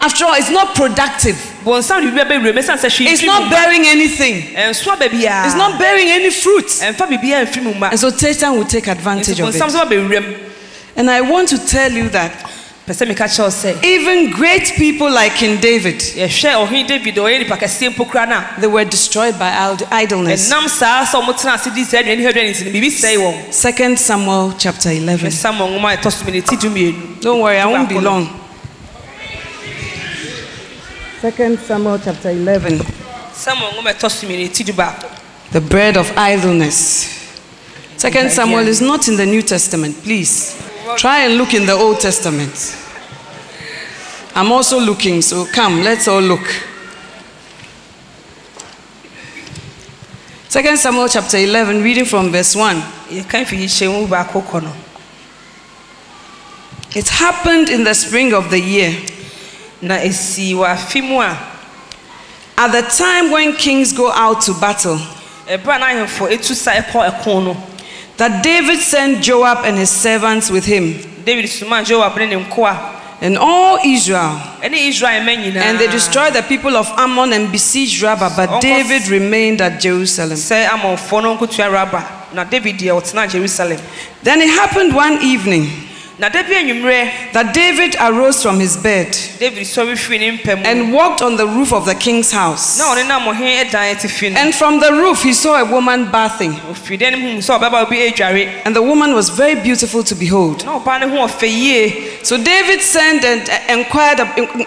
after 0.00 0.24
all, 0.24 0.34
it's 0.34 0.50
not 0.50 0.74
productive. 0.74 1.55
Bɔnsam 1.66 2.00
de 2.00 2.10
biribi 2.10 2.30
bɛwura 2.30 2.52
mɛsiane 2.54 2.78
sɛ 2.78 2.88
hwee 2.90 3.08
It's 3.12 3.22
mfiri 3.22 3.26
not 3.26 3.42
mu 3.44 3.50
bearing 3.50 3.86
anything. 3.86 4.42
ɛnso 4.54 4.92
aba 4.92 5.08
biaa 5.08 5.46
It's 5.46 5.54
not 5.56 5.78
bearing 5.78 6.08
any 6.10 6.30
fruit. 6.30 6.66
ɛmfa 6.66 7.08
biribiaa 7.08 7.44
mfiri 7.46 7.62
mu 7.64 7.74
ma 7.74 7.88
And 7.90 7.98
so 8.00 8.10
Satan 8.10 8.56
will 8.56 8.64
take 8.64 8.84
nti 8.84 8.92
advantage 8.92 9.40
of 9.40 9.48
bɔnsam 9.48 9.68
it. 9.68 9.74
sɛ 9.74 9.84
wabɛwura 9.84 10.22
mu 10.28 10.34
And 10.96 11.10
I 11.10 11.20
want 11.20 11.48
to 11.50 11.58
tell 11.58 11.92
you 11.92 12.08
that 12.10 12.32
pɛ 12.86 12.92
sɛ 12.94 13.08
meka 13.08 13.24
kyerɛw 13.26 13.50
sɛ 13.50 13.82
even 13.84 14.30
great 14.30 14.72
people 14.76 15.10
like 15.10 15.34
King 15.34 15.56
David, 15.60 15.98
yɛhwɛ 15.98 16.68
ɔhene 16.68 16.86
david 16.86 17.18
a 17.18 17.20
ɔyɛ 17.20 17.38
nipa 17.40 17.56
kɛseɛ 17.56 17.90
mpo 17.96 18.08
kora 18.08 18.26
no 18.26 18.36
a 18.36 18.60
they 18.60 18.68
were 18.68 18.84
destroyed 18.84 19.36
by 19.36 19.50
id- 19.72 19.82
idleness. 19.90 20.48
ɛnam 20.48 20.68
saa 20.70 21.04
sɛ 21.04 21.20
ɔmotena 21.20 21.54
ase 21.54 21.74
di 21.74 21.82
saa 21.84 21.98
aduane 21.98 22.22
hɛ 22.22 22.30
aduane 22.32 22.50
nti 22.54 22.64
no 22.64 22.70
biribi 22.70 22.90
sɛe 22.92 23.16
wɔn 23.18 23.52
Second 23.52 23.98
Samuel 23.98 24.54
chapter 24.56 24.90
11. 24.92 25.32
samuel 25.32 25.68
nwoma 25.70 25.94
a 25.94 25.96
ɛtɔ 25.96 26.12
so 26.12 26.24
mene 26.24 26.40
ti 26.42 26.56
dumienu 26.56 27.20
Don't 27.20 27.40
worry, 27.40 27.58
I 27.58 27.66
won't 27.66 27.88
be 27.88 27.96
Baako 27.96 28.02
no. 28.04 28.10
long. 28.10 28.40
Second 31.20 31.58
Samuel 31.60 31.98
chapter 31.98 32.30
11. 32.30 32.78
samuel 33.32 33.72
nwoma 33.72 33.90
a 33.90 33.94
ɛtɔ 33.94 34.10
so 34.10 34.26
mene 34.28 34.48
ti 34.52 34.62
du 34.64 34.72
baako 34.72 35.08
The 35.52 35.60
bread 35.60 35.96
of 35.96 36.12
idleness. 36.18 37.08
Second 37.96 38.30
Samuel 38.30 38.68
is 38.68 38.80
not 38.82 39.08
in 39.08 39.16
the 39.16 39.24
New 39.24 39.40
Testament, 39.42 40.02
please. 40.02 40.54
Try 40.98 41.20
and 41.24 41.38
look 41.38 41.54
in 41.54 41.64
the 41.64 41.72
Old 41.72 42.00
Testament. 42.00 42.76
I'm 44.34 44.52
also 44.52 44.78
looking, 44.78 45.22
so 45.22 45.46
come, 45.46 45.82
let's 45.82 46.06
all 46.08 46.20
look. 46.20 46.46
Second 50.48 50.76
Samuel 50.78 51.08
chapter 51.08 51.38
11, 51.38 51.82
reading 51.82 52.04
from 52.04 52.30
verse 52.30 52.54
1. 52.54 52.76
yɛka 53.10 53.46
fi 53.46 53.56
hyɛ 53.56 53.88
mu 53.90 54.06
baako 54.06 54.42
kɔ 54.42 54.62
no 54.64 54.72
It 56.94 57.08
happened 57.08 57.68
in 57.70 57.84
the 57.84 57.94
spring 57.94 58.34
of 58.34 58.50
the 58.50 58.60
year, 58.60 58.90
na 59.82 59.96
ɛsii 59.98 60.54
wɔ 60.54 60.66
afe 60.74 61.02
mu 61.02 61.20
a 61.20 61.36
at 62.58 62.72
the 62.72 62.82
time 62.82 63.30
when 63.30 63.52
kings 63.54 63.92
go 63.92 64.10
out 64.12 64.40
to 64.40 64.54
battle, 64.54 64.96
ɛberɛ 65.46 65.76
a 65.76 65.78
n'ahemfo 65.78 66.28
ɛtu 66.32 66.54
sa 66.54 66.72
ɛkɔ 66.72 67.10
ɛko 67.10 67.44
no 67.44 67.56
that 68.16 68.42
David 68.42 68.78
sent 68.80 69.22
Joab 69.22 69.64
and 69.66 69.76
his 69.76 69.90
servants 69.90 70.48
with 70.50 70.64
him, 70.64 70.94
david 71.24 71.48
soma 71.50 71.82
joab 71.84 72.16
ne 72.16 72.26
ne 72.26 72.36
nkoa 72.44 72.94
and 73.20 73.36
all 73.38 73.78
Israel. 73.84 74.40
ɛne 74.62 74.88
israel 74.88 75.22
ma 75.24 75.32
nyinaa 75.32 75.62
And 75.62 75.78
they 75.78 75.86
destroyed 75.88 76.32
the 76.34 76.42
people 76.42 76.76
of 76.76 76.86
Ammon 76.96 77.32
and 77.34 77.50
besieged 77.52 78.00
Rabbah, 78.02 78.36
but 78.36 78.60
David 78.62 79.08
remained 79.08 79.60
at 79.60 79.80
Jerusalem. 79.80 80.36
sɛ 80.38 80.66
amonfoɔ 80.68 81.22
no 81.22 81.36
nkotua 81.36 81.70
raba 81.70 82.04
na 82.32 82.44
david 82.44 82.78
deɛ 82.78 83.00
ɔtena 83.00 83.28
jerusalem 83.30 83.78
Then 84.22 84.40
it 84.40 84.48
happened 84.50 84.94
one 84.94 85.22
evening 85.22 85.70
na 86.18 86.28
da 86.28 86.42
bi 86.42 86.54
anwummerɛ. 86.54 87.32
That 87.32 87.52
David 87.54 87.96
arose 88.00 88.42
from 88.42 88.58
his 88.60 88.76
bed 88.76 89.12
david 89.38 89.64
sɔre 89.64 89.96
firi 89.96 90.18
ne 90.18 90.38
mpa 90.38 90.56
mu. 90.56 90.62
and 90.64 90.92
walked 90.92 91.20
on 91.22 91.36
the 91.36 91.46
roof 91.46 91.72
of 91.72 91.84
the 91.84 91.94
king's 91.94 92.32
house. 92.32 92.78
na 92.78 92.84
ɔne 92.94 93.06
nam 93.06 93.22
ɔhene 93.22 93.64
ɛdan 93.66 93.94
atifi 93.94 94.32
no. 94.32 94.40
And 94.40 94.54
from 94.54 94.80
the 94.80 94.92
roof 94.92 95.22
he 95.22 95.32
saw 95.32 95.60
a 95.60 95.64
woman 95.64 96.10
bathing, 96.10 96.52
ɔfiri 96.54 96.98
dɛ 96.98 97.12
no 97.12 97.18
mu 97.18 97.38
sɛ 97.38 97.58
ɔbɛba 97.60 97.86
obi 97.86 98.10
ɛdware 98.10 98.62
and 98.64 98.74
the 98.74 98.82
woman 98.82 99.14
was 99.14 99.28
very 99.30 99.54
beautiful 99.56 100.02
to 100.02 100.14
behold. 100.14 100.64
no 100.64 100.78
ho 100.78 101.26
ɔfɛ 101.26 101.48
yie. 101.48 102.24
So 102.24 102.42
David 102.42 102.80
sent 102.80 103.24
and 103.24 103.48
uh, 103.50 103.58
inquired, 103.78 104.20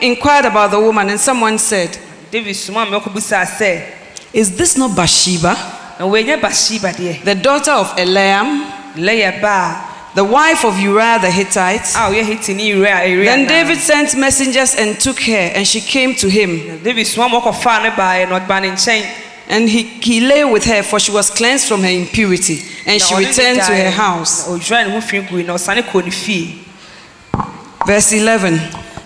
inquired 0.03 0.45
about 0.45 0.71
the 0.71 0.79
woman, 0.79 1.09
and 1.09 1.19
someone 1.19 1.57
said, 1.57 1.97
david 2.31 2.53
soma 2.55 2.85
ma 2.85 2.99
ɔkɔbisaa 2.99 3.45
sɛ 3.45 3.83
Is 4.31 4.55
this 4.55 4.77
not 4.77 4.95
Bathsheba, 4.95 5.55
the 5.97 7.35
daughter 7.41 7.71
of 7.71 7.87
Eliam, 7.97 8.63
the 10.15 10.23
wife 10.23 10.65
of 10.65 10.79
Uriah 10.79 11.19
the 11.19 11.29
Hittite? 11.31 11.81
a 11.95 12.09
ɔyɛ 12.09 12.23
hetini 12.23 12.69
ewura 12.71 13.05
ewura 13.05 13.25
Then 13.25 13.47
David 13.47 13.77
sent 13.79 14.17
messengers 14.17 14.75
and 14.75 14.99
took 14.99 15.19
her, 15.21 15.51
and 15.55 15.67
she 15.67 15.81
came 15.81 16.15
to 16.15 16.29
him. 16.29 16.81
david 16.83 17.05
soma 17.07 17.29
ma 17.29 17.41
ɔkɔfaa 17.41 17.83
ne 17.83 17.89
baeɛ 17.91 18.29
na 18.29 18.39
ɔde 18.39 18.47
baa 18.47 18.59
ne 18.59 19.15
And 19.51 19.67
he, 19.67 19.81
he 19.81 20.19
lay 20.21 20.43
with 20.45 20.65
her, 20.65 20.83
for 20.83 20.99
she 20.99 21.11
was 21.11 21.31
cleansed 21.31 21.67
from 21.67 21.81
her 21.81 21.89
impurity, 21.89 22.61
and 22.85 23.01
she 23.01 23.15
returned 23.15 23.59
to 23.61 23.75
her 23.75 23.89
house. 23.89 24.47
Na 24.47 24.55
ɔdwira 24.55 24.87
ne 24.87 24.91
ho 24.91 25.01
fi 25.01 25.21
gui 25.21 25.43
na 25.43 25.53
ɔsane 25.55 25.81
kɔɔ 25.83 26.05
ne 26.05 26.11
fie 26.11 26.65
Verse 27.85 28.11
11 28.13 28.59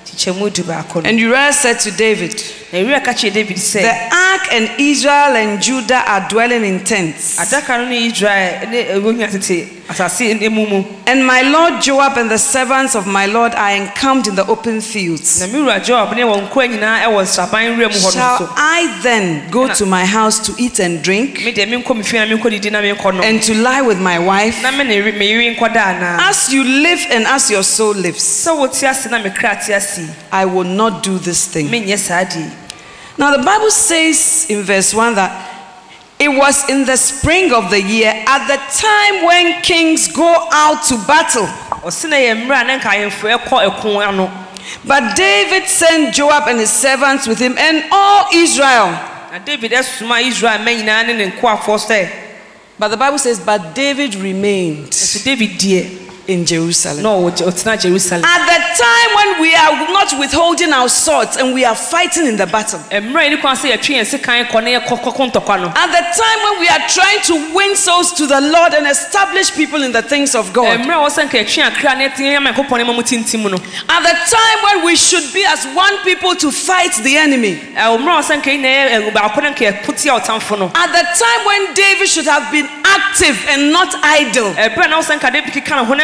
kyekyɛmu 0.05 0.53
du 0.53 0.63
baako 0.63 1.01
no 1.03 1.09
And 1.09 1.19
Uriah 1.19 1.53
said 1.53 1.79
to 1.81 1.91
David, 1.91 2.41
na 2.73 2.79
ewura 2.79 2.99
ka 3.03 3.13
kyerɛ 3.13 3.33
david 3.33 3.57
The 3.57 4.09
ark 4.11 4.51
and 4.51 4.67
Israel 4.79 5.35
and 5.37 5.61
Judah 5.61 6.01
are 6.07 6.27
dwelling 6.27 6.65
in 6.65 6.83
tents. 6.83 7.37
adaka 7.37 7.77
israel 7.91 8.67
ne 8.67 8.77
eh, 8.79 8.97
ɛwɔhia 8.97 9.29
tete 9.29 9.69
asase 9.87 10.49
mu 10.49 10.65
mu 10.65 10.83
And 11.05 11.23
my 11.23 11.43
lord 11.43 11.83
Joab 11.83 12.17
and 12.17 12.31
the 12.31 12.39
servants 12.39 12.95
of 12.95 13.05
my 13.05 13.27
lord 13.27 13.53
are 13.53 13.75
encamped 13.75 14.27
in 14.27 14.33
the 14.33 14.47
open 14.47 14.81
fields. 14.81 15.39
na 15.39 15.77
joab 15.79 16.15
ne 16.15 16.23
wɔn 16.23 16.49
nkoa 16.49 16.65
nyinaa 16.67 17.05
ɛwɔ 17.05 17.21
nsaban 17.21 17.77
wura 17.77 17.89
mu 17.93 17.99
hɔ 17.99 18.05
no 18.05 18.11
Shall 18.11 18.49
I 18.57 18.99
then 19.03 19.51
go 19.51 19.71
to 19.71 19.85
my 19.85 20.03
house 20.05 20.39
to 20.47 20.55
eat 20.57 20.79
and 20.79 21.03
drink, 21.03 21.45
me 21.45 21.53
deɛ 21.53 21.69
menkɔ 21.69 21.95
me 21.95 22.01
fie 22.01 22.17
na 22.17 22.25
menkɔ 22.25 22.49
didi 22.49 22.71
na 22.71 22.81
menkɔ 22.81 23.13
no 23.13 23.21
and 23.21 23.39
to 23.43 23.53
lie 23.53 23.83
with 23.83 23.99
my 23.99 24.17
wife? 24.17 24.63
na 24.63 24.71
me 24.71 24.83
ne 24.83 24.99
re- 24.99 25.11
me 25.11 25.29
yere 25.29 25.55
nkɔ 25.55 25.73
da 25.75 25.93
anaa 25.93 26.29
As 26.29 26.51
you 26.51 26.63
live 26.63 27.05
and 27.11 27.27
as 27.27 27.51
your 27.51 27.61
soul 27.61 27.93
lives, 27.93 28.23
sɛ 28.23 28.57
wote 28.57 28.81
ase 28.81 29.05
na 29.11 29.19
me 29.19 29.29
kra 29.29 29.63
te 29.63 29.73
ase 29.73 30.09
I 30.31 30.45
will 30.45 30.63
not 30.63 31.03
do 31.03 31.19
this 31.19 31.45
thing. 31.45 31.69
Menyɛ 33.17 33.19
saa 33.19 33.27
deɛ 33.27 33.31
Now, 33.31 33.37
the 33.37 33.43
Bible 33.43 33.71
says 33.71 34.45
in 34.49 34.63
verse 34.63 34.93
1 34.93 35.15
that 35.15 35.49
it 36.19 36.29
was 36.29 36.69
in 36.69 36.85
the 36.85 36.95
spring 36.97 37.51
of 37.53 37.69
the 37.69 37.81
year 37.81 38.13
at 38.27 38.47
the 38.47 38.57
time 38.79 39.25
when 39.25 39.61
kings 39.61 40.07
go 40.11 40.47
out 40.51 40.83
to 40.85 40.97
battle. 41.07 41.47
ɔse 41.83 42.09
na 42.09 42.15
yɛ 42.15 42.45
mmerɛ 42.45 42.61
a 42.61 42.63
na 42.63 42.77
nka 42.79 42.89
ahemfo 42.89 43.37
ɛkɔ 43.37 43.69
ɛko 43.69 44.07
ano 44.07 44.31
But 44.85 45.15
David 45.15 45.67
sent 45.67 46.15
Joab 46.15 46.47
and 46.47 46.59
his 46.59 46.71
servants 46.71 47.27
with 47.27 47.39
him 47.39 47.57
and 47.57 47.83
all 47.91 48.27
Israel. 48.33 48.87
na 49.31 49.39
david 49.39 49.71
ɛsoma 49.71 50.21
israel 50.21 50.59
ma 50.59 50.71
nyinaa 50.71 51.05
ne 51.07 51.13
ne 51.13 51.31
nkoafoɔ 51.31 52.09
But 52.79 52.87
the 52.89 52.97
Bible 52.97 53.19
says, 53.19 53.39
But 53.39 53.75
David 53.75 54.15
remained 54.15 54.93
in 56.27 56.45
Jerusalem. 56.45 57.03
No, 57.03 57.27
it's 57.27 57.65
not 57.65 57.79
jerusalem 57.79 58.23
At 58.23 58.45
the 58.47 58.59
time 58.79 59.15
when 59.15 59.41
we 59.41 59.53
are 59.55 59.75
not 59.91 60.13
withholding 60.19 60.71
our 60.71 60.87
swords 60.89 61.37
and 61.37 61.53
we 61.53 61.65
are 61.65 61.75
fighting 61.75 62.27
in 62.27 62.37
the 62.37 62.45
battle. 62.47 62.79
At 62.79 63.01
the 63.01 63.11
time 66.21 66.39
when 66.43 66.59
we 66.59 66.67
are 66.67 66.87
trying 66.87 67.21
to 67.23 67.55
win 67.55 67.75
souls 67.75 68.13
to 68.13 68.25
the 68.27 68.39
Lord 68.39 68.73
and 68.73 68.87
establish 68.87 69.51
people 69.53 69.83
in 69.83 69.91
the 69.91 70.01
things 70.01 70.35
of 70.35 70.53
God. 70.53 70.79
mmerɛ 70.79 70.93
a 70.93 70.97
wɔ 71.03 71.09
sɛ 71.09 71.23
nka 71.27 71.37
yɛtwe 71.43 71.63
akra 71.63 71.95
na 71.95 72.03
yɛte 72.07 72.19
yɛma 72.23 72.53
nyankopɔn 72.53 72.77
ne 72.77 72.83
ma 72.83 72.93
mu 72.93 73.01
tintim 73.03 73.43
no 73.43 73.57
At 73.89 74.01
the 74.03 74.15
time 74.35 74.59
when 74.63 74.85
we 74.85 74.95
should 74.95 75.33
be 75.33 75.43
as 75.45 75.65
one 75.75 75.97
people 76.03 76.35
to 76.35 76.51
fight 76.51 76.93
the 77.03 77.17
enemy. 77.17 77.55
ɛwɔ 77.75 77.97
mmerɛ 77.99 78.11
a 78.11 78.21
wɔ 78.21 78.23
sɛ 78.23 78.35
nka 78.41 78.49
yɛna 78.55 78.89
yɛ 78.89 79.13
baako 79.13 79.41
no 79.43 79.49
nka 79.51 79.63
yɛko 79.71 79.91
tia 80.01 80.13
ɔtamfo 80.13 80.57
no 80.59 80.71
At 80.75 80.91
the 80.91 81.03
time 81.19 81.45
when 81.45 81.73
David 81.73 82.07
should 82.07 82.25
have 82.25 82.49
been 82.51 82.67
active 82.85 83.37
and 83.49 83.71
not 83.71 83.93
idle. 84.03 84.53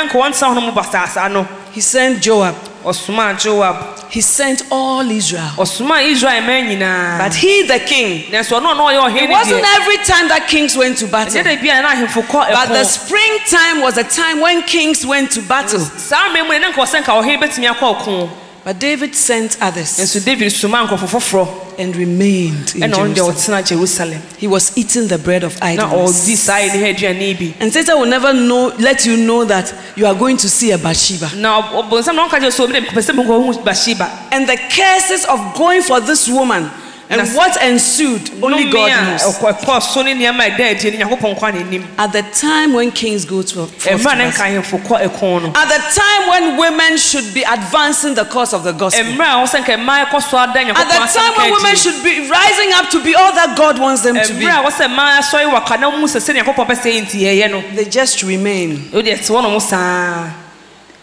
Ɛberɛ 0.10 0.32
na 0.32 0.32
wɔ 0.32 0.36
sɛ 0.36 0.40
nka 0.40 0.40
david 0.40 0.40
keka 0.40 0.40
ne 0.40 0.40
ho 0.40 0.40
ne 0.40 0.40
nka 0.40 0.40
wɔnsa 0.40 0.48
ho 0.48 0.54
no 0.54 0.62
mu 0.62 0.72
basaasa 0.72 1.32
no 1.32 1.48
He 1.72 1.82
sent 1.82 2.22
Joab. 2.22 2.56
Ɔsomaa 2.84 3.38
joab. 3.40 4.10
He 4.10 4.22
sent 4.22 4.64
all 4.72 5.10
Israel. 5.12 5.52
ɔsomaa 5.58 6.02
israel 6.12 6.42
But 7.18 7.36
he, 7.36 7.64
the 7.64 7.80
king, 7.80 8.32
nanso 8.32 8.60
ɔno 8.60 8.72
a 8.72 8.76
ɔno 8.76 8.90
ɔyɛ 8.90 9.10
ɔhene 9.10 9.24
it 9.24 9.30
wasn't 9.30 9.66
every 9.80 9.98
time 9.98 10.28
that 10.30 10.48
kings 10.48 10.76
went 10.78 10.98
to 10.98 11.08
battle. 11.08 11.34
ɛnyɛ 11.34 11.44
da 11.44 11.56
bia 11.62 11.82
na 11.82 11.90
ahemfo 11.94 12.24
kɔ 12.24 12.52
But 12.54 12.70
the 12.70 12.84
springtime 12.86 13.82
was 13.82 13.98
a 13.98 14.04
time 14.04 14.40
when 14.40 14.64
kings 14.64 15.06
went 15.06 15.32
to 15.32 15.42
battle. 15.42 15.80
Saa 18.66 18.74
mmerɛ 18.74 19.00
mu 19.00 19.00
no, 19.00 19.10
na 19.10 19.10
nka 19.10 19.10
ɔsɛ 19.10 19.10
nka 19.10 19.10
ɔhene 19.10 19.10
bɛtumi 19.10 19.10
akɔ 19.10 19.10
ɔko 19.10 19.10
But 19.10 19.10
David 19.10 19.16
sent 19.16 19.58
others 19.62 20.00
And 20.00 20.08
so 20.10 20.20
david 20.20 20.52
soma 20.52 20.78
nkurɔfo 20.88 21.08
foforɔ 21.08 21.48
and 21.80 21.96
remained 21.96 22.76
in 22.76 22.82
ɛna 22.82 22.94
ɔno 22.94 23.16
Jerusalem. 23.16 23.64
ɔtena 23.64 23.68
jerusalem 23.68 24.22
He 24.38 24.48
was 24.48 24.78
eating 24.78 25.08
the 25.08 25.18
bread 25.18 25.44
of 25.44 25.60
na 25.62 25.68
ɔdi 25.68 25.74
idleness. 25.74 26.40
saa 26.40 26.58
yɛ 26.60 26.74
ne 26.74 26.80
ha 26.80 26.94
aduane 26.94 27.40
bi 27.40 27.54
And 27.60 27.72
Satan 27.74 28.00
will 28.00 28.06
never 28.06 28.34
know, 28.34 28.74
let 28.80 29.06
you 29.06 29.18
know 29.18 29.46
that 29.46 29.74
you 29.96 30.06
are 30.06 30.16
going 30.16 30.38
to 30.38 30.50
see 30.50 30.72
a 30.72 30.78
Bathsheba. 30.78 31.36
na 31.36 31.62
ɔbɔnsam 31.62 32.16
na 32.16 32.28
ɔka 32.28 32.40
kyerɛ 32.40 32.52
sɛ 32.52 32.60
obi 32.64 32.74
dɛ 32.74 32.86
mepɛ 32.88 33.02
sɛ 33.02 33.16
menkɔhu 33.16 33.64
bathsheba 33.64 34.10
And 34.32 34.48
the 34.48 34.58
curses 34.58 35.26
of 35.26 35.56
going 35.56 35.82
for 35.82 36.00
this 36.02 36.28
woman 36.28 36.70
and 37.10 37.28
what 37.36 37.62
ensued, 37.64 38.30
only 38.44 38.70
God 38.70 38.90
knows. 38.92 39.24
ɛkɔ 39.24 39.60
ɛkɔɔ 39.60 39.82
so 39.82 40.02
ne 40.04 40.14
nneɛma 40.14 40.42
a 40.46 40.52
ɛda 40.52 40.72
adi 40.78 40.92
no 40.98 41.06
nyankopɔn 41.06 41.36
nkwa 41.38 41.52
n'anim 41.54 41.84
At 41.98 42.12
the 42.14 42.22
time 42.22 42.74
when 42.74 42.92
kings 42.92 43.26
go 43.26 43.42
to 43.42 43.66
forth 43.66 43.84
to 43.84 43.90
ɛmmerɛ 43.90 44.14
a 44.14 44.16
ne 44.16 44.24
nka 44.30 44.38
battle. 44.38 44.62
ahemfo 44.62 44.84
kɔ 44.88 45.10
ɛko 45.10 45.42
no 45.42 45.48
At 45.56 45.68
the 45.70 46.00
time 46.00 46.30
when 46.30 46.58
women 46.58 46.98
should 46.98 47.34
be 47.34 47.42
advancing 47.44 48.14
the 48.14 48.26
cause 48.26 48.54
of 48.54 48.64
the 48.64 48.72
gospel. 48.74 49.04
mmerɛ 49.04 49.26
a 49.26 49.46
wɔsɛ 49.46 49.64
nka 49.66 49.78
mmaa 49.84 50.06
ɛkɔ 50.06 50.22
so 50.30 50.38
ada 50.38 50.60
At 50.60 50.88
the 50.88 51.20
time 51.20 51.34
when 51.38 51.52
women 51.52 51.76
should 51.76 52.04
be 52.04 52.30
rising 52.30 52.74
up 52.74 52.90
to 52.92 53.04
be 53.04 53.16
all 53.16 53.32
that 53.34 53.58
God 53.58 53.80
wants 53.80 54.02
them 54.04 54.16
to 54.16 54.34
be. 54.34 54.46
mmerɛ 54.46 54.60
a 54.66 54.70
wɔsɛ 54.70 54.88
mmaa 54.88 55.18
asɔre 55.20 55.52
waka 55.52 55.78
na 55.78 55.90
mu 55.90 56.06
sɛ 56.08 56.20
sɛ 56.22 56.36
nyankopɔn 56.44 56.68
pɛ 56.68 56.76
sɛ 56.78 56.94
yɛ 56.94 57.02
nti 57.08 57.20
yɛyɛ 57.22 57.52
no 57.52 57.64
They 57.76 57.86
just 57.86 58.22
remain. 58.24 58.90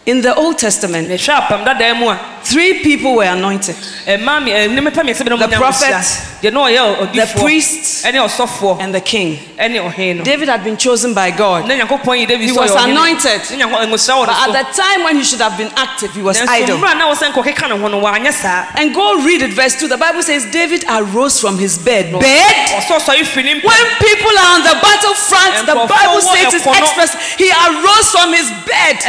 In 0.06 0.20
the 0.20 0.32
Old 0.36 0.56
Testament, 0.56 1.08
na 1.08 1.16
ɛhwɛ 1.16 1.34
apam 1.34 1.64
dadaa 1.66 2.18
three 2.44 2.74
people 2.80 3.16
were 3.16 3.24
anointed 3.24 3.74
ɛmaa 4.06 4.38
mi 4.44 4.52
ɛnneɛma 4.52 4.90
mmiɛnsa 4.94 5.24
bi 5.24 5.30
na 5.34 5.36
The 5.36 5.56
prophet, 5.56 5.90
nhyira 5.90 6.42
deɛ 6.42 6.52
na 6.52 6.60
ɔyɛ 6.60 7.12
the 7.12 7.40
priest, 7.40 8.06
and 8.06 8.94
the 8.94 9.00
king. 9.00 9.36
ɛne 9.58 9.82
ɔhene 9.82 10.18
no 10.18 10.22
David 10.24 10.48
had 10.48 10.62
been 10.62 10.76
chosen 10.76 11.12
by 11.12 11.32
God. 11.32 11.66
na 11.66 11.74
nyankopɔn 11.74 12.20
yi 12.20 12.26
david 12.26 12.46
He 12.46 12.52
was 12.52 12.70
anointed. 12.70 13.40
ne 13.50 13.64
nyankopɔn 13.64 13.90
nhyira 13.90 14.14
wɔ 14.14 14.26
But 14.26 14.54
at 14.54 14.66
the 14.76 14.80
time 14.82 15.02
when 15.02 15.16
he 15.16 15.24
should 15.24 15.40
have 15.40 15.58
been 15.58 15.72
active, 15.74 16.14
he 16.14 16.22
was 16.22 16.40
idle. 16.40 16.78
mmerɛ 16.78 16.92
a 16.92 16.94
na 16.94 17.12
wɔsɛ 17.12 17.32
nkɔkeka 17.32 17.68
ne 17.68 17.76
ho 17.76 17.88
no 17.88 18.00
wanyɛ 18.00 18.32
saa 18.32 18.66
And 18.76 18.94
go 18.94 19.16
read 19.24 19.42
it, 19.42 19.50
verse 19.54 19.74
2. 19.74 19.88
The 19.88 19.96
Bible 19.96 20.22
says 20.22 20.44
David 20.52 20.84
arose 20.88 21.40
from 21.40 21.58
his 21.58 21.78
bed. 21.78 22.12
Bed? 22.12 22.54
ɔsɔ 22.78 22.94
ɔsɔre 23.02 23.26
firi 23.26 23.42
ne 23.44 23.60
When 23.60 23.84
people 23.98 24.38
are 24.38 24.54
on 24.54 24.62
the 24.62 24.76
battlefront, 24.78 25.66
the 25.66 25.74
Bible 25.74 26.20
says 26.22 26.54
it's 26.54 26.54
it 26.54 26.62
forward, 26.62 26.78
express. 26.78 27.10
He 27.34 27.50
arose 27.50 28.08
from 28.14 28.32
his 28.32 28.48
bed. 28.70 29.02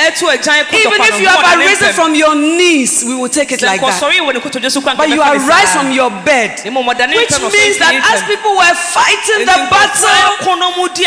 Ɛto 0.89 1.03
agyan 1.03 1.07
kotɔkwa 1.07 1.07
Even 1.07 1.13
if 1.13 1.21
you 1.21 1.27
have 1.27 1.57
arisen 1.59 1.93
from 1.93 2.15
your 2.15 2.35
knees, 2.35 3.03
we 3.05 3.15
will 3.15 3.29
take 3.29 3.51
it 3.51 3.61
like 3.61 3.81
that. 3.81 4.01
nkɔsɔre 4.01 4.17
wɔ 4.25 4.33
ne 4.33 4.39
kotodwe 4.39 4.71
so 4.71 4.81
kora 4.81 4.95
nka 4.95 4.97
But 4.97 5.09
you 5.09 5.21
arise 5.21 5.71
from 5.73 5.91
your 5.91 6.09
bed. 6.23 6.57
Ɔda 6.63 7.09
ne 7.09 7.15
Which 7.17 7.29
mpɛm 7.29 7.41
na 7.41 7.47
ɔsɔre 7.47 7.53
means 7.53 7.77
that 7.79 7.93
as 8.13 8.23
people 8.23 8.53
were 8.55 8.75
fighting 8.95 9.45
the 9.45 9.57
battle, 9.69 10.09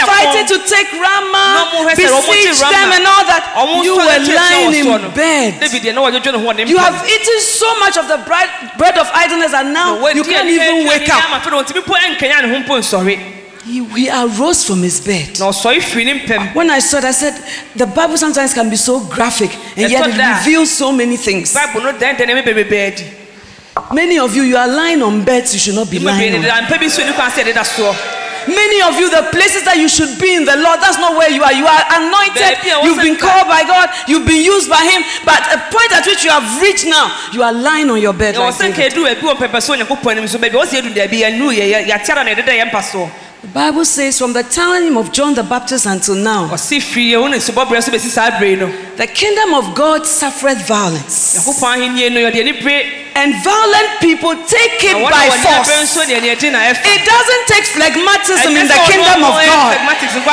fighting 0.06 0.46
to 0.46 0.58
take 0.68 0.92
Rama, 0.92 1.66
ɔmo 1.66 1.88
hwɛ 1.88 1.92
sɛ 1.94 2.06
ɔmo 2.10 2.26
gye 2.26 2.46
besiege 2.46 2.60
them 2.60 2.92
and 2.92 3.06
all 3.06 3.24
that, 3.24 3.44
you 3.82 3.96
were 3.96 4.20
lying 4.34 4.74
in 4.74 5.10
bed. 5.14 5.60
david 5.60 5.82
deɛ 5.82 5.94
na 5.94 6.00
wɔdwodwo 6.02 6.32
ne 6.32 6.38
ho 6.38 6.44
wɔ 6.46 6.56
ne 6.56 6.64
You 6.70 6.78
have 6.78 7.02
eaten 7.08 7.40
so 7.40 7.68
much 7.80 7.96
of 7.96 8.06
the 8.08 8.18
bread 8.18 8.96
of 8.98 9.08
idleness 9.14 9.52
and 9.54 9.72
now 9.72 9.96
you 10.10 10.24
can't 10.24 10.48
even 10.48 10.86
wake 10.86 11.08
up. 11.08 11.24
Ma 13.60 13.66
afei 13.66 13.66
na 13.66 13.66
ɔntumi 13.66 13.66
mpo 13.66 13.66
ɛnkanya 13.66 13.66
ne 13.66 13.66
ho 13.66 13.66
mpo 13.66 13.66
nsɔre 13.66 13.66
He, 13.66 13.84
he 13.84 14.08
arose 14.08 14.64
from 14.64 14.82
his 14.82 15.00
bed. 15.00 15.38
na 15.38 15.50
ɔsɔre 15.50 15.80
firi 15.82 16.04
ne 16.04 16.20
mpɛm 16.20 16.54
When 16.54 16.70
I 16.70 16.78
saw 16.78 16.98
it, 16.98 17.04
I 17.04 17.10
said, 17.12 17.34
the 17.76 17.86
Bible 17.86 18.16
sometimes 18.16 18.54
can 18.54 18.70
be 18.70 18.76
so 18.76 19.00
graphic 19.00 19.54
and 19.76 19.90
yet 19.90 20.08
it 20.08 20.16
reveals 20.16 20.70
so 20.70 20.92
many 20.92 21.16
things. 21.16 21.54
bible 21.54 21.82
no 21.82 21.92
Many 23.92 24.18
of 24.18 24.34
you, 24.34 24.42
you 24.42 24.56
are 24.56 24.68
lying 24.68 25.02
on 25.02 25.24
beds 25.24 25.54
you 25.54 25.60
should 25.60 25.74
not 25.74 25.90
be 25.90 25.98
lying 25.98 26.34
on. 26.34 26.42
deda 26.42 26.66
mpɛ 26.66 26.80
bi 26.80 26.88
so 26.88 27.04
ne 27.04 27.12
kwan 27.12 27.30
sɛ 27.30 27.44
yɛdeda 27.44 27.64
soɔ 27.64 27.96
Many 28.48 28.80
of 28.82 28.96
you, 28.98 29.10
the 29.10 29.28
places 29.32 29.64
that 29.64 29.76
you 29.76 29.86
should 29.86 30.18
be 30.18 30.34
in 30.34 30.46
the 30.46 30.56
Lord, 30.56 30.80
that's 30.80 30.96
not 30.96 31.12
where 31.12 31.28
you 31.28 31.42
are. 31.44 31.52
You 31.52 31.66
are 31.66 31.84
anointed, 31.92 32.56
you've 32.82 32.96
been 32.96 33.16
called 33.20 33.46
by 33.46 33.62
God, 33.68 33.90
you've 34.08 34.26
been 34.26 34.42
used 34.42 34.64
by 34.70 34.80
Him, 34.80 35.04
but 35.28 35.44
a 35.52 35.60
point 35.68 35.92
at 35.92 36.06
which 36.06 36.24
you 36.24 36.30
have 36.32 36.62
reached 36.62 36.86
now, 36.86 37.12
you 37.32 37.42
are 37.42 37.52
lying 37.52 37.90
on 37.90 38.00
your 38.00 38.14
bed. 38.14 38.36
Like 38.36 38.56
David. 38.56 38.96
Ɛdu 43.42 43.52
baabi 43.52 43.76
wɔ 43.76 43.80
mpɛpɛ 43.80 44.12
so 44.12 44.12
onyankopɔn 44.12 44.12
anim 44.12 44.12
so 44.12 44.12
baabi 44.12 44.12
a 44.12 44.12
ɔsɛ 44.12 44.12
ɛdu 44.12 44.12
daabi 44.12 44.12
yɛnu 44.12 44.12
yɛ 44.12 44.12
yɛatiara 44.12 44.12
na 44.12 44.12
yɛdeda 44.12 44.12
yɛ 44.12 44.12
mpa 44.12 44.12
soɔ 44.12 44.12
The 44.12 44.12
Bible 44.12 44.12
says, 44.14 44.18
from 44.18 44.32
the 44.32 44.42
time 44.42 44.96
of 44.98 45.12
John 45.12 45.34
the 45.34 45.42
Baptist 45.42 45.86
until 45.86 46.14
now, 46.14 46.48
ɔse 46.48 46.80
firi 46.80 47.10
yɛwo 47.12 47.30
ne 47.30 47.36
subɔberɛ 47.38 47.82
so 47.82 47.92
bɛsi 47.92 48.10
saa 48.10 48.30
berɛ 48.30 48.58
no 48.58 48.68
the 48.96 49.06
kingdom 49.06 49.54
of 49.54 49.74
God 49.74 50.06
suffered 50.06 50.58
violence, 50.66 51.36
nyankopɔn 51.36 51.76
ahennie 51.76 52.10
no 52.12 52.20
yɛde 52.20 52.40
ani 52.40 52.52
bere 52.52 52.84
and 53.16 53.34
violent 53.42 54.00
people 54.00 54.34
take 54.46 54.84
it 54.84 54.94
by 55.10 55.24
a 55.24 55.30
wɔne 55.30 55.44
abere 55.44 55.64
force. 55.64 55.96
nso 55.96 56.04
deɛ 56.04 56.20
neɛ 56.20 56.38
di 56.38 56.50
na 56.50 56.58
ɛfa 56.58 56.84
It 56.84 57.04
doesn't 57.04 57.46
take 57.48 57.64
phlegmatism 57.64 58.56
in 58.60 58.68
the 58.68 58.80
kingdom 58.86 59.24
of 59.24 59.34
God. 59.34 59.76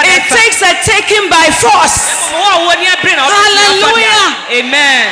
It 0.06 0.24
takes 0.30 0.62
a 0.62 0.74
taking 0.84 1.30
by 1.30 1.48
force. 1.64 2.28
wɔn 2.32 2.52
a 2.54 2.60
wɔne 2.68 2.86
abere 2.92 3.16
na 3.16 3.24
wɔbɛtumi 3.24 3.56
afa 3.56 3.88
Hallelujah. 3.88 4.36
amen 4.52 5.08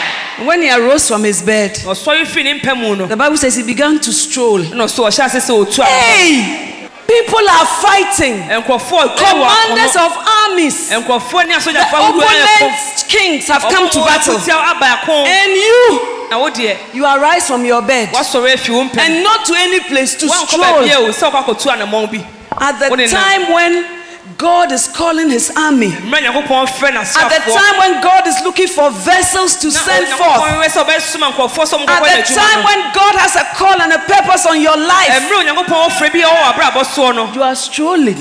When 0.46 0.62
he 0.64 0.70
arose 0.70 1.08
from 1.08 1.24
his 1.24 1.42
bed, 1.42 1.76
ɔsɔre 1.76 2.26
firi 2.28 2.44
ne 2.44 2.60
mpa 2.60 2.76
mu 2.78 2.96
no 2.98 3.08
the 3.08 3.16
Bible 3.16 3.38
says 3.38 3.56
he 3.56 3.64
began 3.64 4.00
to 4.00 4.12
stroll. 4.12 4.60
na 4.76 4.84
ɔso 4.84 5.08
ɔhyɛ 5.08 5.26
ase 5.26 5.40
sɛ 5.50 5.66
ɔtu 5.66 5.80
a 5.80 5.86
Hey! 5.86 6.72
People 7.16 7.48
are 7.50 7.66
fighting. 7.66 8.36
nkurɔfoɔ 8.44 9.16
Commanders 9.16 9.96
of 9.96 10.12
armies. 10.44 10.90
The 10.90 10.96
nkurɔfoɔ 10.96 11.48
ne 11.48 11.54
asogyafoɔ 11.56 11.98
ahodoɔ 12.00 12.28
ayɛ 12.28 12.46
kɔ 12.46 12.56
opponent 12.56 13.06
kings 13.08 13.48
have 13.48 13.62
come 13.64 13.90
to 13.90 14.00
battle. 14.00 14.36
And 14.36 15.52
you, 15.56 16.28
na 16.30 16.40
wo 16.40 16.50
deɛ 16.50 16.78
you 16.94 17.06
arise 17.06 17.48
from 17.48 17.64
your 17.66 17.82
bed 17.82 18.10
woasɔre 18.10 18.54
afi 18.54 18.70
wo 18.74 18.84
mpam 18.84 18.98
and 19.00 19.24
not 19.24 19.46
to 19.46 19.54
any 19.56 19.80
place 19.82 20.16
to 20.16 20.28
stroll. 20.28 20.64
baabi 20.64 20.92
a 20.92 20.98
o 21.00 21.10
sɛ 21.10 21.32
wokɔ 21.32 21.44
akɔtu 21.46 21.72
anammɔn 21.72 22.12
bi 22.12 22.26
At 22.58 22.80
the 22.80 23.08
time 23.08 23.52
when 23.52 23.86
God 24.38 24.72
is 24.74 24.88
calling 24.90 25.30
his 25.30 25.50
army. 25.56 25.92
mmerɛ 25.92 26.28
nyankopɔn 26.28 26.68
frɛ 26.68 26.92
At 26.92 27.30
the 27.32 27.52
time 27.52 27.76
when 27.80 28.02
God 28.02 28.28
is 28.28 28.36
looking 28.44 28.68
for 28.68 28.92
vessels 28.92 29.56
to 29.58 29.72
send 29.72 30.08
forth. 30.10 30.42
wɛ 30.44 30.68
sɛ 30.68 30.84
ɔbɛsoma 30.84 31.32
nkurɔfoɔ 31.32 31.64
sɛ 31.64 31.88
At 31.88 32.28
the 32.28 32.34
time 32.36 32.64
when 32.66 32.80
God 32.92 33.16
has 33.16 33.36
a 33.38 33.46
call 33.56 33.80
and 33.82 33.94
a 33.94 34.00
purpose 34.00 34.46
on 34.46 34.60
your 34.60 34.76
life. 34.76 35.08
ɛmmerɛ 35.08 35.40
onyankopɔn 35.40 35.90
wɔfrɛ 35.90 36.12
bi 36.12 36.20
a 36.20 36.28
ɔwɔ 36.28 36.54
abrabɔ 36.54 36.84
soɔ 36.84 37.16
no 37.16 37.32
You 37.34 37.44
are 37.44 37.56
strolling 37.56 38.18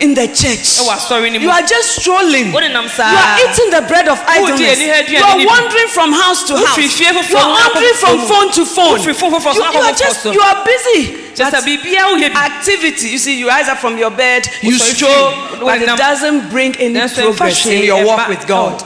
in 0.00 0.14
the 0.14 0.26
church. 0.28 0.80
ɛwɔ 0.80 0.96
asɔre 0.96 1.32
no 1.32 1.38
You 1.38 1.50
are 1.50 1.62
just 1.62 1.96
strolling. 2.00 2.50
You 2.50 2.56
are 2.56 3.38
eating 3.44 3.70
the 3.70 3.84
bread 3.86 4.08
of 4.08 4.18
idleness. 4.26 4.78
ani 4.78 4.88
ha 4.88 5.02
aduane 5.02 5.40
You 5.40 5.48
are 5.48 5.60
wandering 5.60 5.88
from 5.88 6.12
house 6.12 6.44
to 6.44 6.56
house. 6.56 6.76
Wofiri 6.76 6.88
fie 6.88 7.04
foforɔ 7.04 7.30
You 7.30 7.36
are 7.36 7.50
wandering 7.52 7.94
from 8.00 8.18
phone 8.26 8.50
to 8.52 8.64
phone. 8.64 8.98
Wofiri 8.98 9.14
phone 9.14 9.32
foforɔ 9.34 9.54
so 9.54 9.62
You, 9.62 9.72
you 9.72 9.80
are 9.80 9.92
just 9.92 10.24
you 10.24 10.40
are 10.40 10.64
busy. 10.64 11.27
Kyɛ 11.38 11.50
sɛ 11.50 11.50
But 11.52 11.64
biribia 11.64 12.02
woyɛ 12.10 12.32
bi 12.34 12.46
activity, 12.46 13.08
you 13.10 13.18
see, 13.18 13.38
you 13.38 13.48
rise 13.48 13.68
up 13.68 13.78
from 13.78 13.96
your 13.98 14.10
bed, 14.10 14.48
you 14.62 14.78
stroll, 14.78 15.32
but 15.60 15.80
it 15.82 15.86
doesn't 15.96 16.50
bring 16.50 16.74
any 16.76 16.94
progress 17.14 17.66
in 17.66 17.84
your 17.84 18.04
walk 18.04 18.28
with 18.28 18.46
God. 18.46 18.82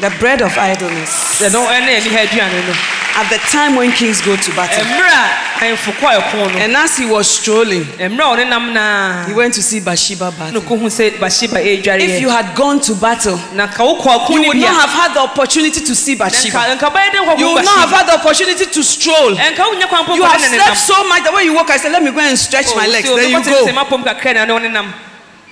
Ɛwɔ 0.00 0.08
nyankopɔn 0.08 0.08
ɛnanteɛ 0.08 0.08
mu 0.08 0.08
The 0.08 0.10
bread 0.18 0.40
of 0.42 0.56
idleness. 0.58 1.40
ɛno 1.40 1.66
ɛne 1.66 1.96
ani 1.96 2.08
ha 2.10 2.18
aduane 2.26 2.66
no 2.66 2.74
At 3.12 3.28
the 3.28 3.38
time 3.38 3.74
when 3.74 3.90
kings 3.90 4.20
go 4.20 4.36
to 4.36 4.52
battle, 4.54 4.84
ɛmmerɛ 4.84 5.10
a 5.10 5.64
ahemfo 5.64 5.92
kɔ 5.98 6.20
ɛko 6.20 6.52
no 6.52 6.58
and 6.60 6.76
as 6.76 6.96
he 6.96 7.04
was 7.06 7.28
strolling, 7.28 7.84
ɛmmerɛ 7.98 8.20
a 8.20 8.36
ɔne 8.36 8.48
nam 8.48 8.72
naa 8.72 9.26
he 9.26 9.32
went 9.32 9.52
to 9.54 9.62
see 9.62 9.80
Bathsheba 9.80 10.30
battle. 10.30 10.62
If 10.62 12.20
you 12.20 12.28
had 12.30 12.54
gone 12.54 12.80
to 12.80 12.94
battle, 12.94 13.38
na 13.52 13.66
ka 13.66 13.82
wokɔ 13.82 14.06
ako 14.06 14.32
you 14.34 14.42
would 14.48 14.56
not 14.56 14.80
have 14.80 14.90
had 14.90 15.14
the 15.14 15.20
opportunity 15.20 15.80
to 15.80 15.94
see 15.94 16.14
Bathsheba. 16.14 16.58
nka 16.58 16.78
nka 16.78 16.90
bɛyɛ 16.94 17.10
dɛ 17.10 17.38
You 17.38 17.52
would 17.54 17.64
not 17.64 17.78
have 17.80 17.90
had 17.90 18.06
the 18.06 18.14
opportunity 18.14 18.66
to 18.66 18.82
stroll. 18.82 19.34
ɛnka 19.34 19.56
wonya 19.58 19.88
kwan 19.88 20.14
You 20.16 20.22
have 20.24 20.40
slept 20.40 20.76
so 20.78 21.02
much 21.08 21.24
that 21.24 21.32
when 21.32 21.44
you 21.44 21.52
woke, 21.54 21.70
I 21.70 21.76
said, 21.78 21.90
Let 21.92 22.02
me 22.02 22.12
go 22.12 22.20
and 22.20 22.38
stretch 22.38 22.74
my 22.76 22.86
legs. 22.86 23.08
Then 23.08 23.30
you 23.30 23.42
go. 23.42 25.09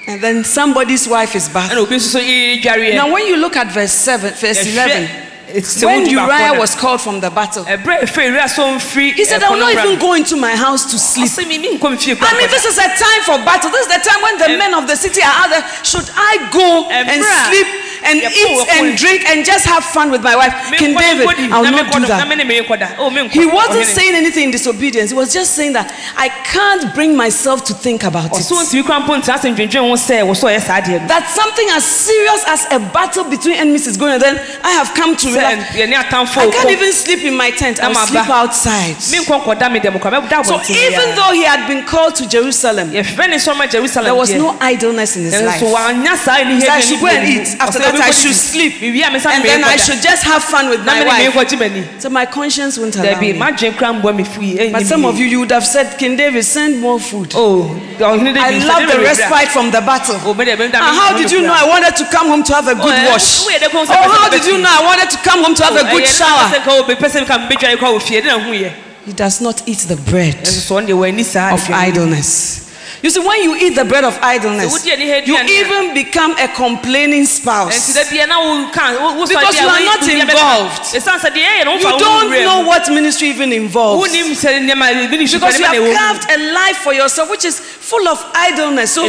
And 0.08 0.22
then 0.22 0.42
somebody's 0.42 1.06
wife 1.06 1.36
is 1.36 1.50
back. 1.50 1.70
ɛna 1.70 1.84
obi 1.84 1.96
nso 1.96 2.16
so 2.16 2.18
ɛredwareɛ 2.18 2.94
Now, 2.94 3.12
when 3.12 3.26
you 3.26 3.36
look 3.36 3.56
at 3.56 3.70
verse 3.70 3.92
7, 3.92 4.32
verse 4.34 4.64
11, 4.66 5.06
when 5.84 6.06
Uriah 6.08 6.58
was 6.58 6.74
called 6.74 7.00
from 7.02 7.20
the 7.20 7.28
battle, 7.28 7.64
ɛberɛ 7.64 8.00
ɛfɛ 8.08 8.20
ewura 8.28 8.48
so 8.48 8.64
mfiri 8.72 9.12
he 9.12 9.24
said, 9.26 9.42
eh, 9.42 9.46
I 9.46 9.50
will 9.50 9.60
not 9.60 9.72
even 9.72 9.98
go 9.98 10.14
into 10.14 10.36
my 10.36 10.56
house 10.56 10.90
to 10.92 10.98
sleep. 10.98 11.28
ɔsɛ 11.28 11.46
mi 11.46 11.58
mi 11.58 11.76
nkɔ 11.76 11.92
mfie 11.92 12.16
I 12.20 12.38
mean, 12.38 12.48
this 12.48 12.64
is 12.64 12.78
a 12.78 12.88
time 12.88 13.22
for 13.28 13.36
battle. 13.44 13.70
This 13.70 13.86
is 13.86 13.92
the 13.96 14.00
time 14.08 14.22
when 14.22 14.38
the 14.38 14.48
men 14.56 14.72
of 14.72 14.86
the 14.88 14.96
city 14.96 15.20
are 15.20 15.34
out 15.44 15.50
there. 15.50 15.64
Should 15.84 16.08
I 16.16 16.48
go 16.52 16.88
and 16.88 17.22
sleep 17.22 17.66
and 18.04 18.18
eat 18.20 18.68
and 18.70 18.96
drink 18.96 19.26
and 19.26 19.44
just 19.44 19.66
have 19.66 19.84
fun 19.84 20.10
with 20.10 20.22
my 20.22 20.36
wife? 20.36 20.52
King 20.76 20.96
David, 20.96 21.26
I 21.52 21.60
will 21.60 21.70
not 21.70 21.92
do 21.92 22.06
that. 22.06 22.96
Oh, 22.98 23.10
He 23.10 23.44
oh, 23.44 23.54
wasn't 23.54 23.86
saying 23.86 24.14
anything 24.14 24.44
in 24.44 24.50
disobedience. 24.50 25.10
He 25.10 25.16
was 25.16 25.32
just 25.32 25.54
saying 25.54 25.72
that 25.72 25.92
I 26.16 26.28
can't 26.44 26.94
bring 26.94 27.16
myself 27.16 27.64
to 27.64 27.74
think 27.74 28.04
about 28.04 28.26
it. 28.32 28.44
ntumi 28.44 28.82
kora 28.84 29.00
mpo 29.00 29.16
ntina 29.16 29.38
sɛ 29.38 29.50
ndwendwen 29.54 29.88
ho 29.88 29.94
sɛ 29.94 30.22
wɔ 30.22 30.36
so 30.36 30.46
ɔyɛ 30.48 30.60
saa 30.60 30.80
deɛ 30.80 31.00
no 31.02 31.08
That 31.08 31.28
something 31.28 31.68
as 31.70 31.84
serious 31.84 32.44
as 32.46 32.66
a 32.70 32.78
battle 32.78 33.24
between 33.24 33.56
enemies 33.56 33.86
is 33.86 33.96
going 33.96 34.12
on. 34.14 34.20
Then 34.20 34.36
I 34.62 34.70
have 34.72 34.94
come 34.94 35.16
to 35.16 35.26
realize 35.28 35.64
I 35.70 36.50
can't 36.50 36.70
even 36.70 36.92
sleep 36.92 37.24
in 37.24 37.34
my 37.34 37.50
tent. 37.50 37.80
I'll 37.80 37.92
Nama 37.92 38.06
sleep 38.06 38.28
outside. 38.28 38.96
menkɔ 38.96 39.44
nkɔda 39.44 39.72
me 39.72 39.80
dɛm 39.80 40.00
kora 40.00 40.20
mɛda 40.20 40.44
So 40.44 40.60
even 40.72 41.14
though 41.16 41.32
he 41.32 41.44
had 41.44 41.66
been 41.66 41.84
called 41.84 42.14
to 42.16 42.28
Jerusalem, 42.28 42.90
yɛfrɛ 42.90 43.28
ne 43.30 43.36
sɔrma 43.36 43.70
jerusalem 43.70 44.04
there 44.04 44.14
was 44.14 44.30
no 44.32 44.56
idleness 44.60 45.16
in 45.16 45.24
his 45.24 45.40
life. 45.42 45.60
nanso 45.60 45.74
wanya 45.74 46.16
So 46.16 46.32
I 46.32 46.80
should 46.80 47.00
go 47.00 47.06
and 47.06 47.28
eat. 47.28 47.56
After 47.60 47.78
that 47.92 48.00
I 48.08 48.10
should 48.12 48.34
sleep. 48.34 48.72
And 49.34 49.44
then 49.44 49.64
I 49.64 49.76
should 49.76 50.00
just 50.02 50.22
have 50.24 50.42
fun 50.44 50.68
with 50.70 50.80
my 50.84 51.00
wife. 51.06 51.34
So 52.00 52.08
my 52.10 52.26
conscience 52.26 52.78
won't 52.78 52.96
allow 52.96 53.20
me. 53.32 53.38
But 54.72 54.86
some 54.86 55.04
of 55.04 55.18
you, 55.18 55.26
you 55.26 55.40
would 55.40 55.50
have 55.52 55.66
said, 55.66 55.96
King 55.98 56.16
David, 56.16 56.44
send 56.44 56.80
more 56.80 57.00
food. 57.00 57.32
Oh, 57.34 57.68
I 58.00 58.50
love 58.66 58.82
the 58.86 58.98
respite 59.04 59.48
from 59.48 59.70
the 59.70 59.80
battle. 59.80 60.16
And 60.16 60.96
how 61.00 61.16
did 61.16 61.30
you 61.32 61.40
know 61.42 61.54
I 61.54 61.66
wanted 61.68 61.96
to 61.96 62.04
come 62.10 62.28
home 62.28 62.42
to 62.44 62.54
have 62.54 62.68
a 62.68 62.74
good 62.74 62.94
wash? 63.10 63.46
Oh, 63.90 64.08
how 64.12 64.28
did 64.30 64.44
you 64.46 64.58
know 64.58 64.68
I 64.70 64.82
wanted 64.84 65.10
to 65.10 65.18
come 65.18 65.42
home 65.44 65.54
to 65.54 65.64
have 65.64 65.76
a 65.76 65.84
good 65.90 66.06
shower? 66.06 66.48
He 69.06 69.12
does 69.14 69.40
not 69.40 69.62
eat 69.66 69.78
the 69.88 69.96
bread 69.96 70.36
of 71.52 71.70
idleness. 71.70 72.67
You 73.02 73.10
see, 73.10 73.20
when 73.20 73.42
you 73.44 73.54
eat 73.56 73.74
the 73.76 73.84
bread 73.84 74.02
of 74.04 74.18
idleness, 74.22 74.72
you 75.26 75.34
even 75.62 75.94
become 75.94 76.34
a 76.38 76.48
complaining 76.48 77.26
spouse. 77.26 77.94
Because 79.28 79.54
you 79.60 79.68
are 79.68 79.80
not 79.84 80.00
involved. 80.34 80.94
You 81.78 81.82
don't 81.98 82.30
know 82.44 82.60
what 82.66 82.88
ministry 82.88 83.28
even 83.28 83.52
involves. 83.52 84.02
Because 85.38 85.58
you 85.60 85.64
have 85.66 85.76
carved 85.96 86.30
a 86.30 86.36
life 86.52 86.78
for 86.78 86.92
yourself 86.92 87.30
which 87.30 87.44
is 87.44 87.60
full 87.60 88.08
of 88.08 88.18
idleness. 88.34 88.94
So, 88.94 89.04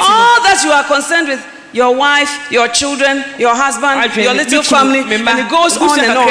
all 0.00 0.40
that 0.42 0.62
you 0.64 0.70
are 0.72 0.84
concerned 0.84 1.28
with 1.28 1.40
your 1.72 1.94
wife, 1.96 2.30
your 2.50 2.68
children, 2.68 3.24
your 3.38 3.54
husband, 3.56 3.98
your 4.24 4.34
little 4.34 4.62
family, 4.76 5.00
and 5.30 5.38
it 5.40 5.48
goes 5.50 5.76
on 5.76 5.98
and 6.00 6.18
on. 6.18 6.28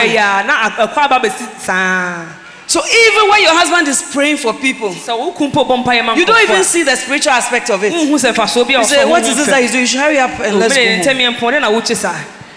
So 2.70 2.86
even 2.86 3.30
when 3.30 3.42
your 3.42 3.52
husband 3.58 3.88
is 3.88 4.04
praying 4.14 4.38
for 4.38 4.54
people, 4.54 4.94
you 4.94 6.26
don't 6.26 6.44
even 6.44 6.64
see 6.64 6.84
the 6.84 6.96
spiritual 6.96 7.34
aspect 7.34 7.72
of 7.72 7.84
it. 7.84 7.92
You 7.92 8.20
say, 8.20 9.06
what 9.10 9.24
is 9.24 9.36
this 9.38 9.48
that 9.48 9.62
he's 9.62 9.72
doing? 9.72 9.82
You 9.82 9.88
should 9.88 10.02
hurry 10.02 10.20
up 10.20 10.40
and 10.40 10.60
let's 10.60 10.76
go 10.76 10.82
home. 10.86 11.02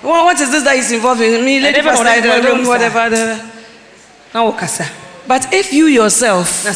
Well, 0.03 0.25
what 0.27 0.39
is 0.39 0.51
this 0.51 0.65
that 0.65 0.77
is 0.77 0.91
involved 0.93 1.23
in 1.23 1.43
me? 1.43 1.61
Lady 1.61 1.81
pastor, 1.81 2.05
I 2.07 2.21
don't 2.21 2.63
know 2.63 2.69
whatever. 2.69 3.09
The... 3.09 3.41
But 5.27 5.53
if 5.55 5.73
you 5.73 5.87
yourself, 5.87 6.67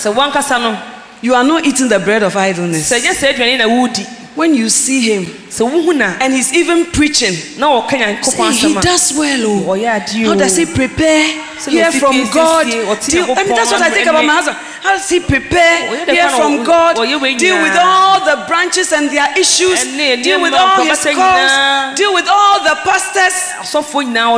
you 1.20 1.34
are 1.34 1.44
not 1.44 1.64
eating 1.66 1.88
the 1.88 1.98
bread 1.98 2.22
of 2.22 2.36
idleness. 2.36 2.90
When 4.34 4.54
you 4.54 4.68
see 4.70 5.00
him, 5.12 5.26
and 6.20 6.32
he's 6.34 6.52
even 6.52 6.86
preaching. 6.92 7.34
Now 7.58 7.84
okay, 7.84 7.98
he 8.52 8.74
does 8.82 9.12
well. 9.16 9.46
Oh. 9.46 10.28
How 10.28 10.34
does 10.38 10.56
he 10.56 10.66
prepare? 10.66 11.24
Hear 11.72 11.90
from 12.00 12.16
God. 12.34 12.66
Deal, 13.10 13.24
I 13.38 13.42
mean, 13.44 13.56
that's 13.56 13.72
what 13.72 13.80
I 13.82 13.90
think 13.90 14.06
about 14.10 14.24
my 14.26 14.34
husband. 14.34 14.58
How 14.82 14.92
does 14.92 15.08
he 15.08 15.20
prepare? 15.20 15.88
Hear 16.14 16.28
from 16.36 16.52
God. 16.64 16.96
Deal 17.38 17.56
with 17.62 17.76
all 17.80 18.20
the 18.24 18.36
branches 18.46 18.92
and 18.92 19.10
their 19.10 19.32
issues. 19.38 19.80
Deal 20.22 20.40
with 20.42 20.52
all 20.52 20.76
his 20.84 21.00
calls. 21.16 21.50
Deal 21.96 22.12
with 22.14 22.28
all 22.28 22.60
the 22.62 22.76
pastors. 22.84 23.36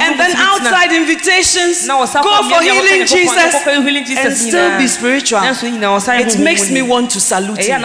And 0.03 0.15
then 0.19 0.31
outside 0.39 0.93
invitations. 0.95 1.87
Go 2.23 2.31
for 2.49 2.63
healing 2.63 3.03
Jesus. 3.07 3.53
And 4.17 4.37
still 4.37 4.79
be 4.79 4.87
spiritual. 4.87 5.41
It 5.43 6.39
makes 6.39 6.71
me 6.71 6.83
want 6.83 7.11
to 7.11 7.21
salute 7.21 7.59
him. 7.59 7.83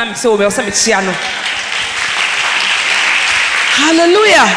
Hallelujah. 3.83 4.47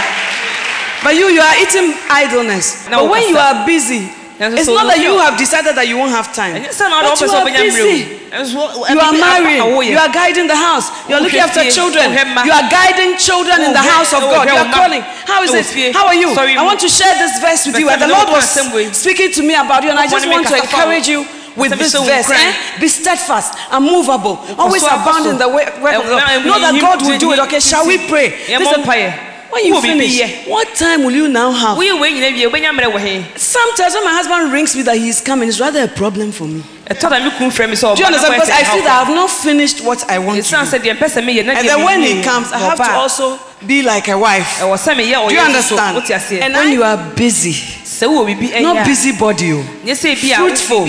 But 1.03 1.15
you, 1.15 1.27
you 1.29 1.41
are 1.43 1.57
eating 1.63 1.95
idleness. 2.11 2.89
Now, 2.89 3.03
But 3.03 3.11
when 3.11 3.29
you 3.29 3.37
are 3.39 3.67
busy, 3.67 4.11
it's 4.39 4.69
not 4.69 4.85
that 4.93 5.01
you 5.01 5.17
have 5.17 5.41
decided 5.41 5.73
that 5.81 5.89
you 5.89 5.97
won't 5.97 6.13
have 6.13 6.29
time. 6.37 6.61
ɛnyɛ 6.61 6.69
sɛ 6.69 6.91
na 6.93 7.01
ɔde 7.01 7.17
But 7.17 7.25
you 7.25 7.33
are 7.33 7.49
busy. 7.57 7.99
You 8.37 9.01
are 9.01 9.17
married. 9.17 9.63
You 9.89 9.97
are 9.97 10.13
guiding 10.13 10.47
the 10.47 10.57
house. 10.57 10.93
You 11.09 11.17
are 11.17 11.23
looking 11.25 11.41
after 11.41 11.65
children. 11.73 12.13
You 12.13 12.53
are 12.53 12.69
guiding 12.69 13.17
children 13.17 13.65
in 13.65 13.73
the 13.73 13.81
house 13.81 14.13
of 14.13 14.21
God. 14.29 14.45
You 14.49 14.57
are 14.61 14.73
calling. 14.73 15.01
How 15.25 15.43
is 15.43 15.55
it? 15.57 15.95
How 15.95 16.07
are 16.07 16.15
you? 16.15 16.31
I 16.37 16.63
want 16.65 16.81
to 16.81 16.89
share 16.89 17.15
this 17.17 17.41
verse 17.41 17.65
with 17.67 17.79
you. 17.81 17.89
And 17.89 18.03
the 18.03 18.09
Lord 18.13 18.29
was 18.29 18.45
speaking 18.93 19.33
to 19.33 19.43
me 19.43 19.55
about 19.55 19.83
you, 19.83 19.91
and 19.91 19.99
I 19.99 20.07
just 20.07 20.29
want 20.29 20.47
to 20.47 20.53
meka 20.53 20.69
fa 20.69 20.77
wo. 20.77 20.93
encourage 20.93 21.09
you 21.09 21.25
with 21.57 21.73
this 21.79 21.93
verse. 21.95 22.31
eh? 22.31 22.79
Be 22.81 22.89
steadfast, 22.89 23.55
unmovable, 23.71 24.39
always 24.59 24.83
abound 24.83 25.27
in 25.27 25.39
the 25.39 25.49
way, 25.49 25.65
work 25.81 25.95
of 25.95 26.05
Eh, 26.07 26.09
God. 26.09 26.31
eh, 26.31 26.45
Know 26.45 26.59
that 26.61 26.81
God 26.81 27.03
will 27.03 27.19
do 27.19 27.33
it. 27.33 27.39
Okay, 27.41 27.61
shall 27.61 27.87
we 27.87 27.99
pray? 28.09 28.35
Yeah, 28.49 28.59
Listen, 28.59 28.83
when 29.51 29.65
you 29.65 29.81
finish, 29.81 30.47
what 30.47 30.69
time 30.75 31.05
will 31.05 31.13
you 31.15 31.29
now 31.29 31.51
have? 31.51 31.79
woyɛ 31.79 31.99
wei 32.01 32.13
nyina 32.13 32.33
wie 32.35 32.45
wobɛnya 32.47 32.71
mmerɛ 32.77 33.39
Sometimes 33.39 33.95
when 33.95 34.05
my 34.05 34.13
husband 34.13 34.53
rings 34.53 34.77
me 34.77 34.83
that 34.83 34.97
he's 34.97 35.21
coming, 35.21 35.49
it's 35.49 35.61
rather 35.61 35.85
a 35.85 35.89
problem 35.89 36.31
for 36.33 36.45
me. 36.45 36.63
ɛtɔ 36.91 37.09
da 37.11 37.19
me 37.25 37.31
kun 37.39 37.51
frɛ 37.51 37.69
me 37.71 37.75
sɛ 37.77 37.95
Do 37.97 38.01
you 38.01 38.07
understand? 38.07 38.35
Because 38.35 38.51
I 38.51 38.65
feel 38.65 38.83
that 38.85 39.01
I 39.01 39.05
have 39.05 39.15
not 39.15 39.31
finished 39.31 39.81
what 39.83 40.09
I 40.11 40.19
want 40.19 40.43
to 40.45 40.51
do. 40.51 40.57
sɛ 40.57 40.79
deɛ 40.79 40.99
mpɛ 40.99 41.09
sɛ 41.09 41.57
And 41.57 41.69
then 41.69 41.83
when 41.85 42.03
he 42.03 42.23
comes, 42.23 42.53
I 42.53 42.59
have 42.59 42.77
to 42.79 42.91
also 42.91 43.39
be 43.67 43.83
like 43.83 44.09
a 44.09 44.19
wife. 44.19 44.61
Do 44.61 44.67
you 45.35 45.41
understand? 45.41 45.97
And 46.43 46.55
when 46.55 46.73
you 46.73 46.83
are 46.83 46.99
busy, 47.15 47.55
not 48.61 48.85
busybody, 48.85 49.63
fruitful, 50.37 50.85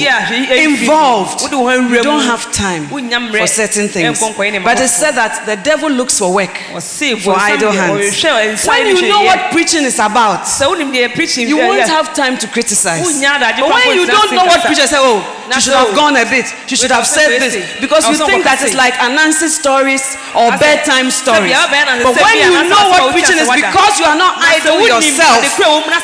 involved, 0.51 1.41
you 1.43 2.03
don't 2.03 2.23
have 2.23 2.51
time 2.51 2.87
for 2.87 3.47
certain 3.47 3.87
things. 3.87 4.19
But 4.19 4.81
it 4.81 4.89
said 4.89 5.11
that 5.15 5.45
the 5.45 5.55
devil 5.63 5.89
looks 5.89 6.17
for 6.19 6.33
work 6.33 6.57
for 6.57 7.35
idle 7.39 7.71
hands. 7.71 8.23
When 8.67 8.87
you 8.87 9.07
know 9.07 9.21
what 9.23 9.51
preaching 9.51 9.85
is 9.85 9.99
about, 9.99 10.45
you 10.59 11.57
won't 11.57 11.87
have 11.87 12.13
time 12.13 12.37
to 12.37 12.47
criticize. 12.47 12.99
But 12.99 13.69
when 13.71 13.95
you 13.95 14.05
don't 14.05 14.31
know 14.35 14.45
what 14.45 14.61
preaching 14.65 14.83
is, 14.83 14.93
oh, 14.93 15.23
she 15.53 15.61
should 15.61 15.73
have 15.73 15.95
gone 15.95 16.17
a 16.17 16.25
bit. 16.25 16.45
She 16.67 16.75
should 16.75 16.91
have 16.91 17.07
said 17.07 17.39
this. 17.39 17.55
Because 17.79 18.03
you 18.09 18.17
think 18.25 18.43
that 18.43 18.61
it's 18.61 18.75
like 18.75 18.93
Anansi 18.95 19.47
stories 19.47 20.03
or 20.35 20.51
bedtime 20.59 21.09
stories. 21.09 21.55
But 22.03 22.15
when 22.19 22.37
you 22.43 22.56
know 22.65 22.89
what 22.89 22.99
preaching 23.13 23.37
is 23.43 23.47
because 23.69 23.93
you 23.99 24.05
are 24.05 24.15
not 24.17 24.33
idle 24.41 24.77
yourself. 24.97 25.43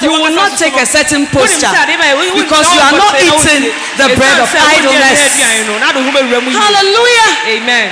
You 0.02 0.12
will 0.12 0.36
not 0.36 0.52
take 0.60 0.76
a 0.78 0.86
certain 0.86 1.24
posture 1.34 1.72
because 2.44 2.68
you 2.74 2.80
are 2.82 2.92
not 2.98 3.14
eating 3.42 3.64
the 3.98 4.08
bread 4.18 4.38
of 4.44 4.50
idleness. 4.78 5.20
Hallelujah. 6.62 7.30
Amen 7.58 7.88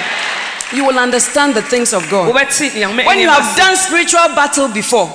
you 0.74 0.86
will 0.86 0.98
understand 0.98 1.54
the 1.56 1.62
things 1.62 1.94
of 1.94 2.08
God. 2.10 2.28
When 3.08 3.20
you 3.20 3.30
have 3.30 3.56
done 3.58 3.76
spiritual 3.76 4.28
battle 4.36 4.68
before, 4.70 5.08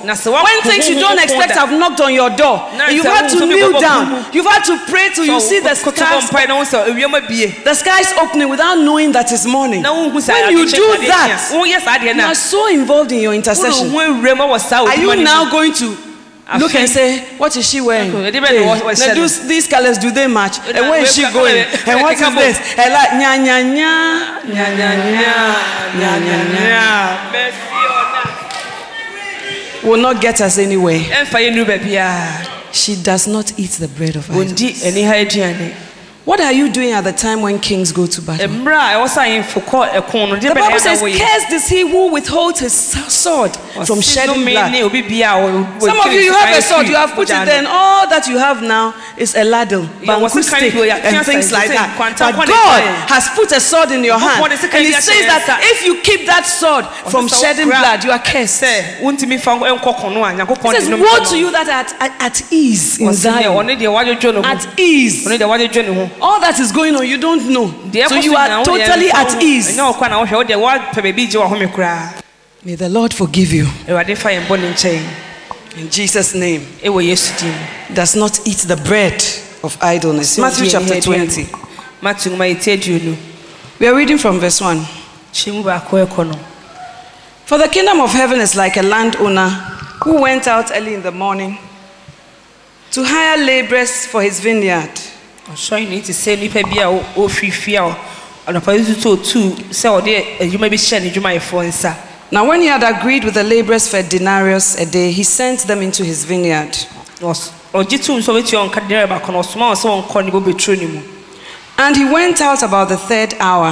when 0.43 0.61
things 0.63 0.87
you 0.89 0.95
don't 0.99 1.17
expect 1.23 1.51
have 1.59 1.71
knocked 1.71 2.01
on 2.01 2.13
your 2.13 2.29
door, 2.29 2.61
you've 2.95 3.05
had 3.05 3.27
to 3.29 3.45
kneel 3.45 3.71
down, 3.81 4.25
you've 4.33 4.45
had 4.45 4.63
to 4.65 4.77
pray 4.89 5.09
till 5.13 5.25
you 5.25 5.39
see 5.41 5.59
the 5.59 5.75
skies, 5.75 6.29
the 7.63 7.73
skies 7.73 8.13
opening 8.21 8.49
without 8.49 8.75
knowing 8.77 9.11
that 9.11 9.31
it's 9.31 9.45
morning. 9.45 9.81
When 9.83 10.51
you 10.51 10.65
do 10.77 10.87
that, 11.07 11.49
you 12.05 12.21
are 12.25 12.35
so 12.35 12.67
involved 12.67 13.11
in 13.11 13.19
your 13.19 13.33
intercession. 13.33 13.91
Are 14.87 14.95
you 15.01 15.07
now 15.23 15.49
going 15.51 15.73
to 15.73 15.97
look 16.59 16.75
and 16.75 16.89
say, 16.89 17.19
What 17.37 17.55
is 17.57 17.65
she 17.69 17.81
wearing? 17.81 18.11
Said 18.95 19.15
do- 19.15 19.27
these 19.47 19.67
colors, 19.67 19.97
do 19.97 20.11
they 20.11 20.27
match? 20.27 20.59
And 20.59 20.89
where 20.89 21.01
is 21.03 21.13
she 21.13 21.23
going? 21.31 21.65
And 21.85 22.01
what 22.01 22.13
is 22.13 22.19
this? 22.19 22.57
And 22.77 22.93
like, 22.93 23.09
nya, 23.09 23.37
nya, 23.37 23.61
nya, 23.75 23.93
nya, 24.47 24.65
nya, 24.77 24.89
nya, 25.17 25.55
nya, 25.99 26.11
nya, 26.23 26.37
nya. 26.53 26.77
Will 29.83 30.01
not 30.01 30.21
get 30.21 30.41
us 30.41 30.57
anywhere. 30.57 30.99
She 32.71 32.95
does 33.01 33.27
not 33.27 33.57
eat 33.59 33.71
the 33.71 33.87
bread 33.87 34.15
of 34.15 34.27
aduane 34.27 35.73
What 36.25 36.41
are 36.41 36.51
you 36.51 36.67
doing 36.69 36.91
at 36.91 37.03
the 37.05 37.13
time 37.13 37.41
when 37.41 37.57
kings 37.57 37.93
go 37.93 38.05
to 38.05 38.21
battle? 38.21 38.47
The 38.49 38.53
Bible 38.53 39.07
na 40.69 40.77
says, 40.77 40.99
Cursed 40.99 41.51
is 41.53 41.69
he 41.69 41.81
who 41.89 42.11
withholds 42.11 42.59
his 42.59 42.73
sword 42.73 43.57
from 43.85 44.01
shedding 44.01 44.33
blood. 44.53 44.71
Some 45.79 45.99
of 45.99 46.05
you, 46.13 46.21
you 46.21 46.33
have 46.33 46.49
a 46.57 46.61
sword, 46.61 46.87
you 46.87 46.95
have 46.95 47.13
put 47.15 47.29
it 47.29 47.35
there, 47.45 47.57
and 47.59 47.67
all 47.67 48.07
that 48.09 48.27
you 48.27 48.37
have 48.39 48.61
now 48.61 48.93
is 49.17 49.35
a 49.35 49.43
ladle, 49.43 49.85
bamboo 50.05 50.29
stick, 50.57 50.73
and 51.07 51.15
things 51.31 51.51
like 51.51 51.67
that. 51.77 51.89
But 52.25 52.35
God 52.47 52.81
has 53.09 53.29
put 53.35 53.51
a 53.51 53.59
sword 53.59 53.91
in 53.91 54.03
your 54.05 54.19
hand, 54.19 54.41
and 54.77 54.85
He 54.87 54.93
says 55.01 55.25
that 55.47 55.63
if 55.71 55.85
you 55.85 55.95
keep 56.01 56.25
that 56.25 56.45
sword 56.45 56.85
from 57.11 57.27
shedding 57.41 57.65
blood, 57.81 58.03
you 58.03 58.11
are 58.11 58.23
cursed. 58.31 58.63
He 60.55 60.79
says, 60.79 60.89
woe 61.01 61.19
to 61.29 61.37
you 61.37 61.51
that 61.51 61.67
at, 61.69 62.11
at 62.19 62.43
ease 62.51 62.99
in 62.99 63.07
Zion. 63.13 63.53
At 64.45 64.67
ease. 64.79 65.23
All 66.21 66.39
that 66.41 66.59
is 66.59 66.71
going 66.73 66.95
on, 66.95 67.05
you 67.07 67.17
don't 67.17 67.49
know. 67.49 67.73
So 68.09 68.15
you 68.25 68.31
are 68.37 68.47
totally 68.65 69.11
at 69.11 69.43
ease. 69.43 69.69
May 72.67 72.75
the 72.75 72.89
Lord 72.89 73.13
forgive 73.13 73.53
you. 73.53 73.65
In 75.77 75.89
Jesus' 75.89 76.35
name. 76.35 76.67
Does 77.93 78.13
not 78.17 78.45
eat 78.45 78.57
the 78.67 78.75
bread 78.75 79.23
of 79.63 79.77
idleness. 79.81 80.37
Matthew 80.37 80.67
chapter 80.69 80.99
20. 80.99 81.47
We 83.79 83.87
are 83.87 83.95
reading 83.95 84.17
from 84.17 84.41
verse 84.41 84.59
1. 84.59 84.85
For 87.45 87.57
the 87.57 87.69
kingdom 87.69 88.01
of 88.01 88.11
heaven 88.11 88.41
is 88.41 88.57
like 88.57 88.75
a 88.75 88.83
landowner 88.83 89.47
who 90.03 90.21
went 90.21 90.45
out 90.47 90.69
early 90.75 90.93
in 90.95 91.01
the 91.01 91.11
morning 91.11 91.57
to 92.91 93.01
hire 93.05 93.37
laborers 93.45 94.05
for 94.05 94.21
his 94.21 94.41
vineyard 94.41 94.91
ɔsɔre 102.27 102.35
ne 102.35 102.35
ti 102.35 102.35
sɛ 102.35 102.35
nipa 102.35 102.35
bi 102.35 102.35
a 102.35 102.35
ɔ- 102.35 102.35
ɔfiri 102.35 102.35
fie 102.35 102.35
a 102.35 102.35
ɔnɔpa 102.35 102.35
yi 102.35 102.35
tutu 102.35 102.35
otu 102.35 102.35
sɛ 102.35 102.35
ɔde 102.35 102.35
adwuma 102.35 102.35
bi 102.35 102.35
hyɛ 102.35 102.35
ne 102.35 102.35
dwumayɛfoɔ 102.35 102.35
nsa 102.35 102.35
Now, 102.35 102.45
when 102.45 102.61
he 102.61 102.67
had 102.67 102.83
agreed 102.83 103.23
with 103.23 103.33
the 103.35 103.43
laborers 103.43 103.87
for 103.87 103.97
a 103.97 104.03
denarius 104.03 104.75
a 104.79 104.85
day, 104.85 105.11
he 105.11 105.23
sent 105.23 105.59
them 105.67 105.81
into 105.81 106.03
his 106.03 106.25
vineyard. 106.25 106.77
Na 107.21 107.27
ɔs- 107.27 107.49
ɔgye 107.73 108.05
tom 108.05 108.19
sɛ 108.19 108.33
ɔbɛtua 108.33 108.69
ɔnka 108.69 108.87
denare 108.87 109.07
baako 109.07 109.31
na 109.31 109.39
ɔsoma 109.41 109.71
wɔn 109.71 109.75
sɛ 109.75 109.87
wɔnkɔ 109.87 110.25
ne 110.25 110.31
bobeturo 110.31 110.81
no 110.81 110.87
mu. 110.87 110.99
And 111.79 111.95
he 111.95 112.05
went 112.05 112.41
out 112.41 112.63
about 112.63 112.89
the 112.89 112.97
third 112.97 113.35
hour 113.39 113.71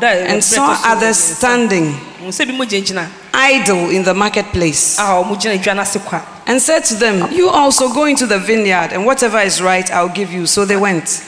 da 0.00 0.06
and 0.08 0.42
saw 0.42 0.76
others 0.84 1.16
standing. 1.16 1.94
Sɛ 2.28 2.46
bi 2.46 2.52
mo 2.52 2.64
gyinagyina 2.64 3.06
idle 3.32 3.90
in 3.90 4.02
the 4.02 4.12
marketplace. 4.12 4.98
A 4.98 5.02
ɔmo 5.02 5.36
gyina 5.40 5.56
dwa 5.62 5.74
no 5.76 5.82
ase 5.82 5.98
kwa 6.04 6.20
and 6.46 6.60
said 6.60 6.84
to 6.84 6.94
them, 6.96 7.28
You 7.32 7.48
also 7.48 7.88
go 7.88 8.04
into 8.04 8.26
the 8.26 8.38
vineyard, 8.38 8.92
and 8.92 9.06
whatever 9.06 9.38
is 9.40 9.62
right, 9.62 9.88
I'll 9.92 10.08
give 10.08 10.32
you. 10.32 10.46
So 10.46 10.64
they 10.66 10.76
went. 10.76 11.22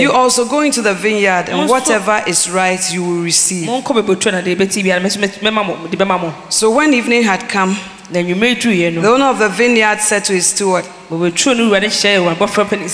You 0.00 0.12
also 0.12 0.44
go 0.44 0.60
into 0.60 0.80
the 0.80 0.94
vineyard, 0.94 1.48
and 1.48 1.68
whatever 1.68 2.22
is 2.26 2.48
right, 2.48 2.80
you 2.92 3.02
will 3.02 3.22
receive. 3.22 3.66
monkɔ 3.68 4.02
bobeturo 4.04 4.32
na 4.32 4.40
deɛ 4.40 4.56
ɛbɛti 4.56 4.82
biara 4.84 5.00
me 5.02 5.08
nso 5.08 5.18
mɛ- 5.18 5.40
mɛma 5.40 5.66
mo 5.66 5.86
de 5.88 5.96
bɛma 5.96 6.20
mo 6.20 6.34
So 6.48 6.70
when 6.70 6.94
evening 6.94 7.22
had 7.24 7.48
come, 7.48 7.76
na 8.10 8.20
nnwummerɛ 8.20 8.60
duruiɛ 8.60 9.00
the 9.02 9.08
owner 9.08 9.26
of 9.26 9.38
the 9.38 9.48
vineyard 9.48 10.00
said 10.00 10.24
to 10.26 10.32
his 10.34 10.46
steward, 10.46 10.84
bobeturo 11.10 11.56
no 11.56 11.70
wura 11.70 11.80
ne 11.80 11.88
hyɛ 11.88 12.18
wɔn 12.24 12.36
abɔfra 12.36 12.68
pani 12.68 12.88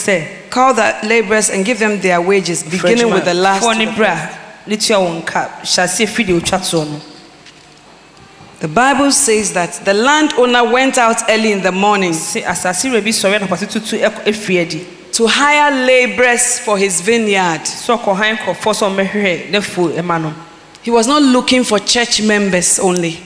Call 0.50 0.72
the 0.74 0.96
laborers 1.04 1.50
and 1.50 1.64
give 1.64 1.78
them 1.78 2.00
their 2.00 2.20
wages, 2.20 2.62
beginning 2.62 3.10
with 3.10 3.24
the 3.24 3.34
last. 3.34 3.62
foɔ 3.62 3.72
to 3.74 3.78
ne 3.78 3.84
the 3.84 3.90
berɛ 3.92 4.16
first." 4.28 4.36
a 4.66 4.70
ne 4.70 4.76
tua 4.76 4.96
wɔn 4.96 5.24
ka 5.26 5.48
hyɛ 5.62 5.84
aseɛ 5.84 6.06
firi 6.08 6.26
deɛ 6.28 6.40
ɔtwa 6.40 6.58
toɔ 6.60 6.86
no 6.90 7.00
The 8.60 8.68
Bible 8.68 9.10
says 9.10 9.52
that 9.54 9.84
the 9.86 9.94
landowner 9.94 10.64
went 10.70 10.98
out 10.98 11.22
early 11.30 11.52
in 11.52 11.62
the 11.62 11.72
morning 11.72 12.12
se 15.20 15.26
asase 15.26 15.26
wura 15.26 15.26
bi 15.26 15.26
sɔre 15.26 15.26
anapase 15.26 15.26
tutu 15.26 15.26
ɛkɔ- 15.26 15.26
ɛfiri 15.26 15.26
adi 15.26 15.26
to 15.26 15.26
hire 15.26 15.70
laborers 15.86 16.58
for 16.60 16.78
his 16.78 17.00
vineyard. 17.00 17.60
sɛ 17.64 17.98
ɔkɔhan 17.98 18.38
nkurɔfoɔ 18.38 18.74
sɛ 18.74 18.84
ɔmmɛhwehwɛ 18.88 19.50
ne 19.50 19.60
fo 19.60 19.88
ɛma 19.88 20.22
no 20.22 20.34
He 20.82 20.90
was 20.90 21.06
not 21.06 21.20
looking 21.22 21.62
for 21.62 21.78
church 21.78 22.22
members 22.22 22.78
only. 22.78 23.20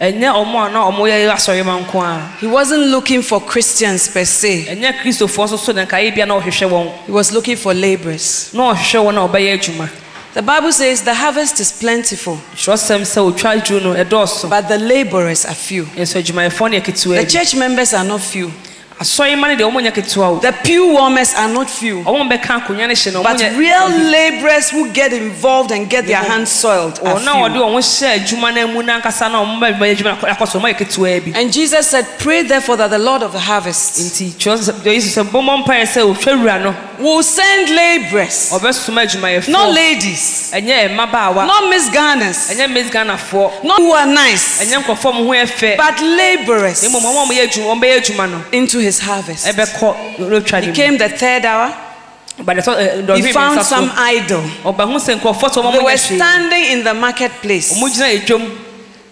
ɛnyɛ 0.00 0.32
ɔmo 0.32 0.66
a 0.68 0.70
na 0.72 0.90
ɔmo 0.90 1.00
yɛ 1.08 1.28
asɔre 1.32 1.64
ma 1.64 1.78
nko 1.80 2.00
a 2.02 2.30
He 2.40 2.46
wasn't 2.46 2.86
looking 2.86 3.20
for 3.22 3.40
Christians 3.40 4.08
per 4.08 4.24
se. 4.24 4.64
ɛnyɛ 4.70 5.00
kristofoɔ 5.02 5.46
nso 5.48 5.58
so 5.58 5.72
na 5.72 5.84
nkaeɛ 5.84 6.14
bia 6.14 6.26
na 6.26 6.38
ɔhwehwɛ 6.40 6.70
wɔn 6.70 6.92
He 7.06 7.12
was 7.12 7.32
looking 7.32 7.56
for 7.56 7.74
laborers. 7.74 8.50
na 8.54 8.72
ɔhwehwɛ 8.74 9.12
wɔn 9.12 9.16
a 9.16 9.28
ɔbɛyɛ 9.28 9.88
The 10.32 10.42
Bible 10.42 10.70
says 10.70 11.02
the 11.02 11.12
harvest 11.12 11.58
is 11.58 11.72
plentiful, 11.72 12.38
twerɛsɛm 12.54 13.00
sɛ 13.00 13.32
otwa 13.34 13.60
adwuro 13.60 13.82
no 13.82 13.94
ɛdɔɔso 14.04 14.48
but 14.48 14.68
the 14.68 14.78
laborers 14.78 15.44
are 15.44 15.54
few. 15.54 15.86
nso 15.96 16.22
adwumayɛfoɔ 16.22 16.70
ne 16.70 16.80
ɛketewa 16.80 17.16
The 17.16 17.26
church 17.26 17.54
members 17.56 17.92
are 17.92 18.04
not 18.04 18.20
few. 18.20 18.52
Asɔre 19.00 19.34
ma 19.38 19.48
no 19.48 19.56
deɛ 19.56 19.64
ɔmo 19.70 19.80
nyɛ 19.80 20.40
The 20.42 20.52
pew 20.62 20.88
warmers 20.92 21.32
are 21.34 21.48
not 21.48 21.70
few. 21.70 22.02
ɔmo 22.04 22.28
bɛka 22.30 22.60
akonnwa 22.66 22.86
no 22.86 22.94
hyɛ 22.94 23.22
But 23.22 23.40
real 23.56 23.88
laborers 23.88 24.68
who 24.68 24.90
get 24.90 25.14
involved 25.14 25.72
and 25.72 25.88
get 25.88 26.06
their 26.06 26.18
hands 26.22 26.50
soiled 26.52 26.98
are 27.00 27.18
few. 27.18 27.30
ɔmo 27.30 27.78
hyɛ 27.78 28.18
adwuma 28.18 28.54
no 28.54 28.66
mu 28.68 28.82
nankasa 28.82 29.32
na 29.32 29.42
ɔmo 29.42 29.58
bɛyɛ 29.78 29.96
adwuma 29.96 30.22
no 30.22 30.28
akɔ 30.28 30.46
so 30.48 30.60
ɔmo 30.60 30.70
yɛ 30.70 30.76
ketewa 30.76 31.24
bi 31.32 31.40
And 31.40 31.50
Jesus 31.50 31.88
said, 31.88 32.06
Pray 32.18 32.42
therefore 32.42 32.76
that 32.76 32.90
the 32.90 32.98
Lord 32.98 33.22
of 33.22 33.32
the 33.32 33.38
harvest 33.38 33.98
nti 34.00 34.32
twerɛsɛm 34.32 34.80
deɛ 34.82 34.94
yesu 34.96 35.08
sɛ 35.22 35.24
bɔmmɔ 35.30 35.64
mpaeɛ 35.64 35.84
sɛ 35.86 36.14
ɔhwɛ 36.14 36.38
wura 36.38 36.62
no 36.62 36.74
will 37.00 37.22
send 37.22 37.70
laborers, 37.74 38.50
not 39.48 39.72
ladies, 39.72 40.52
not 40.52 41.70
Miss 41.70 41.88
Ghanas, 41.88 42.50
ɛnyɛ 42.52 42.72
miss 42.72 42.90
ghanafoɔ 42.90 43.64
not 43.64 43.78
who 43.78 43.92
are 43.92 44.06
nice, 44.06 44.60
ɛnyɛ 44.62 44.82
nkɔfoɔ 44.84 45.14
mo 45.14 45.24
ho 45.24 45.30
yɛ 45.32 45.46
fɛ 45.46 45.76
but 45.76 45.98
laborers 46.00 46.82
na 46.82 46.88
mmom 46.90 47.02
ɔmo 47.02 47.22
a 47.22 47.26
ɔmo 47.26 47.32
yɛ 47.32 47.48
adwuma 47.48 47.74
ɔmo 47.74 47.82
bɛyɛ 47.82 47.96
adwuma 48.00 48.30
no 48.30 48.44
into 48.52 48.78
his 48.78 48.89
harvest. 48.98 49.46
ɛbɛkɔ 49.46 50.62
He 50.64 50.72
came 50.72 50.98
the 50.98 51.08
third 51.10 51.44
hour, 51.44 51.72
but 52.44 52.56
ɛtɔ 52.56 53.16
he 53.24 53.32
found 53.32 53.62
some 53.64 53.90
idle. 53.96 54.42
ɔba 54.64 54.84
ho 54.90 54.96
sɛ 54.98 55.18
nkurɔfoɔ 55.20 55.52
to 55.52 55.60
ɔmo 55.60 55.72
They 55.72 55.78
were 55.84 55.96
standing 55.96 56.64
in 56.72 56.84
the 56.84 56.94
marketplace. 56.94 57.72
ɔmo 57.78 57.88
gyina 57.88 58.20
adwam 58.24 58.50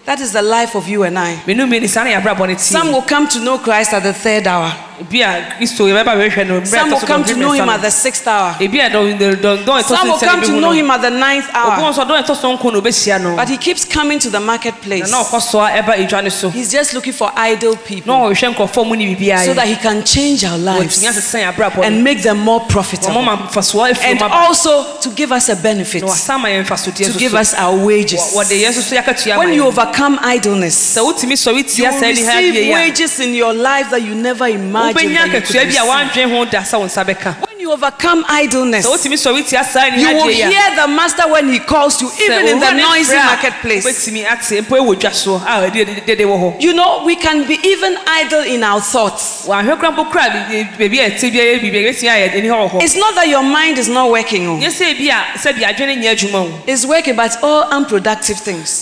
That 0.05 0.19
is 0.21 0.31
the 0.33 0.41
life 0.41 0.73
of 0.75 0.87
you 0.87 1.03
and 1.03 1.19
I. 1.19 1.39
menu 1.45 1.65
mmienu 1.67 1.87
saa 1.87 2.03
na 2.03 2.09
yɛabrabɔ 2.19 2.47
no 2.49 2.57
Some 2.57 2.91
will 2.91 3.03
come 3.03 3.27
to 3.27 3.39
know 3.39 3.59
Christ 3.59 3.93
at 3.93 4.03
the 4.03 4.13
third 4.13 4.47
hour. 4.47 4.73
Bi 5.09 5.21
a 5.21 5.55
kristo 5.57 5.87
yɛbɛba 5.87 6.13
bɛhwɛ 6.17 6.47
no 6.47 6.59
mmerɛ 6.61 6.67
Some 6.67 6.91
will 6.91 6.99
come 6.99 7.23
to 7.23 7.35
know 7.35 7.51
him 7.51 7.69
at 7.69 7.81
the 7.81 7.89
sixth 7.91 8.27
hour. 8.27 8.53
Some 8.59 10.07
will 10.09 10.19
come 10.19 10.41
to 10.43 10.59
know 10.59 10.71
him 10.71 10.91
at 10.91 11.01
the 11.01 11.09
ninth 11.09 11.49
hour. 11.53 11.77
nso 11.93 12.03
dɔn 12.05 12.23
ɛtɔ 12.23 12.35
so 12.35 12.57
nkɔ 12.57 12.73
na 12.73 12.79
obɛhyia 12.81 13.21
no 13.21 13.35
But 13.35 13.49
he 13.49 13.57
keeps 13.57 13.85
coming 13.85 14.19
to 14.19 14.29
the 14.29 14.39
marketplace. 14.39 15.09
na 15.09 15.23
ɔkɔ 15.23 15.41
soa 15.41 15.69
ɛba 15.71 15.95
adwa 16.07 16.31
so 16.31 16.49
He's 16.49 16.71
just 16.71 16.93
looking 16.93 17.13
for 17.13 17.31
idle 17.35 17.75
people 17.77 18.13
ɔhwehwɛ 18.13 18.53
nkurɔfoɔ 18.55 18.87
mu 18.87 18.95
ne 18.95 19.15
biribiara 19.15 19.45
so 19.45 19.53
that 19.53 19.67
he 19.67 19.75
can 19.75 20.03
change 20.03 20.43
our 20.43 20.57
lives 20.57 20.97
wɔtumi 21.01 21.09
asesa 21.09 21.39
yɛn 21.43 21.53
abrabɔ 21.53 21.85
and 21.85 22.03
make 22.03 22.21
them 22.21 22.39
more 22.39 22.59
profitable. 22.61 23.21
ma 23.21 23.37
mfasoɔ 23.37 23.91
afiri 23.91 24.11
And 24.11 24.21
also 24.21 24.97
to 25.01 25.09
give 25.11 25.31
us 25.31 25.49
a 25.49 25.55
benefit, 25.55 26.01
na 26.03 26.09
wasan 26.09 26.41
ma 26.41 26.47
yɛn 26.49 26.65
mfasodeɛ 26.65 27.13
to 27.13 27.19
give 27.19 27.33
us 27.35 27.53
our 27.53 27.75
wages. 27.77 28.19
wɔde 28.35 28.51
yɛn 28.61 28.69
nso 28.73 28.81
so 28.81 28.95
yɛakatua 28.95 29.35
ma 29.35 29.39
When 29.39 29.53
you 29.53 29.65
overcome 29.65 30.19
idleness, 30.23 30.75
sɛ 30.97 30.99
wotumi 31.05 31.33
sɔre 31.33 31.77
you 31.77 31.85
will 31.85 31.91
saa 31.93 32.11
ni 32.11 32.23
ha 32.23 32.31
adeɛ 32.33 32.51
receive 32.51 32.73
wages 32.73 33.19
in 33.19 33.33
your 33.33 33.53
life 33.53 33.89
that 33.91 34.01
you 34.01 34.15
never 34.15 34.47
imagined. 34.47 34.88
Wobɛnya 34.93 35.13
that 35.13 35.25
you 35.27 35.31
could 35.31 35.43
akatua 35.43 35.53
bi 35.53 35.61
a 35.61 35.65
receive. 35.65 35.85
woandwen 35.89 36.29
ho 36.37 36.45
da 36.45 36.59
sɛ 36.61 36.79
wo 36.79 36.85
nsa 36.85 37.03
bɛka 37.05 37.35
When 37.47 37.59
you 37.59 37.71
overcome 37.73 38.25
idleness, 38.29 38.85
sɛ 38.85 38.89
wotumi 38.91 39.17
sɔre 39.17 39.47
tia 39.47 39.63
saa 39.63 39.89
ni 39.89 40.01
you 40.01 40.07
ha 40.07 40.13
will 40.13 40.23
adeɛ 40.25 40.35
yi 40.35 40.41
a 40.41 40.49
hear 40.49 40.75
the 40.75 40.87
master 40.87 41.27
when 41.29 41.49
he 41.49 41.59
calls 41.59 42.01
you, 42.01 42.07
sɛ 42.09 42.21
even 42.23 42.47
in 42.47 42.59
the 42.59 42.65
owura 42.65 42.75
ne 42.75 42.81
noisy 42.83 43.13
frɛ 43.15 43.21
a, 43.21 43.25
marketplace. 43.25 43.85
wobɛtumi 43.85 44.25
ate 44.31 44.61
mpo 44.65 44.75
ɛwɔ 44.79 44.95
dwa 44.99 45.13
so 45.13 45.35
a 45.35 45.69
ɛde 45.69 46.05
dede 46.05 46.19
wɔ 46.25 46.37
hɔ 46.39 46.61
You 46.61 46.73
know, 46.73 47.03
we 47.05 47.15
can 47.15 47.45
be 47.47 47.59
even 47.63 47.97
idle 48.07 48.41
in 48.43 48.63
our 48.63 48.81
thoughts. 48.81 49.45
wahwɛ 49.47 49.79
kora 49.79 49.91
mpo 49.91 50.09
kora 50.11 50.29
baabi 50.77 50.99
a 50.99 51.09
ɛte 51.11 51.31
biara 51.31 51.59
biribi 51.59 51.83
ɛbɛtumi 51.85 52.09
ayɛ 52.09 52.35
ani 52.37 52.47
hɔ 52.47 52.57
wɔ 52.57 52.71
hɔ 52.71 52.83
It's 52.83 52.95
not 52.95 53.15
that 53.15 53.27
your 53.27 53.43
mind 53.43 53.77
is 53.77 53.87
not 53.89 54.09
working, 54.09 54.47
oh. 54.47 54.57
nyɛ 54.57 54.69
sɛ 54.69 54.97
bi 54.97 55.09
a 55.13 55.37
sɛbi 55.37 55.63
adwene 55.63 55.97
nyɛ 56.01 56.15
adwuma 56.15 56.39
o 56.47 56.61
it's 56.65 56.85
working, 56.85 57.15
but 57.15 57.27
it's 57.27 57.37
all 57.43 57.63
unproductive 57.71 58.37
things. 58.37 58.81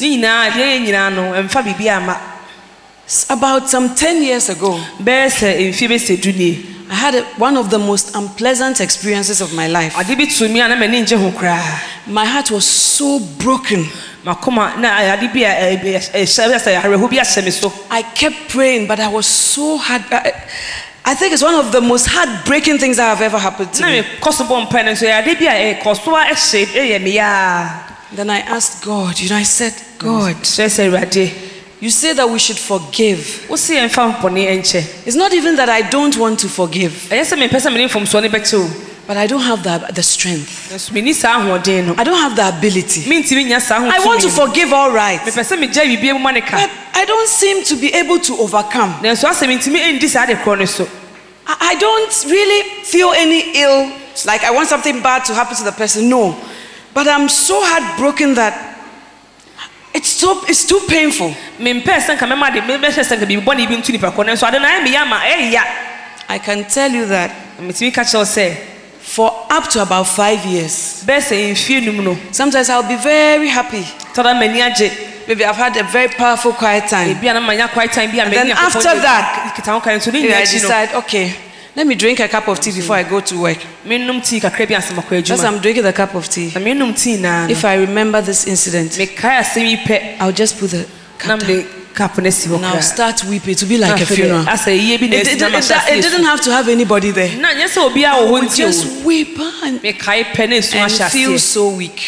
About 3.29 3.69
some 3.69 3.95
10 3.95 4.21
years 4.23 4.49
ago, 4.49 4.77
bɛyɛ 4.99 5.29
sɛ 5.31 5.69
mfie 5.71 5.87
bɛsɛ 5.87 6.21
du 6.21 6.33
nie 6.33 6.59
I 6.89 6.93
had 6.95 7.15
a, 7.15 7.23
one 7.37 7.55
of 7.57 7.69
the 7.69 7.79
most 7.79 8.15
unpleasant 8.15 8.79
experiences 8.81 9.39
of 9.41 9.53
my 9.53 9.67
life. 9.67 9.95
ade 9.97 10.17
bi 10.17 10.25
to 10.25 10.47
mi 10.49 10.59
a 10.59 10.67
na 10.67 10.75
m'ani 10.75 11.01
ngye 11.05 11.17
ho 11.17 11.31
koraa 11.31 11.79
My 12.07 12.25
heart 12.25 12.51
was 12.51 12.65
so 12.65 13.19
broken. 13.39 13.85
I 14.25 14.33
kept 18.15 18.49
praying, 18.49 18.87
but 18.87 18.99
I 18.99 19.07
was 19.07 19.25
so 19.25 19.77
hard. 19.77 20.01
I, 20.11 20.33
I 21.05 21.13
think 21.15 21.31
it's 21.33 21.43
one 21.43 21.55
of 21.55 21.71
the 21.71 21.79
most 21.79 22.07
heartbreaking 22.07 22.77
things 22.77 22.97
that 22.97 23.07
have 23.07 23.21
ever 23.21 23.37
happened 23.39 23.71
to 23.73 23.83
me. 23.85 24.01
mekɔ 24.01 24.33
so 24.33 24.43
bɔ 24.43 24.67
mpae 24.67 24.83
no 24.85 24.91
nso 24.91 25.05
yɛ 25.07 25.19
ade 25.21 25.39
bi 25.39 25.45
a 25.45 25.75
ɛkɔ 25.75 25.95
so 26.03 26.13
a 26.15 26.23
ɛhyɛ 26.25 26.65
ɛyɛ 26.65 27.01
me 27.03 27.11
yaa 27.15 27.83
Then 28.11 28.29
I 28.29 28.39
asked 28.39 28.83
God, 28.85 29.19
you 29.19 29.29
know, 29.29 29.35
I 29.37 29.43
said, 29.43 29.73
God, 29.97 30.35
kyerɛ 30.35 30.67
sɛ 30.67 30.89
awurade 30.89 31.31
you 31.79 31.89
say 31.89 32.13
that 32.13 32.27
we 32.29 32.39
should 32.39 32.57
forgive. 32.57 33.45
wo 33.49 33.55
se 33.55 33.75
yɛmfa 33.75 34.19
mpɔne 34.19 34.59
nkyɛ 34.59 35.05
It's 35.05 35.15
not 35.15 35.33
even 35.33 35.55
that 35.57 35.69
I 35.69 35.81
don't 35.81 36.15
want 36.17 36.39
to 36.39 36.49
forgive, 36.49 36.91
ɛyɛ 37.09 37.21
sɛ 37.21 37.37
mempɛ 37.37 37.57
sɛ 37.61 37.73
mene 37.73 37.87
mfomsoɔ 37.89 38.23
no 38.23 38.29
bɛkyɛ 38.29 38.53
o 38.55 38.83
but 39.07 39.15
I 39.15 39.25
don't 39.25 39.41
have 39.41 39.63
the, 39.63 39.89
the 39.93 40.03
strength. 40.03 40.69
nanso 40.69 40.91
menni 40.91 41.85
no 41.85 41.95
I 41.97 42.03
don't 42.03 42.19
have 42.19 42.35
the 42.35 42.47
ability. 42.57 43.01
mentimi 43.03 43.45
nya 43.47 43.61
saa 43.61 43.77
I 43.79 44.03
want 44.05 44.21
to 44.21 44.29
forgive 44.29 44.73
all 44.73 44.91
right, 44.91 45.19
mepɛ 45.21 45.43
sɛ 45.43 45.57
megya 45.57 45.83
biribia 45.85 46.13
mu 46.13 46.19
ma 46.19 46.31
ne 46.31 46.41
but 46.41 46.69
I 46.93 47.05
don't 47.05 47.29
seem 47.29 47.63
to 47.65 47.75
be 47.75 47.93
able 47.93 48.19
to 48.19 48.37
overcome. 48.37 48.93
nanso 49.01 49.29
asɛ 49.29 49.47
mentimi 49.47 49.79
ɛndi 49.79 50.07
saa 50.09 50.25
de 50.25 50.33
korɔ 50.35 50.59
no 50.59 50.65
so 50.65 50.87
I 51.47 51.55
I 51.71 51.75
don't 51.75 52.25
really 52.25 52.83
feel 52.83 53.11
any 53.15 53.61
ill, 53.61 53.91
like 54.25 54.43
I 54.43 54.51
want 54.51 54.67
something 54.67 55.01
bad 55.01 55.23
to 55.25 55.33
happen 55.33 55.55
to 55.57 55.63
the 55.63 55.71
person. 55.71 56.09
No. 56.09 56.35
But 56.93 57.07
I'm 57.07 57.29
so 57.29 57.59
heartbroken 57.63 58.33
that 58.35 58.76
it's 59.97 60.09
so 60.21 60.43
it's 60.47 60.63
too 60.65 60.79
painful. 60.87 61.33
mempɛ 61.59 61.97
sɛ 62.05 62.13
nka 62.15 62.25
mɛma 62.29 62.53
de 62.53 62.61
mɛhyɛ 62.61 63.03
sɛ 63.03 63.17
nka 63.17 63.25
biribi 63.25 63.43
bɔne 63.43 63.67
bi 63.67 63.75
nto 63.77 63.91
nipa 63.91 64.11
kɔ 64.11 64.25
no 64.25 64.33
nso 64.33 64.47
ade 64.47 64.59
no 64.61 64.67
ayɛ 64.67 64.83
meyɛ 64.85 64.97
ama 65.01 65.17
ɛyɛ 65.19 65.63
I 66.29 66.37
can 66.39 66.63
tell 66.65 66.91
you 66.91 67.05
that 67.07 67.31
metumi 67.59 67.91
ka 67.93 68.01
kyerɛw 68.01 68.25
sɛ 68.25 68.55
for 69.01 69.31
up 69.49 69.69
to 69.71 69.81
about 69.81 70.03
five 70.07 70.45
years, 70.45 71.03
bɛɛ 71.07 71.19
sɛ 71.19 71.51
mfie 71.51 71.81
num 71.85 72.03
no 72.03 72.17
sometimes 72.31 72.69
I'll 72.69 72.83
be 72.87 72.95
very 72.95 73.47
happy. 73.47 73.83
tɔda 74.13 74.33
m'ani 74.37 74.61
agye 74.61 74.91
Maybe 75.27 75.43
I've 75.43 75.57
had 75.57 75.75
a 75.75 75.83
very 75.83 76.07
powerful 76.07 76.53
quiet 76.53 76.87
time. 76.87 77.09
ebi 77.13 77.29
a 77.29 77.33
na 77.33 77.41
manya 77.41 77.67
quiet 77.67 77.91
time 77.91 78.09
bi 78.11 78.17
a 78.23 78.29
then 78.29 78.51
after 78.51 78.95
that, 79.01 79.53
kita 79.57 79.73
ho 79.73 79.81
kare 79.81 79.97
nso 79.97 80.13
ne 80.13 80.21
Maybe 80.21 80.33
I 80.33 80.43
nyina 80.43 80.45
akyi 80.45 80.61
no 80.61 80.67
decide, 80.69 80.93
okay, 80.95 81.35
let 81.77 81.85
me 81.85 81.93
drink 81.93 82.19
a 82.19 82.27
cup 82.27 82.47
of 82.47 82.59
tea 82.59 82.71
before 82.71 82.95
I 82.95 83.03
go 83.03 83.19
to 83.19 83.39
work. 83.39 83.59
menom 83.85 84.19
tii 84.21 84.41
kakra 84.41 84.65
bi 84.67 84.73
asɛm 84.73 84.97
akɔ 84.97 85.29
As 85.29 85.43
I'm 85.43 85.59
drinking 85.59 85.83
the 85.83 85.93
cup 85.93 86.15
of 86.15 86.27
tea, 86.27 86.51
na 86.55 86.59
menom 86.59 86.91
tii 86.93 87.19
naa 87.21 87.47
if 87.47 87.63
I 87.63 87.75
remember 87.75 88.19
this 88.19 88.47
incident, 88.47 88.91
mekae 88.93 89.39
asɛm 89.41 89.69
yi 89.69 89.77
pɛ 89.77 90.17
I'll 90.19 90.31
just 90.31 90.57
put 90.59 90.71
the 90.71 90.87
cup 91.19 91.39
down. 91.39 91.47
mede 91.47 91.65
cup 91.93 92.17
no 92.17 92.29
si 92.31 92.49
hɔ 92.49 92.55
And 92.55 92.65
I'll 92.65 92.81
start 92.81 93.23
weeping. 93.25 93.53
To 93.55 93.65
be 93.67 93.77
like 93.77 94.01
a 94.01 94.05
funeral. 94.07 94.43
deɛ, 94.43 94.53
asɛ 94.53 94.71
yie 94.75 94.97
bi 94.97 95.05
na 95.07 95.15
It, 95.17 95.27
it, 95.27 95.41
it, 95.41 95.97
it, 95.97 96.01
didn't 96.01 96.23
have 96.25 96.41
to 96.41 96.51
have 96.51 96.67
anybody 96.67 97.11
there. 97.11 97.29
su. 97.29 97.37
na 97.41 97.49
nyɛ 97.53 97.67
sɛ 97.69 97.79
obiara 97.91 98.25
wɔ 98.25 98.27
hɔ 98.27 98.33
We 98.33 98.41
nti 98.41 98.57
just 98.57 99.05
weep 99.05 99.39
and, 99.63 99.79
mekae 99.83 100.23
pɛ 100.33 100.49
na 100.49 100.55
esu 100.55 100.75
and 100.77 101.11
feel 101.11 101.37
so 101.37 101.69
weak. 101.69 102.01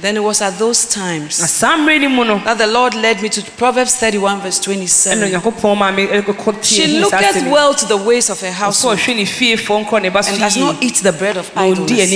Then 0.00 0.16
it 0.16 0.22
was 0.22 0.40
at 0.40 0.58
those 0.58 0.86
times 0.86 1.34
saa 1.36 1.76
mmerɛ 1.76 2.00
no 2.02 2.08
mu 2.08 2.24
no 2.24 2.38
that 2.44 2.58
the 2.58 2.66
Lord 2.66 2.94
led 2.94 3.20
me 3.22 3.28
to 3.28 3.42
Proverbs 3.56 3.96
31, 3.96 4.40
verse 4.40 4.60
27. 4.60 5.18
onyankopɔn 5.28 5.76
ma 5.76 5.90
me 5.90 6.06
ɛkɔ 6.06 6.36
tie 6.36 6.62
She 6.62 7.00
looketh 7.00 7.50
well 7.50 7.74
to 7.74 7.86
the 7.86 7.96
ways 7.96 8.30
of 8.30 8.40
her 8.40 8.52
household 8.52 8.98
ɔhwɛ 8.98 9.16
ne 9.16 9.24
fiefoɔ 9.24 9.84
nkɔ 9.86 10.02
ne 10.02 10.08
ba 10.10 10.22
so 10.22 10.30
and 10.32 10.40
does 10.40 10.56
not 10.56 10.82
eat 10.82 10.96
the 11.02 11.12
bread 11.12 11.36
of 11.36 11.50
idleness. 11.56 12.12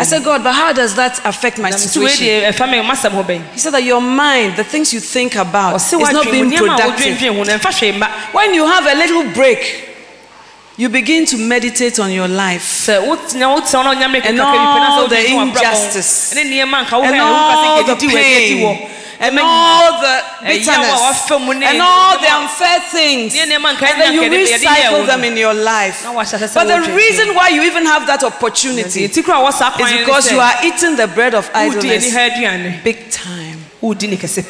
I 0.00 0.02
said, 0.04 0.24
God, 0.24 0.42
but 0.44 0.52
how 0.52 0.72
does 0.72 0.94
that 0.96 1.20
affect 1.24 1.58
my 1.58 1.70
na 1.70 1.76
mesi 1.76 1.98
wei 2.00 2.08
situation? 2.08 2.26
deɛ 2.26 2.42
eh, 2.44 2.52
ɛfa 2.52 2.70
me 2.70 2.78
masɛm 2.78 3.10
ho 3.12 3.22
bɛn 3.22 3.42
He 3.52 3.58
said 3.58 3.72
that 3.74 3.82
your 3.84 4.00
mind, 4.00 4.56
the 4.56 4.64
things 4.64 4.92
you 4.92 5.00
think 5.00 5.34
about, 5.36 5.76
is 5.76 5.92
not 5.92 6.24
being 6.30 6.48
mu 6.48 6.50
nneɛma 6.50 6.74
a 6.74 6.76
productive. 6.76 7.16
wodwendwen 7.18 7.36
ho 7.36 7.42
no 7.44 7.58
ɛmfa 7.58 7.72
hwee 7.78 7.92
mma 7.98 8.08
When 8.32 8.54
you 8.54 8.66
have 8.66 8.86
a 8.86 8.94
little 8.94 9.24
break, 9.32 9.85
you 10.76 10.88
begin 10.88 11.24
to 11.26 11.36
meditate 11.38 11.98
on 11.98 12.10
your 12.12 12.28
life. 12.28 12.62
Sɛ 12.86 13.00
wotena 13.00 13.48
wotena 13.56 13.84
no 13.84 13.94
onyame 13.94 14.20
And 14.24 14.38
keka 14.38 14.44
kɛ 14.44 14.52
nipa 14.52 14.78
na 14.78 14.90
sɛ 14.90 15.00
all 15.00 15.08
the 15.08 15.16
wodwendwen 15.16 15.52
w'abrabɔ 15.52 15.64
ho, 15.64 15.72
injustice. 15.72 16.34
ɛne 16.34 16.44
nneɛma 16.44 16.84
nka 16.84 17.02
and 17.04 17.20
all 17.20 17.84
the 17.84 17.94
di 17.94 18.06
wɔ 18.08 18.20
akyi 18.20 18.60
wɔ 18.60 18.78
pain. 18.78 18.90
And 19.18 19.38
all 19.38 20.00
the 20.02 20.22
bitterness. 20.44 21.30
and 21.30 21.80
all 21.80 22.18
the 22.20 22.30
unfair 22.30 22.80
things. 22.90 23.34
Ne 23.34 23.46
nneɛma 23.46 23.74
nka 23.74 23.86
And 23.90 24.00
then 24.02 24.12
you 24.12 24.20
ɛnyɛ 24.20 24.28
nka 24.28 24.52
yɛde 24.52 24.66
recycle 24.66 25.06
them 25.06 25.24
in 25.24 25.36
your 25.38 25.54
life. 25.54 26.04
Na 26.04 26.12
wahyɛ 26.12 26.38
sɛ 26.38 26.48
sɛ 26.48 26.54
But 26.54 26.84
the 26.84 26.92
reason 26.92 27.34
why 27.34 27.48
you 27.48 27.62
even 27.62 27.86
have 27.86 28.06
that 28.06 28.22
opportunity 28.22 29.08
nti 29.08 29.24
kora 29.24 29.38
wɔ 29.38 29.80
is 29.80 29.98
because 29.98 30.30
you 30.30 30.40
are 30.40 30.54
eating 30.62 30.96
the 30.96 31.06
bread 31.06 31.34
of 31.34 31.48
idleness. 31.54 32.12
big 32.84 33.10
time. 33.10 33.64
wodi 33.82 34.08
ne 34.10 34.16
kɛse 34.16 34.44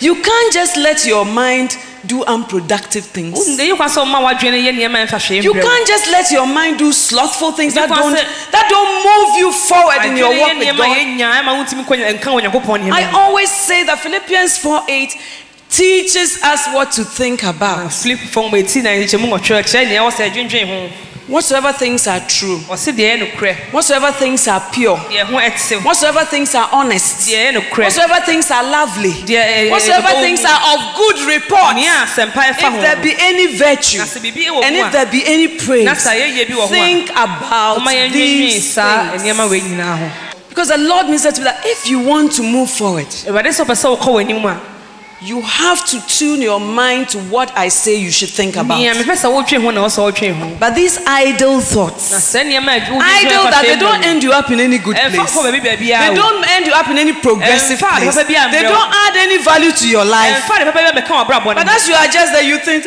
You 0.00 0.14
can't 0.16 0.52
just 0.52 0.76
let 0.78 1.04
your 1.04 1.26
mind 1.26 1.76
do 2.06 2.24
unproductive 2.24 3.04
things. 3.06 3.38
ɛyi 3.58 3.76
kwa 3.76 3.86
sɛ 3.86 4.02
ɔma 4.04 4.18
w'adwene 4.24 4.58
yɛ 4.62 4.72
nneɛma 4.74 5.06
ɛmfa 5.06 5.18
hwee 5.18 5.42
You 5.42 5.54
can't 5.54 5.86
just 5.86 6.10
let 6.10 6.30
your 6.30 6.46
mind 6.46 6.78
do 6.78 6.92
slothful 6.92 7.52
things 7.52 7.74
that 7.74 7.88
don't 7.88 8.12
that 8.50 8.66
don't 8.68 8.92
move 9.04 9.38
you 9.38 9.52
forward 9.52 10.04
in 10.04 10.16
your 10.16 10.30
walk 10.36 10.56
with 10.58 10.76
God. 10.76 10.96
yɛnya 10.96 11.42
ɛma 11.42 11.50
wontumi 11.56 11.84
kɔ 11.86 12.18
nka 12.18 12.28
onyankopɔn 12.30 12.92
I 12.92 13.10
always 13.12 13.50
say 13.50 13.84
that 13.84 13.98
Philippians 14.00 14.58
4 14.58 14.82
8 14.88 15.16
teaches 15.70 16.42
us 16.42 16.66
what 16.74 16.92
to 16.92 17.02
think 17.04 17.42
about. 17.44 17.90
Flip 21.28 21.44
fam 21.44 21.62
ɛti 21.62 21.62
na 21.62 21.62
nkyɛmu 21.62 21.62
nwɔtwerɛ 21.62 21.62
kyerɛ 21.62 21.62
nea 21.62 21.62
ɛwɔ 21.62 21.62
sɛ 21.62 21.62
adwendwen 21.62 21.62
ho 21.62 21.62
Whatsoever 21.62 21.72
things 21.72 22.06
are 22.06 22.20
true, 22.28 22.58
ɔse 22.68 22.92
deɛ 22.92 23.08
ɛyɛ 23.08 23.18
nokorɛ. 23.22 23.72
whatsoever 23.72 24.12
things 24.12 24.48
are 24.48 24.60
pure, 24.72 24.96
deɛ 24.96 25.22
ho 25.24 25.36
ɛtew 25.38 25.84
whatsoever 25.84 26.24
things 26.24 26.54
are 26.54 26.68
honest, 26.72 27.28
deɛ 27.28 27.36
ɛyɛ 27.36 27.52
nokorɛ. 27.56 27.84
whatsoever 27.84 28.20
things 28.26 28.50
are 28.50 28.62
lovely, 28.64 29.12
deɛ 29.12 29.44
ɛyɛ- 29.44 29.70
whatsoever 29.70 30.08
ɛyɛ- 30.08 30.20
things 30.22 30.44
are 30.44 30.60
of 30.74 30.80
good 30.96 31.18
report, 31.26 31.74
nea 31.76 31.90
asɛmpa 32.06 32.32
ɛfa 32.32 32.50
if 32.50 32.60
ho. 32.74 32.80
there 32.82 32.96
be 32.96 33.14
any 33.18 33.46
virtue, 33.56 33.98
na 33.98 34.04
sɛ 34.04 34.20
biribi 34.20 34.46
wɔ 34.48 34.64
and 34.64 34.76
ho 34.76 34.82
if 34.82 34.88
a 34.88 34.90
there 34.92 35.06
be 35.06 35.22
any 35.26 35.48
praise, 35.48 35.84
na 35.84 35.92
sɛ 35.94 36.10
ayɛyie 36.16 36.48
bi 36.48 36.54
wɔ 36.54 36.60
ho 36.60 36.64
a 36.64 36.68
think 36.68 37.10
about 37.10 37.78
ɔma 37.78 37.92
yɛndwendwen 37.94 38.12
these 38.12 38.72
saa 38.74 39.10
things. 39.10 39.22
nneɛma 39.22 39.48
wei 39.50 39.60
nyinaa 39.60 39.98
ho. 39.98 40.10
Because 40.48 40.68
the 40.68 40.76
Lord 40.78 41.08
means 41.08 41.22
that 41.22 41.34
that 41.36 41.60
if 41.64 41.86
you 41.88 42.00
want 42.00 42.32
to 42.32 42.42
move 42.42 42.70
forward, 42.70 43.06
awurade 43.26 43.46
sɛ 43.48 43.64
ɔpɛ 43.64 43.72
sɛ 43.74 43.96
wokɔ 43.98 44.08
w'anim 44.26 44.44
a 44.44 44.60
you 45.22 45.40
have 45.40 45.84
to 45.86 46.00
tune 46.08 46.42
your 46.42 46.58
mind 46.58 47.08
to 47.10 47.18
what 47.30 47.56
I 47.56 47.68
say 47.68 47.94
you 47.96 48.10
should 48.10 48.30
think 48.30 48.54
nea 48.56 48.62
about. 48.64 48.78
mepɛ 48.80 49.14
sɛ 49.14 49.28
wotwe 49.30 49.62
ho 49.62 49.70
na 49.70 49.82
wɔ 49.84 49.88
sɛ 49.88 50.00
wotwe 50.12 50.34
ho 50.34 50.56
But 50.58 50.74
these 50.74 50.98
idle 51.06 51.56
na 51.58 51.60
thoughts, 51.60 52.10
sɛ 52.12 52.42
nneɛma 52.44 52.76
a 52.76 52.80
wodwendwen 52.80 53.02
idle 53.02 53.44
ɛfa 53.46 53.50
that 53.50 53.64
hwee 53.64 53.68
they 53.68 53.76
mbrɛ 53.76 53.80
don't 53.80 54.00
wo. 54.02 54.08
end 54.10 54.22
you 54.24 54.32
up 54.32 54.50
in 54.50 54.60
any 54.60 54.78
good 54.78 54.96
ɛmfa 54.96 55.14
place. 55.14 55.30
kɔ 55.36 55.42
baabi 55.46 55.60
baabiaa 55.62 56.00
They 56.00 56.10
wo. 56.10 56.14
don't 56.16 56.44
end 56.50 56.66
you 56.66 56.72
up 56.72 56.88
in 56.88 56.98
any 56.98 57.12
progressive 57.12 57.78
Ɛmfa 57.78 57.94
de 57.94 58.02
place. 58.02 58.14
papa 58.16 58.28
bi 58.28 58.34
ambrɛ 58.34 58.50
They 58.52 58.62
wo. 58.66 58.72
don't 58.72 58.92
add 59.06 59.16
any 59.16 59.38
value 59.38 59.72
to 59.72 59.88
your 59.88 60.04
life. 60.04 60.42
ɛmfa 60.42 60.58
de 60.58 60.64
papa 60.72 60.92
bi 60.92 61.00
bɛka 61.00 61.12
w'abrabɔ 61.26 61.46
no 61.46 61.54
But 61.54 61.68
as 61.68 61.88
you 61.88 61.94
are 61.94 62.08
just 62.08 62.32
there, 62.32 62.42
you 62.42 62.58
think, 62.58 62.86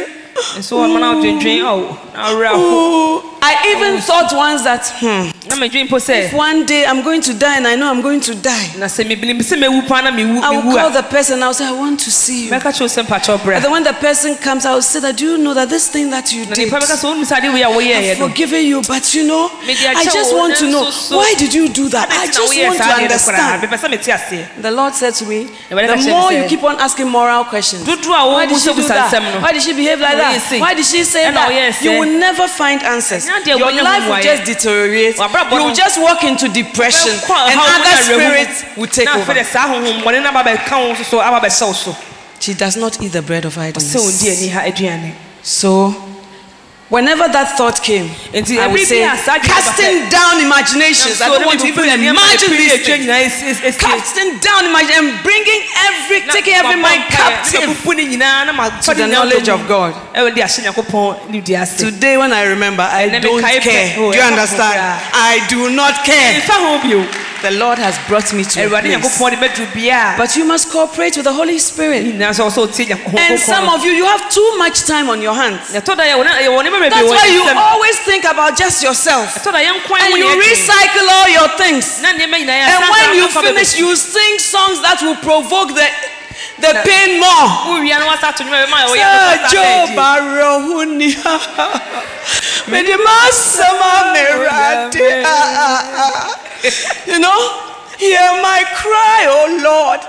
nso 0.57 0.75
ɔma 0.83 0.99
na 0.99 1.13
wodwendwen 1.13 1.63
ɔ 1.63 1.97
na 2.13 2.29
worɛ 2.35 2.49
ho 2.49 2.59
oh, 2.61 3.31
I 3.47 3.75
even 3.77 4.01
thought 4.01 4.33
once 4.33 4.63
that, 4.63 4.87
hmm, 4.97 5.29
na 5.47 5.55
medwen 5.55 5.85
mpo 5.87 5.97
sɛ 6.01 6.25
if 6.25 6.33
one 6.33 6.65
day 6.65 6.83
I'm 6.83 7.03
going 7.03 7.21
to 7.21 7.33
die 7.37 7.57
and 7.57 7.67
I 7.67 7.75
know 7.75 7.91
I'm 7.91 8.01
going 8.01 8.19
to 8.21 8.33
die, 8.33 8.73
na 8.77 8.87
sɛ 8.87 9.05
mebinim 9.05 9.37
sɛ 9.39 9.55
mewu 9.61 9.87
paa 9.87 10.01
na 10.01 10.11
mewu 10.11 10.41
I 10.41 10.49
will 10.57 10.75
call 10.75 10.89
the 10.89 11.03
person. 11.03 11.43
I'll 11.43 11.53
say, 11.53 11.67
I 11.67 11.71
want 11.71 11.99
to 12.01 12.11
see 12.11 12.45
you. 12.45 12.51
mɛka 12.51 12.73
kyerɛ 12.73 12.81
wo 12.81 12.87
sɛ 12.87 13.03
mpakyɛw 13.05 13.37
brɛ 13.45 13.55
And 13.55 13.63
then 13.65 13.71
when 13.71 13.83
the 13.83 13.93
person 13.93 14.35
comes, 14.35 14.65
I 14.65 14.73
will 14.73 14.81
say 14.81 14.99
that, 14.99 15.15
do 15.17 15.31
you 15.31 15.37
know 15.37 15.53
that 15.53 15.69
this 15.69 15.87
thing 15.89 16.09
that 16.09 16.33
you 16.33 16.45
did, 16.47 16.57
nipa 16.57 16.77
bɛka 16.79 16.97
sɛ 16.97 17.05
wonim 17.05 17.23
sɛ 17.23 17.37
ade 17.37 17.53
wei 17.53 17.61
a 17.61 17.67
woyɛɛyɛ 17.69 18.11
I've 18.11 18.17
forgiven 18.17 18.65
you, 18.65 18.81
but 18.87 19.13
you 19.13 19.27
know, 19.27 19.51
I 19.63 20.03
just 20.03 20.33
want 20.35 20.57
to 20.57 20.65
know, 20.71 20.89
why 21.15 21.33
did 21.37 21.53
you 21.53 21.69
do 21.69 21.87
that? 21.89 22.09
I 22.09 22.25
Adɛn 22.25 22.33
nti 22.33 22.33
na 22.33 22.33
just 22.33 22.57
want 22.57 22.73
to 22.73 22.83
saa 22.83 22.97
adeɛ 22.97 23.09
no 23.09 23.15
koraa? 23.15 23.61
understand. 23.61 23.61
mepɛ 23.61 23.77
sɛ 23.77 23.89
mete 23.91 24.11
aseɛ 24.11 24.61
The 24.61 24.71
Lord 24.71 24.93
said 24.95 25.13
to 25.21 25.25
me, 25.25 25.47
the 25.69 26.07
more 26.09 26.33
you 26.33 26.45
keep 26.49 26.63
on 26.63 26.79
asking 26.81 27.09
moral 27.09 27.45
questions, 27.45 27.85
why 27.85 28.45
did 28.47 28.57
she 28.59 28.73
do 28.73 28.81
that? 28.87 29.13
Why 29.41 29.51
did 29.53 29.61
she 29.61 29.73
behave 29.73 29.99
like 29.99 30.17
ɔyɛɛ 30.17 30.24
that? 30.33 30.41
sei. 30.49 30.59
Why 30.59 30.73
did 30.73 30.85
she 30.85 31.03
say 31.03 31.23
Ɛna 31.25 31.33
that? 31.33 31.49
ɔyɛɛ 31.51 31.81
You 31.83 31.91
sɛ. 31.91 31.99
will 31.99 32.19
never 32.19 32.47
find 32.47 32.83
answers. 32.83 33.25
Ɛnyɛ 33.25 33.43
adeɛ 33.43 33.47
Your 33.59 33.67
wobɛnya 33.69 33.83
life 33.83 34.03
ho 34.03 34.09
will 34.09 34.15
mmuaeɛ. 34.17 34.23
just 34.23 34.43
deteriorate. 34.45 35.15
W'abrabɔ 35.17 35.51
You 35.51 35.57
no- 35.59 35.65
will 35.65 35.75
just 35.75 35.97
walk 36.01 36.23
into 36.23 36.47
depression, 36.47 37.11
Wobɛkɔ 37.11 37.49
and 37.51 37.59
ɛhaw 37.59 37.67
mu 37.67 37.81
other 37.81 37.83
ne 37.83 37.95
awerɛhow 37.95 38.17
mu. 38.17 38.23
spirits 38.25 38.63
will 38.77 38.87
take 38.87 39.05
na 39.05 39.11
afei 39.15 39.21
over. 39.21 39.33
dɛ 39.33 39.45
saa 39.45 39.67
honhommɔne 39.67 40.23
no 40.23 40.29
aba 40.29 40.43
bɛka 40.49 40.71
wo 40.87 40.93
nso 40.93 41.03
so 41.09 41.19
aba 41.19 41.39
bɛhyɛ 41.45 41.67
wo 41.67 41.73
so 41.73 41.95
She 42.39 42.53
does 42.53 42.75
not 42.75 43.01
eat 43.01 43.11
the 43.13 43.21
bread 43.21 43.45
of 43.45 43.55
sɛ 43.55 43.71
wondi 43.73 43.77
idleness. 43.77 44.41
ani 44.41 44.47
ha 44.49 44.59
aduane 44.61 45.11
So, 45.41 45.95
whenever 46.95 47.27
that 47.27 47.59
thought 47.59 47.83
came, 47.83 48.07
Enti, 48.31 48.55
I 48.55 48.71
would 48.71 48.79
say, 48.87 49.03
bi 49.03 49.11
a 49.11 49.19
saa 49.19 49.35
adwene 49.35 49.51
ba 49.51 49.59
casting 49.67 49.97
down 50.07 50.35
imaginations. 50.39 51.19
I 51.19 51.27
don't 51.27 51.43
want 51.43 51.59
to 51.59 51.67
even 51.67 51.91
imagine 51.91 52.51
these 52.55 52.79
things. 52.87 53.75
Casting 53.75 54.39
down 54.39 54.71
imagine 54.71 54.95
and 55.03 55.09
bringing 55.27 55.61
every, 55.91 56.23
taking 56.31 56.55
every 56.55 56.79
mind 56.79 57.03
captive 57.11 57.67
to 58.87 58.91
the 58.95 59.07
knowledge 59.11 59.49
of 59.51 59.59
God. 59.67 59.91
ɛwɔ 60.15 60.29
de 60.35 60.41
ahyɛ 60.41 60.59
nyankopɔn 60.63 61.29
ne 61.29 61.41
di 61.41 61.53
ase 61.55 61.77
Today, 61.83 62.15
when 62.17 62.31
I 62.31 62.43
remember, 62.55 62.83
I 62.83 63.09
don't 63.19 63.43
care. 63.43 63.95
oh, 63.99 64.11
Do 64.11 64.17
you 64.17 64.23
understand? 64.23 64.79
I 65.11 65.43
do 65.49 65.69
not 65.75 65.93
care. 66.07 66.39
Mfa 67.49 67.51
ho 67.51 67.51
bio 67.51 67.51
The 67.51 67.51
Lord 67.59 67.79
has 67.79 67.97
brought 68.07 68.33
me 68.33 68.43
to 68.43 68.65
a 68.65 68.69
place. 68.69 68.83
nyankopɔn 68.95 69.29
de 69.31 69.37
bɛduru 69.37 69.73
bia 69.73 70.13
a 70.15 70.17
But 70.17 70.35
you 70.35 70.45
must 70.45 70.69
cooperate 70.71 71.15
with 71.17 71.25
the 71.25 71.33
Holy 71.33 71.59
Spirit. 71.59 72.05
nyinaa 72.05 72.31
sɛ 72.33 72.43
wɔ 72.45 72.51
sɛ 72.51 72.67
wotie 72.67 73.17
And 73.17 73.39
some 73.39 73.69
of 73.69 73.83
you, 73.85 73.91
you 73.91 74.05
have 74.05 74.29
too 74.29 74.57
much 74.57 74.83
time 74.85 75.09
on 75.09 75.21
your 75.21 75.33
hands. 75.35 75.71
ɛtɔ 75.73 75.95
da 75.97 76.03
yɛwɔ 76.03 76.23
na- 76.25 76.39
yɛwɔ 76.41 76.63
nneɛma 76.63 76.79
bebree 76.79 76.89
That's 76.89 77.09
why 77.09 77.27
you 77.27 77.43
always 77.57 77.97
think 77.99 78.23
about 78.25 78.57
just 78.57 78.81
yourself. 78.83 79.35
ɛtɔ 79.35 79.51
da 79.51 79.59
yɛnko 79.59 79.91
And 80.01 80.17
you 80.17 80.27
recycle 80.27 81.07
all 81.09 81.29
your 81.29 81.49
things. 81.57 82.01
na 82.01 82.13
nneɛma 82.13 82.35
nyinaa 82.39 82.59
yɛ 82.59 82.67
And 82.69 82.89
when 82.89 83.13
you 83.15 83.27
finish, 83.29 83.77
you 83.77 83.95
sing 83.95 84.39
songs 84.39 84.81
that 84.81 85.01
will 85.01 85.15
provoke 85.17 85.75
the, 85.75 85.87
the 86.59 86.71
pain 86.85 87.19
more. 87.19 87.47
wowia 87.67 87.99
na 87.99 88.05
wasa 88.07 88.31
to 88.31 88.43
nnwuma 88.43 88.65
bɛma 88.65 88.77
a 88.79 88.87
ɛwɔ 88.87 88.95
yɛ 88.95 89.03
Sɛ 89.03 89.49
Job 89.51 89.87
saa 89.89 89.95
da 89.95 90.13
adi. 90.15 90.21
awerɛho 90.21 90.77
ni 90.87 91.09
mede 92.67 92.95
m'asɛm 93.05 93.79
amerade 93.95 95.25
you 97.07 97.19
know 97.19 97.39
hear 97.97 98.31
my 98.41 98.63
cry 98.75 99.25
o 99.27 99.59
lord. 99.63 99.99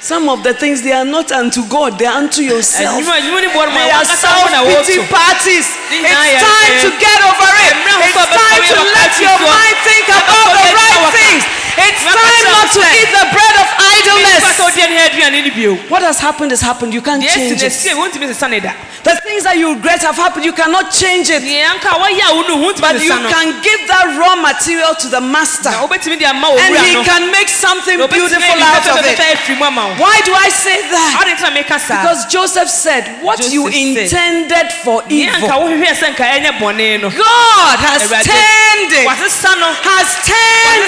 Some 0.00 0.28
of 0.28 0.42
the 0.42 0.52
things 0.52 0.82
they 0.82 0.90
are 0.92 1.04
not 1.04 1.30
unto 1.30 1.62
god 1.68 1.96
they 1.98 2.06
are 2.06 2.18
unto 2.18 2.42
yourself. 2.42 2.98
Ɛnwuma- 2.98 3.20
nnwuma 3.22 3.40
ne 3.42 3.48
boɔ 3.54 3.64
no 3.66 3.70
ma 3.70 3.78
they 3.78 3.90
are 3.90 4.02
wankasa 4.02 4.16
self-pity 4.18 5.06
parties. 5.06 5.66
It's 5.90 6.42
time 6.42 6.74
to 6.82 6.90
get 6.98 7.18
over 7.22 7.50
it. 7.68 7.76
It's 8.02 8.14
time 8.14 8.62
to 8.66 8.80
let 8.82 9.12
your 9.20 9.38
mind 9.38 9.76
think 9.86 10.06
about 10.08 10.50
the 10.58 10.74
right 10.74 11.12
things 11.14 11.44
it's 11.78 12.02
time 12.04 12.44
not 12.52 12.68
to 12.72 12.82
eat 12.98 13.10
the 13.12 13.26
bread 13.32 13.54
of 13.62 13.68
idleness. 13.78 14.44
Wodeɛ 14.62 14.86
ne 14.88 14.96
aduane 15.08 15.38
no 15.44 15.50
bio 15.56 15.74
what 15.90 16.02
has 16.02 16.18
happened 16.18 16.50
has 16.50 16.60
happened. 16.60 16.92
You 16.94 17.02
can't 17.02 17.22
change 17.22 17.62
it. 17.62 17.72
Sie 17.72 17.90
wontumi 17.90 18.26
sesa 18.32 18.48
ne 18.50 18.60
da 18.60 18.72
The 19.02 19.18
things 19.26 19.42
that 19.42 19.58
you 19.58 19.74
regret 19.74 20.00
have 20.02 20.14
happened, 20.14 20.44
you 20.44 20.52
cannot 20.52 20.92
change 20.92 21.28
it. 21.30 21.42
neɛ 21.42 21.64
anka 21.74 21.90
wɔyɛ 21.98 22.22
a 22.30 22.34
wo 22.36 22.42
no 22.48 22.54
wontumi 22.62 22.80
But 22.80 23.02
you 23.02 23.10
can 23.10 23.48
give 23.62 23.80
that 23.88 24.14
raw 24.18 24.36
material 24.36 24.94
to 25.02 25.08
the 25.08 25.20
master. 25.20 25.70
na 25.70 25.86
wobɛtumi 25.86 26.18
de 26.18 26.24
ama 26.26 26.48
And 26.54 26.76
he 26.86 26.94
can 27.04 27.30
make 27.32 27.48
something 27.48 27.98
beautiful 27.98 28.62
out 28.62 28.86
of 28.86 29.04
it. 29.04 29.18
fɛfɛ 29.18 29.32
afiri 29.34 29.58
mu 29.58 29.64
ama 29.66 29.88
wo 29.88 29.94
Why 30.02 30.20
do 30.24 30.32
I 30.34 30.48
say 30.48 30.78
that? 30.90 31.10
ade 31.22 31.36
ntina 31.36 31.50
meka 31.56 31.78
saa 31.80 32.02
Because 32.02 32.26
Joseph 32.26 32.68
said, 32.68 33.22
What 33.22 33.40
you 33.52 33.66
intended 33.68 34.72
for 34.84 35.02
evil, 35.08 35.48
wohwehwɛ 35.48 35.92
sɛ 35.98 36.14
nka 36.14 36.24
ɛnyɛ 36.36 36.50
bɔne 36.58 37.00
no 37.02 37.10
God 37.10 37.78
has 37.78 38.08
turned 38.08 38.92
it, 38.92 39.08
has 39.08 40.10
turned 40.22 40.86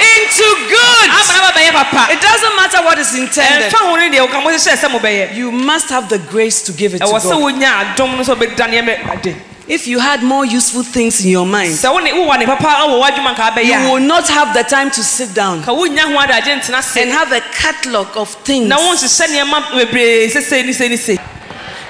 it 0.00 0.03
into 0.16 0.46
good. 0.68 1.08
aba 1.10 1.34
na 1.40 1.50
bɛyɛ 1.52 1.72
papa 1.72 2.12
It 2.12 2.20
doesn't 2.20 2.56
matter 2.56 2.82
what 2.84 2.98
is 2.98 3.14
intended. 3.14 3.72
ɛmfa 3.72 3.78
ho 3.78 3.96
no 3.96 4.02
deɛ 4.02 4.20
woka 4.26 4.40
mohyehyɛ 4.42 4.76
sɛ 4.76 4.88
mobɛyɛ 4.90 5.34
You 5.34 5.50
must 5.52 5.88
have 5.90 6.08
the 6.08 6.18
grace 6.18 6.62
to 6.62 6.72
give 6.72 6.94
it 6.94 6.98
to 6.98 7.06
God. 7.06 7.22
wonya 7.22 7.94
adom 7.94 8.16
no 8.16 8.22
sɛ 8.22 8.34
wobɛda 8.36 8.68
nneɛma 8.68 9.16
ade 9.18 9.36
If 9.66 9.86
you 9.86 9.98
had 9.98 10.22
more 10.22 10.44
useful 10.44 10.82
things 10.82 11.24
in 11.24 11.30
your 11.30 11.46
mind, 11.46 11.72
sɛ 11.72 11.90
wone 11.92 12.04
wowɔ 12.04 12.38
ne 12.38 12.44
papa 12.46 12.64
wɔ 12.86 13.00
w'adwuma 13.02 13.34
nka 13.34 13.64
you 13.64 13.90
will 13.90 14.00
not 14.00 14.28
have 14.28 14.52
the 14.52 14.62
time 14.62 14.90
to 14.90 15.02
sit 15.02 15.32
down. 15.34 15.60
a 15.60 15.64
ka 15.64 15.72
wonya 15.72 16.00
ho 16.00 16.18
adagye 16.18 16.60
ntena 16.60 16.82
se 16.82 17.02
and 17.02 17.10
have 17.10 17.32
a 17.32 17.40
catalog 17.40 18.08
of 18.16 18.28
things. 18.44 18.68
na 18.68 18.76
wonhyehyɛ 18.76 19.26
nneɛma 19.26 19.62
bebree 19.72 20.28
sesei 20.30 20.64
ne 20.66 20.72
sei 20.72 20.88
ne 20.88 20.96
sei 20.96 21.18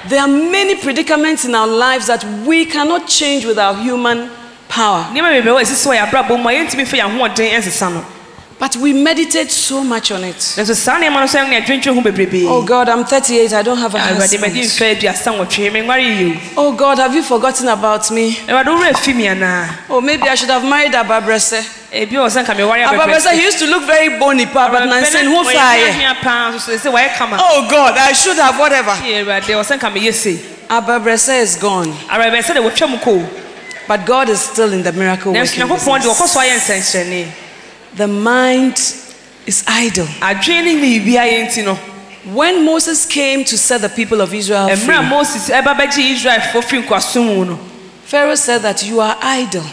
There 0.07 0.21
are 0.21 0.27
many 0.27 0.75
predicaments 0.75 1.45
in 1.45 1.55
our 1.55 1.65
lives 1.67 2.05
that 2.07 2.23
we 2.45 2.65
cannot 2.65 3.07
change 3.07 3.43
with 3.43 3.57
our 3.57 3.73
human 3.75 4.29
power. 4.67 5.05
nneɛma 5.13 5.31
bebree 5.41 5.53
wɔ 5.53 5.61
ɛsisi 5.61 5.85
wɔ 5.87 5.95
yɛ 5.97 6.03
abrabɔ 6.09 6.37
mu 6.41 6.49
a 6.49 6.53
yɛntumi 6.53 6.85
fa 6.87 6.97
yɛn 6.97 7.09
ahoɔden 7.19 7.51
ɛnsesa 7.59 7.91
no 7.93 8.05
But 8.57 8.77
we 8.77 8.93
meditate 8.93 9.51
so 9.51 9.83
much 9.83 10.11
on 10.11 10.23
it. 10.23 10.37
Oh 12.47 12.63
God, 12.65 12.87
I'm 12.87 13.03
38. 13.03 13.51
I 13.51 13.61
don't 13.61 13.77
have 13.77 13.93
a 13.93 13.99
husband. 13.99 14.55
Oh 16.55 16.73
God, 16.73 16.97
have 16.99 17.13
you 17.13 17.21
forgotten 17.21 17.67
about 17.67 18.09
me? 18.11 18.37
Oh, 19.89 19.99
maybe 19.99 20.23
I 20.23 20.35
should 20.35 20.49
have 20.49 20.63
married 20.63 20.93
Ababrese. 20.93 21.65
Ababrese, 22.97 23.33
he 23.33 23.43
used 23.43 23.59
to 23.59 23.65
look 23.67 23.83
very 23.83 24.17
bony, 24.17 24.45
pa, 24.45 24.69
but 24.71 24.85
now 24.85 25.03
saying, 25.03 25.25
who 25.27 25.43
fire? 25.43 25.91
Oh 27.41 27.67
God, 27.69 27.97
I 27.97 28.13
should 28.13 28.37
have 28.37 28.57
whatever. 28.57 28.91
Ababrese 30.69 31.41
is 31.41 31.57
gone, 31.57 31.91
awurade 33.85 33.85
bɛyɛ 33.85 33.85
sɛ 33.85 33.85
de 33.85 33.85
wɔtwa 33.85 33.87
mu 33.87 33.87
kɔ 33.87 33.87
but 33.87 34.05
God 34.05 34.29
is 34.29 34.39
still 34.41 34.73
in 34.73 34.83
the 34.83 34.91
miracle 34.91 35.33
nanso 35.33 35.57
working 35.57 35.63
nyankopɔn 35.63 36.01
de 36.01 36.07
wɔkɔ 36.07 36.21
business. 36.21 36.31
so 36.31 36.39
ayɛ 36.39 36.55
nsɛnkyerɛnne 36.59 37.27
The 37.95 38.07
mind 38.07 38.77
is 39.45 39.63
idle. 39.67 40.05
When 42.25 42.65
Moses 42.65 43.05
came 43.05 43.45
to 43.45 43.57
set 43.57 43.81
the 43.81 43.89
people 43.89 44.19
of 44.19 44.33
Israel 44.33 44.75
free, 44.75 45.01
moses 45.09 45.49
ɛba 45.49 45.75
bɛgye 45.77 46.15
israelfoɔ 46.15 46.63
firi 46.63 46.83
nkoasom 46.83 47.57
Pharaoh 48.03 48.35
said 48.35 48.61
that 48.63 48.83
you 48.83 48.99
are 48.99 49.15
idle. 49.21 49.63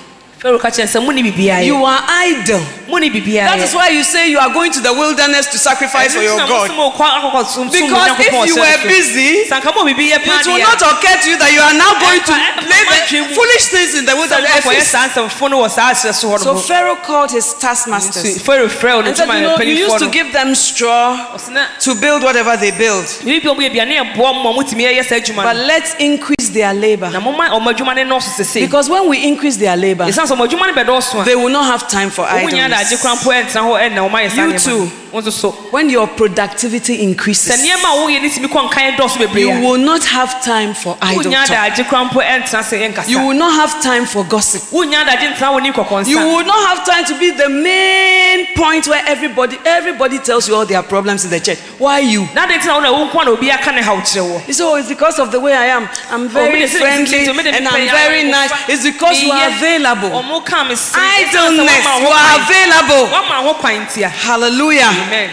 Faro 0.43 0.59
ka 0.59 0.71
kyerɛ 0.75 0.91
sɛ 0.91 0.99
mo 0.99 1.13
ne 1.13 1.23
biribiara 1.23 1.63
You 1.65 1.79
are 1.87 2.03
idle. 2.27 2.67
mo 2.91 2.99
ne 2.99 3.09
biribiara 3.11 3.55
That 3.55 3.61
is 3.63 3.75
why 3.75 3.89
you 3.95 4.03
say 4.03 4.27
you 4.29 4.41
are 4.43 4.53
going 4.53 4.73
to 4.73 4.81
the 4.83 4.93
wilderness 4.93 5.47
to 5.55 5.59
sacrifice 5.59 6.15
for 6.15 6.23
your 6.23 6.37
God. 6.37 6.67
Because 6.67 8.11
if 8.19 8.33
you 8.51 8.57
were 8.59 8.79
busy, 8.83 9.45
sanka 9.47 9.71
mo 9.71 9.87
biribi 9.87 10.11
yɛ 10.11 10.19
paa 10.27 10.43
It 10.43 10.47
will 10.51 10.59
not 10.59 10.83
occur 10.83 11.15
to 11.23 11.31
you 11.31 11.39
that 11.39 11.53
you 11.55 11.63
are 11.63 11.77
now 11.79 11.95
going 12.03 12.19
to 12.27 12.35
play 12.67 12.83
foolish 13.31 13.67
things 13.71 13.95
in 13.95 14.05
the 14.05 14.17
wilderness. 14.19 14.67
wokɔyɛ 14.67 14.83
saa 14.83 15.07
nsɛmfo 15.09 15.51
no 15.51 15.63
wɔ 15.63 15.71
saa 15.71 15.93
ahyɛ 15.95 16.13
so 16.13 16.57
Pharaoh 16.59 16.97
called 16.97 17.31
his 17.31 17.55
taskmasters. 17.55 18.43
Faro 18.43 18.67
frɛ 18.67 18.97
wo 18.97 19.01
no 19.03 19.07
and 19.09 19.17
said, 19.17 19.27
You 19.31 19.43
know, 19.43 19.57
you 19.63 19.75
used 19.87 19.99
to 20.01 20.11
give 20.11 20.33
them 20.33 20.57
straw 20.57 21.39
to 21.81 21.95
build 21.95 22.23
whatever 22.25 22.57
they 22.57 22.73
build, 22.73 23.05
biribi 23.23 23.47
a 23.47 23.55
ɔmo 23.55 23.63
yɛ 23.63 23.71
aduane 23.71 23.95
ɛboa 24.15 24.43
mo 24.43 24.51
a 24.51 24.55
motumi 24.59 24.91
yɛyɛ 24.91 25.05
saa 25.07 25.17
adwuma 25.23 25.43
but 25.45 25.57
let's 25.57 25.95
increase 26.01 26.49
their 26.51 26.75
labor. 26.75 27.11
na 27.11 27.21
moma 27.21 27.47
ɔmo 27.51 27.73
adwuma 27.73 27.95
no 27.95 28.19
nɔɔso 28.19 28.35
sese 28.35 28.61
Because 28.61 28.91
when 28.91 29.09
we 29.09 29.23
increase 29.25 29.57
their 29.57 29.77
labor, 29.77 30.05
ɛsiane 30.33 30.37
sɛ 30.37 30.37
ɔmo 30.37 30.49
adwuma 30.49 30.67
no 30.67 30.73
bɛdɔɔso 30.83 31.23
a 31.23 31.25
they 31.25 31.35
will 31.37 31.49
not 31.51 31.65
have 31.65 31.89
time 31.89 32.11
for 32.11 32.25
ɔmo 32.27 32.51
nya 32.51 32.69
adagye 32.69 33.01
kora 33.01 33.15
idleness. 33.15 33.23
mpo 33.23 33.33
ɛntena 33.33 33.63
hɔ 33.63 33.81
ɛnna 33.81 34.11
ɔmo 34.11 34.13
ayɛ 34.13 34.31
saa 34.31 34.47
You 34.47 34.59
too. 34.59 34.85
no. 34.85 34.93
wo 35.13 35.21
nso 35.21 35.31
so 35.33 35.51
When 35.71 35.91
your 35.91 36.07
productivity 36.09 37.03
increases, 37.03 37.61
nneɛma 37.61 37.85
a 37.85 37.97
woyɛ 38.07 38.23
ne 38.23 38.29
tumi 38.31 38.49
kɔ 38.49 38.71
nkan 38.71 38.97
dɔɔso 38.97 39.19
bebree 39.19 39.43
you 39.43 39.61
will 39.61 39.77
not 39.79 40.03
have 40.05 40.43
time 40.43 40.73
for 40.75 40.97
idle 41.03 41.23
talk. 41.31 41.49
adagye 41.49 41.89
kora 41.89 42.05
mpo 42.09 42.21
ɛntena 42.23 42.63
sɛ 42.63 43.09
You 43.09 43.19
will 43.27 43.37
not 43.37 43.53
have 43.55 43.83
time 43.83 44.07
for 44.07 44.25
gossip. 44.25 44.63
wonya 44.73 45.05
adagye 45.05 45.35
ntena 45.35 45.53
wɔ 45.55 45.63
ne 45.63 45.73
kɔkɔ 45.73 46.07
You 46.07 46.19
will 46.19 46.45
not 46.45 46.69
have 46.69 46.85
time 46.87 47.05
to 47.07 47.15
be 47.19 47.31
the 47.31 47.49
main 47.49 48.47
point 48.57 48.87
where 48.89 49.03
everybody 49.07 49.59
everybody 49.67 50.19
tells 50.19 50.49
you 50.49 50.55
all 50.55 50.65
their 50.67 50.83
problems 50.83 51.25
in 51.25 51.31
the 51.31 51.41
church. 51.41 51.59
Why 51.79 51.99
you? 52.01 52.27
na 52.35 52.47
de 52.47 52.55
ntina 52.55 52.75
wo 52.75 52.81
na 52.81 52.93
wo 52.93 53.07
nko 53.09 53.21
a 53.21 53.25
na 53.27 53.31
obi 53.33 53.51
aka 53.51 53.73
ne 53.73 53.83
haw 53.83 53.97
kyerɛ 53.97 54.23
wɔ 54.25 54.49
You 54.49 54.55
say, 54.55 54.65
oh, 54.65 54.75
it's 54.77 54.89
because 54.89 55.19
of 55.19 55.31
the 55.31 55.41
way 55.41 55.55
I 55.55 55.67
am. 55.67 55.89
I'm 56.11 56.25
oh, 56.25 56.29
very 56.29 56.61
de 56.61 56.67
sɛ- 56.69 56.81
friendly 56.81 57.19
nti- 57.19 57.29
nti- 57.29 57.37
me 57.37 57.43
de 57.43 57.51
and 57.55 57.69
I'm 57.69 57.87
very 57.89 58.23
nice. 58.25 58.51
It's 58.69 58.83
because 58.85 59.21
you 59.23 59.31
are 59.31 59.49
available. 59.49 60.22
Ɔmo 60.23 60.45
ka 60.45 60.65
me 60.65 60.75
se 60.77 60.99
Idleness, 60.99 61.85
you 61.85 62.09
are 62.09 62.41
available. 62.41 63.07
wama 63.09 63.43
ho 63.43 63.55
kwan 63.55 63.87
ntia 63.87 64.09
Hallelujah. 64.11 64.89
amen. 65.07 65.31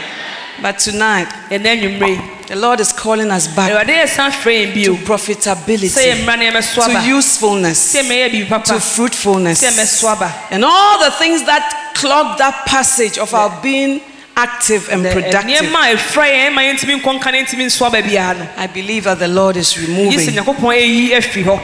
But 0.61 0.79
tonight, 0.79 1.27
ɛnɛ 1.49 1.81
nwummere 1.81 2.35
the 2.47 2.55
Lord 2.55 2.79
is 2.79 2.91
calling 2.91 3.29
us 3.29 3.47
back 3.47 3.71
awurade 3.71 3.89
yɛ 3.93 4.07
san 4.09 4.31
frɛ 4.31 4.65
yɛn 4.67 4.73
bio 4.73 4.95
to 4.95 5.03
profitability, 5.03 5.89
sɛ 5.89 6.13
yɛ 6.13 6.23
mmara 6.25 6.39
ne 6.39 6.51
yɛmɛso 6.51 7.01
to 7.01 7.07
usefulness, 7.07 7.95
sɛ 7.95 8.01
mɛyɛ 8.03 8.31
biribi 8.31 8.49
papa 8.49 8.65
to 8.65 8.79
fruitfulness, 8.79 9.61
sɛ 9.61 9.69
yɛmɛso 9.71 10.11
aba 10.11 10.33
and 10.51 10.65
all 10.65 10.99
the 10.99 11.11
things 11.11 11.43
that 11.43 11.93
clog 11.95 12.37
that 12.39 12.65
passage 12.65 13.17
of 13.19 13.33
our 13.33 13.61
being 13.61 14.01
active 14.35 14.89
and 14.89 15.03
productive. 15.03 15.43
nneɛma 15.43 15.93
a 15.93 15.95
ɛfra 15.95 16.25
yɛn 16.27 16.47
eh, 16.47 16.49
ma 16.49 16.61
yɛntumi 16.61 16.99
nkɔ 17.01 17.19
nka 17.21 17.31
ne 17.31 17.43
ntumi 17.43 17.65
nso 17.67 17.85
aba 17.85 18.01
biara. 18.01 18.37
No 18.39 18.49
I 18.57 18.67
believe 18.67 19.03
that 19.03 19.19
the 19.19 19.27
Lord 19.27 19.55
is 19.57 19.77
removing. 19.77 20.17
nyankopɔn 20.19 20.75
ɛyi 20.75 21.09
afiri 21.11 21.43
hɔ. 21.45 21.59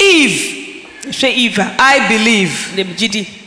Eve, 0.00 0.63
I 1.06 2.08
believe, 2.08 2.74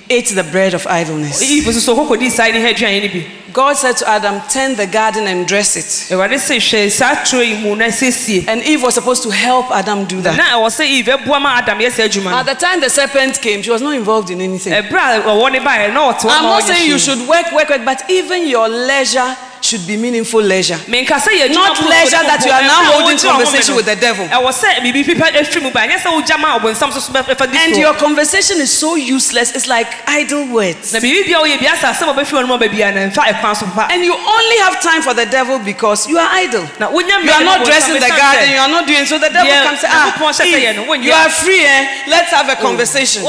ate 0.10 0.30
the 0.30 0.44
bread 0.52 0.74
of 0.74 0.86
idleness. 0.88 1.42
eve 1.42 1.66
nso 1.68 1.80
so 1.80 1.96
kɔkɔdii 1.96 2.32
saa 2.32 2.48
ne 2.52 2.62
ha 2.62 2.70
aduane 2.74 3.02
no 3.02 3.08
bi 3.14 3.26
God 3.54 3.74
said 3.76 3.98
to 3.98 4.08
Adam, 4.08 4.40
Tend 4.50 4.78
the 4.78 4.86
garden 4.86 5.26
and 5.26 5.48
dress 5.48 5.76
it. 5.76 5.86
awurade 6.14 6.36
sɛ 6.38 6.58
hwɛ 6.58 6.92
saa 6.92 7.16
turo 7.24 7.42
yi 7.44 7.56
mu 7.64 7.76
na 7.76 7.86
siesie 7.86 8.48
And 8.48 8.62
Eve 8.64 8.84
was 8.84 8.94
supposed 8.94 9.24
to 9.24 9.32
help 9.32 9.72
Adam 9.72 10.06
do 10.06 10.22
that. 10.22 10.38
na 10.38 10.44
ɛwɔ 10.58 10.68
sɛ 10.70 10.86
eve 10.86 11.06
ɛboa 11.08 11.42
ma 11.42 11.58
adam 11.58 11.80
yɛ 11.80 11.92
saa 11.92 12.40
At 12.40 12.46
the 12.46 12.54
time 12.56 12.80
the 12.82 12.90
serpent 12.90 13.42
came, 13.42 13.62
she 13.64 13.72
was 13.72 13.82
not 13.82 13.96
involved 13.96 14.30
in 14.30 14.42
anything. 14.42 14.74
ɛberɛ 14.74 15.20
a 15.20 15.22
ɔwɔ 15.24 15.52
ne 15.52 15.60
baeɛ 15.60 15.94
na 15.94 16.12
ɔte 16.14 16.22
hɔ 16.22 16.30
I'm 16.30 16.44
not 16.44 16.64
saying 16.64 16.88
you 16.88 17.00
should 17.00 17.28
work, 17.28 17.52
work, 17.52 17.70
work, 17.70 17.84
but 17.84 18.04
even 18.10 18.48
your 18.48 18.70
leisure 18.70 19.36
should 19.62 19.86
be 19.88 19.98
meaningful 19.98 20.42
leisure. 20.42 20.78
menka 20.88 21.16
sɛ 21.20 21.32
yɛ 21.40 21.54
Not 21.54 21.80
leisure 21.80 22.24
that 22.24 22.44
you 22.46 22.52
are 22.52 22.62
now 22.62 22.84
holding 22.94 23.18
wogyina 23.18 23.24
wo 23.26 23.32
home 23.34 23.44
conversation 23.46 23.76
with 23.76 23.86
the 23.86 23.96
devil. 23.96 24.26
ɛwɔ 24.28 24.50
sɛ 24.54 24.70
biribi 24.84 25.06
pipa 25.06 25.26
afiri 25.32 25.62
mu 25.64 25.72
ba 25.72 25.82
ɛnyɛ 25.88 25.98
sɛ 26.00 26.10
wogya 26.14 26.40
ma 26.40 26.58
ɔbonsam 26.60 26.92
so 26.94 27.00
so 27.00 27.12
bɛfa 27.14 27.52
di 27.52 27.58
And 27.58 27.76
your 27.78 27.94
conversation 27.96 28.62
is 28.62 28.72
so 28.72 28.96
useless, 28.96 29.52
it's 29.56 29.68
like 29.68 29.88
idle 30.08 30.46
words. 30.48 30.94
na 30.94 31.00
biribi 31.00 31.26
bia 31.26 31.38
woyɛ 31.40 31.60
bia 31.60 31.72
sɛ 31.76 31.92
asɛm 31.94 32.10
a 32.10 32.14
ɔbɛfiri 32.14 32.38
wɔ 32.38 32.42
no 32.42 32.48
ma 32.48 32.58
baabia 32.58 32.94
na 32.94 33.02
ɛmfa 33.10 33.24
ɛkwan 33.34 33.56
so 33.56 33.66
papa 33.68 33.88
And 33.94 34.04
you 34.04 34.14
only 34.14 34.58
have 34.60 34.82
time 34.82 35.02
for 35.02 35.14
the 35.14 35.26
devil 35.26 35.60
because 35.60 36.08
you 36.08 36.18
are 36.18 36.30
idle. 36.32 36.68
You 36.80 36.86
are 36.88 37.44
not 37.44 37.66
dressing 37.66 37.96
the 37.96 38.08
garden, 38.08 38.50
you 38.52 38.58
are 38.60 38.68
not 38.70 38.88
doing 38.88 39.06
so. 39.06 39.18
The 39.18 39.30
devil 39.30 39.48
Yeah, 39.48 39.64
comes 39.64 39.84
and 39.84 39.94
ah, 39.94 40.12
people 40.14 40.34
say, 40.34 40.50
Eve, 40.52 40.60
yeah, 40.62 40.72
no, 40.74 40.84
when 40.86 41.02
you 41.04 41.10
you- 41.10 41.16
are 41.16 41.30
free, 41.30 41.64
eh? 41.66 42.04
Let's 42.08 42.32
have 42.32 42.50
a 42.50 42.56
conversation. 42.56 43.24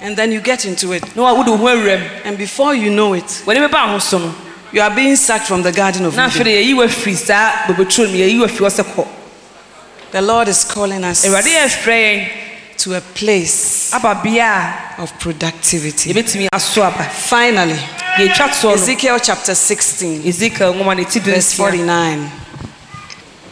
Wowo 0.00 0.04
hɔ 0.04 0.04
kwane 0.04 0.04
ɛmeɛmɔ 0.04 0.04
nkɔmmɔ 0.04 0.04
yi 0.04 0.06
And 0.06 0.16
then 0.16 0.32
you 0.32 0.40
get 0.40 0.64
into 0.64 0.92
it. 0.92 1.16
na 1.16 1.32
wode 1.34 1.48
wo 1.48 1.56
ho 1.56 1.66
awuram 1.66 2.02
And 2.24 2.38
before 2.38 2.74
you 2.74 2.90
know 2.90 3.14
it, 3.14 3.24
wɔne 3.46 3.68
bɛba 3.68 3.92
ho 3.92 3.98
so 3.98 4.18
no 4.18 4.34
you 4.70 4.82
are 4.82 4.94
being 4.94 5.16
sacked 5.16 5.46
from 5.46 5.62
the 5.62 5.72
Garden 5.72 6.04
of 6.04 6.12
Eden. 6.14 6.30
afei 6.30 6.44
yɛyi 6.62 6.74
wafiri 6.74 7.16
saa 7.16 7.66
boboturo 7.66 8.06
no 8.06 8.12
mu 8.12 8.18
yɛyi 8.18 8.40
wafiri 8.40 8.66
hɔ 8.66 8.70
sɛ 8.70 8.84
kɔ 8.94 9.06
The 10.10 10.22
Lord 10.22 10.48
is 10.48 10.64
calling 10.64 11.04
us 11.04 11.24
awurade 11.24 11.44
yɛfrɛ 11.46 11.86
yɛn 11.86 12.28
to 12.78 12.94
a 12.94 13.00
place 13.00 13.92
of 13.92 15.18
productivity. 15.18 16.12
yɛbɛtumi 16.12 16.48
aso 16.52 16.82
aba 16.82 17.04
Finally, 17.04 17.78
Ezekiel 18.18 19.18
chapter 19.20 19.54
16, 19.54 20.26
ezekiel 20.26 20.74
nwoma 20.74 20.96
verse 21.22 21.52
49. 21.54 22.30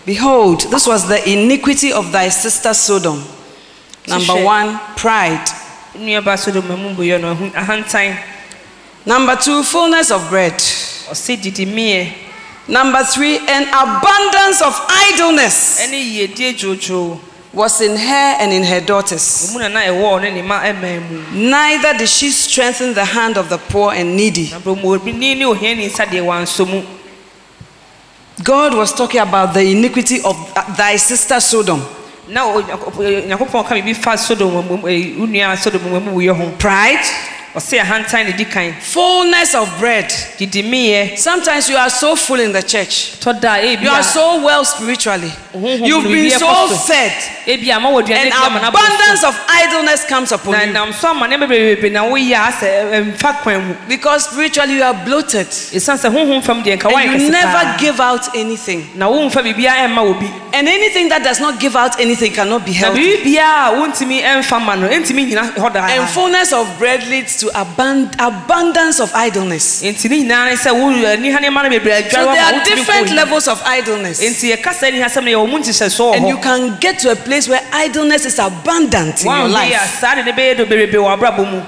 Behold, 0.05 0.63
this 0.71 0.87
was 0.87 1.07
the 1.09 1.29
iniquity 1.29 1.93
of 1.93 2.11
thy 2.13 2.29
sister 2.29 2.73
Sodom. 2.75 3.25
Number 4.09 4.45
one, 4.45 4.79
pride. 4.97 5.45
Nnuaba 5.99 6.39
so 6.39 6.51
de 6.51 6.61
buyɛ 6.61 7.21
no 7.21 7.35
ahantan 7.55 8.17
Number 9.05 9.37
two, 9.37 9.63
fullness 9.63 10.11
of 10.11 10.29
bread. 10.29 10.55
ɔse 11.11 11.41
didi 11.41 11.65
meɛ 11.67 12.13
Number 12.69 13.05
three, 13.05 13.39
an 13.39 13.69
abundance 13.69 14.61
of 14.61 14.75
idleness 14.89 15.81
ɛne 15.81 15.95
yiedie 15.95 16.59
dwoodwoo 16.59 17.19
was 17.53 17.81
in 17.81 17.97
her 17.97 18.37
and 18.41 18.53
in 18.53 18.65
her 18.65 18.81
daughters. 18.81 19.51
ɔmu 19.55 19.59
na 19.61 19.69
na 19.69 19.81
ɛwɔ 19.81 20.23
ne 20.23 20.31
ne 20.33 20.43
ma 20.43 20.61
ɛman 20.63 21.09
mu 21.11 21.49
Neither 21.49 21.95
did 21.99 22.09
she 22.09 22.31
strengthen 22.31 22.93
the 22.95 23.05
hand 23.05 23.39
of 23.39 23.49
the 23.49 23.57
poor 23.59 23.93
and 23.95 24.17
needy. 24.17 24.51
na 24.51 24.59
brɛmɔbini 24.59 25.39
ne 25.39 25.45
ohiani 25.45 25.87
nsa 25.89 26.05
deɛ 26.07 26.23
wansɔ 26.25 26.69
mu 26.69 26.83
God 28.43 28.75
was 28.75 28.93
talking 28.93 29.21
about 29.21 29.55
the 29.55 29.61
iniquity 29.71 30.21
of 30.23 30.37
thy 30.77 30.97
sister 30.97 31.41
Sodom. 31.41 31.81
Na 32.29 32.45
o- 32.47 32.61
Nyankopɔn 32.63 33.27
nyankopɔn 33.29 33.65
ka 33.69 33.75
biribi 33.75 33.95
fa 33.95 34.17
sodom 34.17 34.83
eh, 34.89 35.15
wo 35.19 35.27
nua 35.27 35.57
sodom 35.57 35.83
mamu 35.91 36.11
wuyɛ 36.19 36.33
ho. 36.37 36.51
Pride, 36.59 37.07
ɔse 37.57 37.81
ahantan 37.81 38.27
ne 38.27 38.33
di 38.37 38.45
kan 38.45 38.75
fullness 38.81 39.55
of 39.55 39.79
bread. 39.79 40.13
didi 40.37 40.63
meɛ 40.63 41.17
Sometimes 41.19 41.71
you 41.71 41.77
are 41.77 41.89
so 41.89 42.15
full 42.15 42.39
in 42.41 42.53
the 42.53 42.63
church. 42.63 43.19
tɔ 43.21 43.41
da 43.41 43.55
ebi 43.57 43.83
You 43.85 43.91
are 43.91 44.03
so 44.03 44.43
well 44.45 44.63
spiritually. 44.65 45.33
You've 45.55 46.05
been 46.05 46.31
so 46.31 46.69
fed. 46.87 47.13
ebi 47.47 47.71
a 47.75 47.81
ma 47.81 47.89
wɔ 47.91 48.03
aduane 48.05 48.27
An 48.27 48.33
ama 48.33 48.61
na 48.61 48.69
abundance 48.69 49.25
of 49.25 49.35
idleness 49.49 50.05
comes 50.05 50.33
upon 50.33 50.67
you. 50.67 50.73
nam 50.75 50.93
so 50.93 51.09
ama 51.09 51.27
nneɛma 51.27 51.49
bebrebe 51.49 51.91
na 51.93 52.05
woyɛ 52.05 52.37
a 52.37 52.53
sɛ 52.53 52.69
ɛmfa 52.93 53.25
eh, 53.31 53.43
kwan 53.43 53.69
mu 53.69 53.75
Because 53.89 54.25
spiritually 54.31 54.75
you 54.75 54.83
are 54.83 54.93
bloated. 54.93 55.47
ɛsiane 55.49 55.97
sɛ 55.99 56.13
honhom 56.13 56.45
fam 56.45 56.63
deɛ 56.63 56.77
nka 56.79 56.91
woayɛ 56.93 57.09
And 57.15 57.23
you 57.23 57.31
never 57.31 57.77
give 57.79 58.01
out 58.01 58.37
anything. 58.37 58.91
na 58.95 59.09
womfa 59.09 59.41
biribiaa 59.43 59.89
ɛmma 59.89 60.03
wɔ 60.05 60.21
bi 60.21 60.31
And 60.53 60.69
anything 60.69 61.09
that 61.09 61.23
does 61.23 61.41
not 61.41 61.59
give 61.59 61.75
out 61.75 61.99
anything 62.01 62.33
cannot 62.33 62.67
be 62.67 62.73
na 62.73 62.79
healthy. 62.93 63.01
biribiaa 63.17 63.69
a 63.69 63.81
wontumi 63.81 64.23
ɛmfa 64.23 64.61
ma 64.63 64.75
no 64.75 64.89
ɛntumi 64.89 65.31
nyina 65.33 65.55
hɔ 65.55 65.73
daa 65.73 65.87
And 65.89 66.07
fullness 66.11 66.53
of 66.53 66.67
bread 66.79 67.03
leads 67.09 67.37
to 67.39 67.46
abund- 67.55 68.15
abundance 68.19 69.01
of 69.01 69.13
idleness. 69.15 69.83
enti 69.83 70.09
ne 70.09 70.23
nyinaa 70.25 70.45
ne 70.51 70.57
sɛ 70.57 70.73
wo 70.73 70.91
eh, 70.91 71.17
niha 71.17 71.39
nneɛma 71.39 71.63
no 71.65 71.69
bebree 71.71 71.93
adware 71.93 72.11
So 72.11 72.33
there 72.33 72.43
are 72.45 72.65
different 72.65 73.11
levels 73.13 73.49
of 73.49 73.63
idleness. 73.67 74.21
enti 74.21 74.55
yɛka 74.57 74.73
saa 74.75 74.91
ni 74.91 75.01
asɛm 75.01 75.25
no 75.25 75.31
yɛwɔ 75.31 75.49
mu 75.51 75.59
nhyehyɛsoɔ 75.59 76.13
wɔ 76.13 76.17
And 76.17 76.29
you 76.29 76.39
can 76.39 76.77
get 76.81 76.99
to 77.01 77.11
a 77.13 77.17
place 77.17 77.49
where 77.49 77.61
idleness 77.73 78.25
is 78.27 78.39
abundant 78.39 79.21
in 79.21 79.27
your 79.27 79.35
woanhwɛ 79.35 79.67
yi 79.69 79.73
a 79.75 79.79
life. 79.79 79.99
saa 80.01 80.15
de 80.15 80.23
ne 80.25 80.33
bɛyɛ 80.33 80.57
do 80.59 80.67
bebrebe 80.67 80.95
wɔ 80.95 81.19
abrabɔ 81.19 81.51
mu 81.51 81.63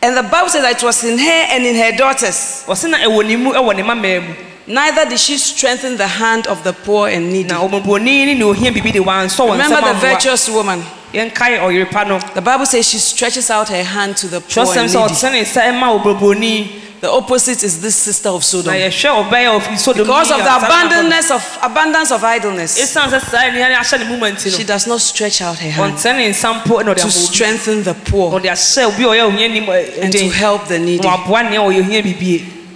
And 0.00 0.16
the 0.16 0.22
Bible 0.22 0.48
says 0.48 0.62
that 0.62 0.76
it 0.76 0.82
was 0.84 1.02
in 1.02 1.18
her 1.18 1.46
and 1.50 1.66
in 1.66 1.74
her 1.74 1.90
daughters. 1.96 2.62
ɔse 2.68 2.88
na 2.88 2.98
ɛwɔ 2.98 3.26
ne 3.26 3.36
mu 3.36 3.52
ɛwɔ 3.52 3.76
ne 3.76 3.82
mamaa 3.82 4.20
mu 4.28 4.34
Neither 4.70 5.06
did 5.06 5.18
she 5.18 5.38
strengthen 5.38 5.96
the 5.96 6.06
hand 6.06 6.46
of 6.46 6.62
the 6.62 6.74
poor 6.74 7.08
and 7.08 7.32
needy. 7.32 7.48
na 7.48 7.58
ɔmɔbɔni 7.66 8.26
ne 8.26 8.34
ne 8.34 8.44
ohia 8.44 8.70
biribi 8.70 8.92
de 8.92 8.98
wansɔ 9.00 9.46
wɔ 9.48 9.52
Remember 9.52 9.76
nsɛm 9.76 9.84
the 9.84 9.94
virtuous 9.94 10.48
woman. 10.50 10.84
Yɛnkae 11.12 11.60
ɔyere 11.60 11.90
pa 11.90 12.04
no? 12.04 12.18
The 12.34 12.42
Bible 12.42 12.66
says 12.66 12.88
she 12.88 12.98
stretches 12.98 13.50
out 13.50 13.68
her 13.68 13.82
hand 13.82 14.16
to 14.18 14.26
the 14.28 14.40
poor 14.40 14.64
and 14.76 14.86
needy. 14.92 14.98
ɔtene 14.98 15.32
ne 15.32 15.42
nsa 15.44 15.78
ma 15.78 15.98
obroboni 15.98 16.82
The 17.00 17.08
opposite 17.08 17.62
is 17.62 17.80
this 17.80 17.94
sister 17.94 18.28
of 18.28 18.44
Sodom. 18.44 18.74
yɛhwɛ 18.74 19.30
ɔbɛyɛ 19.30 19.60
ɔfi 19.60 19.96
Because 19.96 20.30
of 20.32 20.38
the 20.38 20.56
abundance 20.56 21.30
of 21.30 21.58
abundance 21.62 22.10
of 22.10 22.24
idleness, 22.24 22.76
ɛsiane 22.78 23.10
sɛ 23.10 23.30
saa 23.30 23.38
ɛne 23.42 23.76
ahyɛ 23.76 23.98
ne 24.00 24.04
mu 24.06 24.16
ma 24.16 24.26
nti 24.30 24.50
she 24.56 24.64
does 24.64 24.86
not 24.88 25.00
stretch 25.00 25.40
out 25.40 25.56
her 25.58 25.70
hand 25.70 25.94
ɔntene 25.94 26.16
ne 26.16 26.30
nsa 26.30 26.60
mpo 26.62 26.84
na 26.84 26.92
ɔde 26.94 27.02
to 27.02 27.10
strengthen 27.10 27.84
the 27.84 27.94
poor 27.94 28.32
ɔde 28.40 28.50
ahyɛ 28.50 28.84
obi 28.86 29.04
a 29.04 29.06
ɔyɛ 29.06 29.22
ohia 29.28 29.48
nim 29.48 29.68
and 30.02 30.12
to 30.12 30.28
help 30.30 30.66
the 30.66 30.78
needy. 30.78 31.06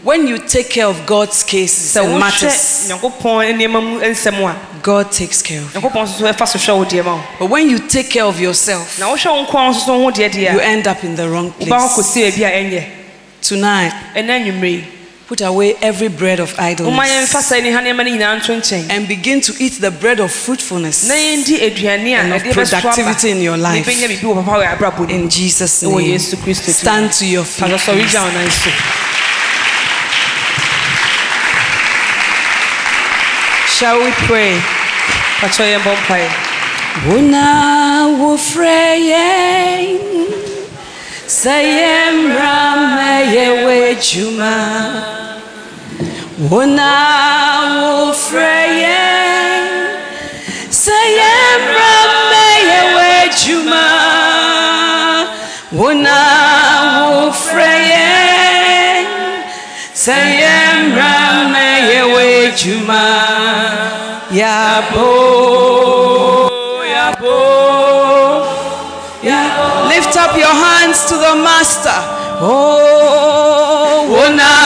Na 0.04 0.10
waboa 0.10 0.16
nea 0.18 0.22
ɔyɛ 0.22 0.22
ohia 0.22 0.22
bibie 0.22 0.22
When 0.22 0.26
you 0.26 0.38
take 0.38 0.70
care 0.70 0.86
of 0.86 1.06
God's 1.06 1.42
cases 1.44 1.96
and 1.96 2.18
matters, 2.18 2.88
nyankopɔn 2.88 3.54
nneɛma 3.54 3.82
mu 3.82 4.00
nsɛm 4.00 4.50
a 4.50 4.56
God 4.82 5.12
takes 5.12 5.42
care 5.42 5.60
of 5.60 5.74
you. 5.74 5.80
nyankopɔn 5.80 6.02
nso 6.06 6.18
so 6.18 6.24
ɛfa 6.24 6.46
so 6.48 6.58
hwɛ 6.58 6.76
wo 6.78 6.84
deɛ 6.84 7.04
ma 7.04 7.14
wo 7.14 7.22
But 7.38 7.46
when 7.50 7.70
you 7.70 7.78
take 7.78 8.10
care 8.10 8.24
of 8.24 8.40
yourself, 8.40 8.98
na 8.98 9.06
wohwɛ 9.06 9.26
wo 9.26 9.44
nkoa 9.46 9.70
nso 9.70 9.86
so 9.86 10.02
ho 10.02 10.10
deɛ 10.10 10.30
deɛ 10.30 10.52
you 10.52 10.60
end 10.60 10.86
up 10.86 11.04
in 11.04 11.14
the 11.16 11.28
wrong 11.28 11.52
place. 11.52 11.70
kɔsi 11.70 12.30
baabi 12.30 12.44
a 12.44 12.50
ɛnyɛ 12.50 12.84
Tonight, 13.42 13.92
ɛnɛ 14.14 14.28
anwummerɛ 14.30 14.70
yi 14.70 14.84
put 15.28 15.40
away 15.40 15.74
every 15.80 16.08
bread 16.08 16.40
of 16.40 16.52
woma 16.56 17.04
yɛmfa 17.06 17.40
idleness 17.40 17.46
saa 17.46 17.60
ne 17.60 17.70
ha 17.70 17.80
nneɛma 17.80 18.04
no 18.04 18.10
nyinaa 18.10 18.36
nto 18.40 18.54
nkyɛn 18.60 18.90
and 18.90 19.08
begin 19.08 19.40
to 19.40 19.52
eat 19.60 19.80
the 19.80 19.90
bread 19.90 20.20
of 20.20 20.30
fruitfulness 20.32 21.04
na 21.08 21.14
yɛndi 21.14 21.58
aduane 21.60 22.06
a 22.12 22.16
And 22.18 22.32
of 22.34 22.42
ɛde 22.42 22.52
bɛso 22.52 22.72
aba 22.74 22.80
productivity 22.82 23.30
in 23.30 23.40
your 23.40 23.56
life. 23.56 23.86
na 23.86 23.92
yɛbɛnya 23.92 24.08
biribi 24.08 24.26
wɔ 24.34 24.44
papa 24.44 24.58
wɔ 24.58 24.76
abrabɔ 24.76 25.08
no 25.08 25.14
in 25.14 25.30
Jesus' 25.30 25.82
name. 25.82 25.92
yesu 26.12 26.36
kristo 26.36 26.66
din. 26.66 26.74
Stand 26.74 27.12
to 27.12 27.24
your 27.26 27.44
feet. 27.44 27.70
Shall 33.82 33.98
we 33.98 34.12
pray? 34.30 34.54
Una 37.16 38.06
wofreyen 38.20 39.98
sayemra 41.26 42.76
meyewe 42.94 43.96
juma. 43.98 44.56
Una 46.60 46.92
wofreyen 47.82 49.66
sayemra 50.70 51.94
meyewe 52.30 53.30
juma. 53.34 53.86
Una 55.72 56.20
wofreyen 57.10 59.06
sayemra 59.92 60.91
juma 62.62 63.02
Yabo, 64.30 65.10
yabo, 66.94 67.38
yabo. 69.20 69.88
Lift 69.92 70.16
up 70.16 70.36
your 70.38 70.54
hands 70.66 71.04
to 71.10 71.14
the 71.18 71.34
Master. 71.42 71.98
Oh, 72.40 72.48
oh 72.48 74.08
wona 74.14 74.61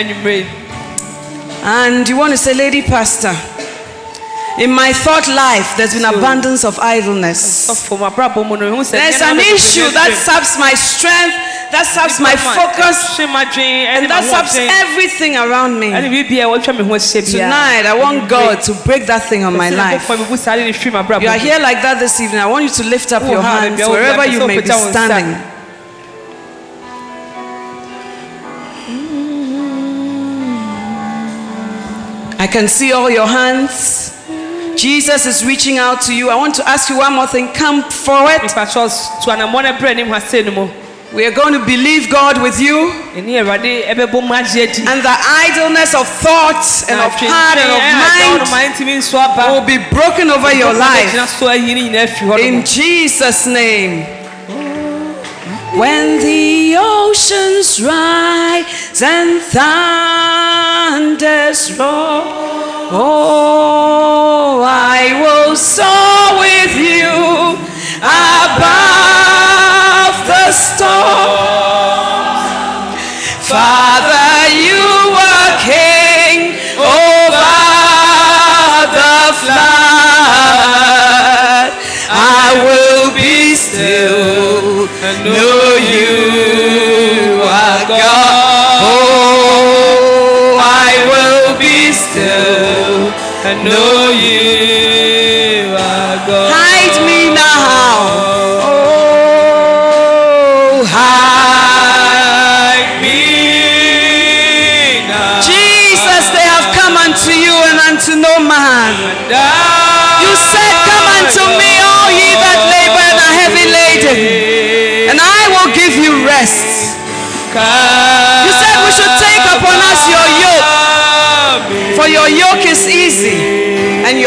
yɛwɔ 0.00 0.14
ha 0.16 0.20
yɛn 0.20 0.22
anwummerɛ 0.24 0.36
yi 0.38 0.46
and 1.62 2.08
you 2.08 2.16
want 2.16 2.32
to 2.32 2.38
say, 2.38 2.54
Lady 2.54 2.80
Pastor, 2.80 3.36
in 4.58 4.72
my 4.72 4.92
thought 4.92 5.28
life, 5.28 5.76
there's 5.76 5.92
been 5.94 6.04
abundance 6.04 6.64
of 6.64 6.78
idleness. 6.78 7.68
sɔfo 7.68 7.98
mu 7.98 8.04
abrabɔ 8.06 8.46
mu 8.48 8.56
no 8.56 8.72
ɛhu 8.72 8.80
sɛ 8.80 8.92
There's 8.92 9.20
an 9.20 9.38
issue 9.38 9.88
that 9.92 10.12
saps 10.16 10.58
my 10.58 10.72
strength, 10.72 11.36
that 11.70 11.84
saps 11.84 12.18
my 12.18 12.34
focus, 12.36 13.20
and 13.20 14.10
that 14.10 14.24
saps 14.24 14.56
everything 14.56 15.36
around 15.36 15.78
me. 15.78 15.88
ɛne 15.92 16.08
biribi 16.08 16.40
a 16.40 16.48
wɔatwa 16.48 16.78
me 16.78 16.84
ho 16.84 16.90
ahyia 16.94 17.20
biara. 17.22 17.30
Tonight, 17.30 17.86
I 17.86 17.94
want 17.94 18.28
God 18.28 18.62
to 18.62 18.74
break 18.86 19.06
that 19.06 19.28
thing 19.28 19.44
on 19.44 19.54
my 19.56 19.68
life. 19.70 20.06
Nyankopɔn 20.08 20.24
mebu 20.24 20.38
saa 20.38 20.52
ade 20.54 20.64
no 20.64 20.72
firi 20.72 20.92
m'abrabɔ 20.92 21.22
You 21.22 21.28
are 21.28 21.38
here 21.38 21.58
like 21.60 21.82
that 21.82 22.00
this 22.00 22.18
evening. 22.20 22.40
I 22.40 22.46
want 22.46 22.64
you 22.64 22.70
to 22.70 22.84
lift 22.84 23.12
up 23.12 23.22
Oh, 23.22 23.30
your 23.30 23.42
hands 23.42 23.78
wherever 23.86 24.22
Oh, 24.22 24.24
you 24.24 24.46
may 24.46 24.56
be 24.56 24.62
put 24.62 24.68
down 24.68 24.80
your 24.82 24.92
standing. 24.92 25.59
I 32.40 32.46
can 32.46 32.68
see 32.68 32.90
all 32.92 33.10
your 33.10 33.26
hands. 33.26 34.16
Jesus 34.74 35.26
is 35.26 35.44
reaching 35.44 35.76
out 35.76 36.00
to 36.08 36.14
you. 36.16 36.30
I 36.30 36.36
want 36.36 36.54
to 36.54 36.66
ask 36.66 36.88
you 36.88 36.96
one 36.96 37.12
more 37.12 37.26
thing. 37.26 37.48
Come 37.52 37.82
forward. 37.82 38.40
Mepakyɛw, 38.40 38.88
to 39.24 39.30
anammɔ 39.30 39.62
no 39.62 39.72
brɛ 39.76 39.94
ne 39.94 40.04
mu 40.04 40.14
ase 40.14 40.42
no 40.46 40.50
mu. 40.52 40.68
We 41.12 41.26
are 41.26 41.32
going 41.32 41.52
to 41.52 41.58
believe 41.66 42.08
God 42.08 42.40
with 42.40 42.58
you. 42.58 42.88
Ɛne 43.12 43.44
Awurade 43.44 43.84
ɛbɛbɔ 43.92 44.22
mu 44.24 44.32
agye 44.32 44.70
adi. 44.70 44.80
And 44.88 45.02
the 45.02 45.16
idleness 45.44 45.92
of 45.92 46.08
thoughts 46.08 46.88
and 46.88 46.98
of 46.98 47.12
heart 47.12 47.58
and 47.58 47.68
atwentwɛn 47.68 47.76
a 47.76 48.08
ɛda 48.08 48.30
wo 48.30 48.36
no 48.36 48.42
of 48.42 48.50
mind 48.50 48.72
ɛntumi 48.72 48.96
nso 48.96 49.18
aba. 49.20 49.52
will 49.52 49.66
be 49.66 49.76
broken 49.92 50.30
over 50.30 50.50
your 50.54 50.72
life. 50.72 51.12
bɛgyina 51.12 51.26
so 51.26 51.46
ayi 51.46 51.74
ne 51.74 51.90
nyinaa 51.90 52.06
afiri 52.08 52.24
hɔ 52.30 52.38
In. 52.40 52.64
Jesus' 52.64 53.44
name. 53.44 54.06
When 55.78 56.18
the 56.18 56.74
oceans 56.76 57.80
rise 57.80 59.00
and 59.00 59.40
thunders 59.54 60.58
roar, 61.78 62.24
oh, 62.90 64.62
I 64.66 65.14
will 65.22 65.54
soar 65.54 66.40
with 66.42 66.74
you 66.74 67.54
above 68.02 69.06
the 70.26 70.50
storm. 70.50 71.38
Father, 73.46 74.50
you 74.50 75.14
are 75.14 75.54
king 75.62 76.58
over 76.82 77.70
the 78.98 79.22
flood. 79.38 79.70
I 82.10 82.58
will 82.66 83.14
be 83.14 83.54
still 83.54 84.88
and 85.02 85.24
know 85.24 85.49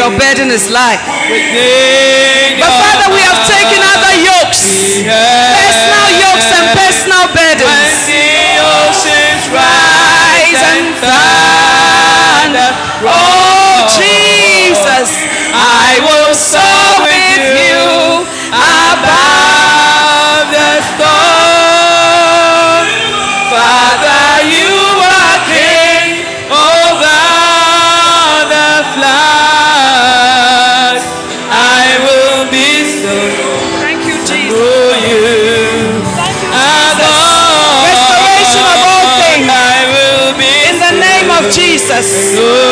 your 0.04 0.12
burden 0.20 0.52
is 0.52 0.68
light. 0.68 1.00
But 2.60 2.72
Father, 2.84 3.08
we 3.16 3.24
have 3.24 3.40
taken 3.48 3.80
other 3.80 4.14
yokes, 4.20 4.60
personal 5.00 6.08
yokes 6.20 6.48
and 6.52 6.66
personal 6.76 7.24
burdens. 7.32 7.88
Oh, 13.06 13.88
Jesus, 13.96 15.08
I 15.56 16.00
will 16.04 16.34
soar 16.36 16.63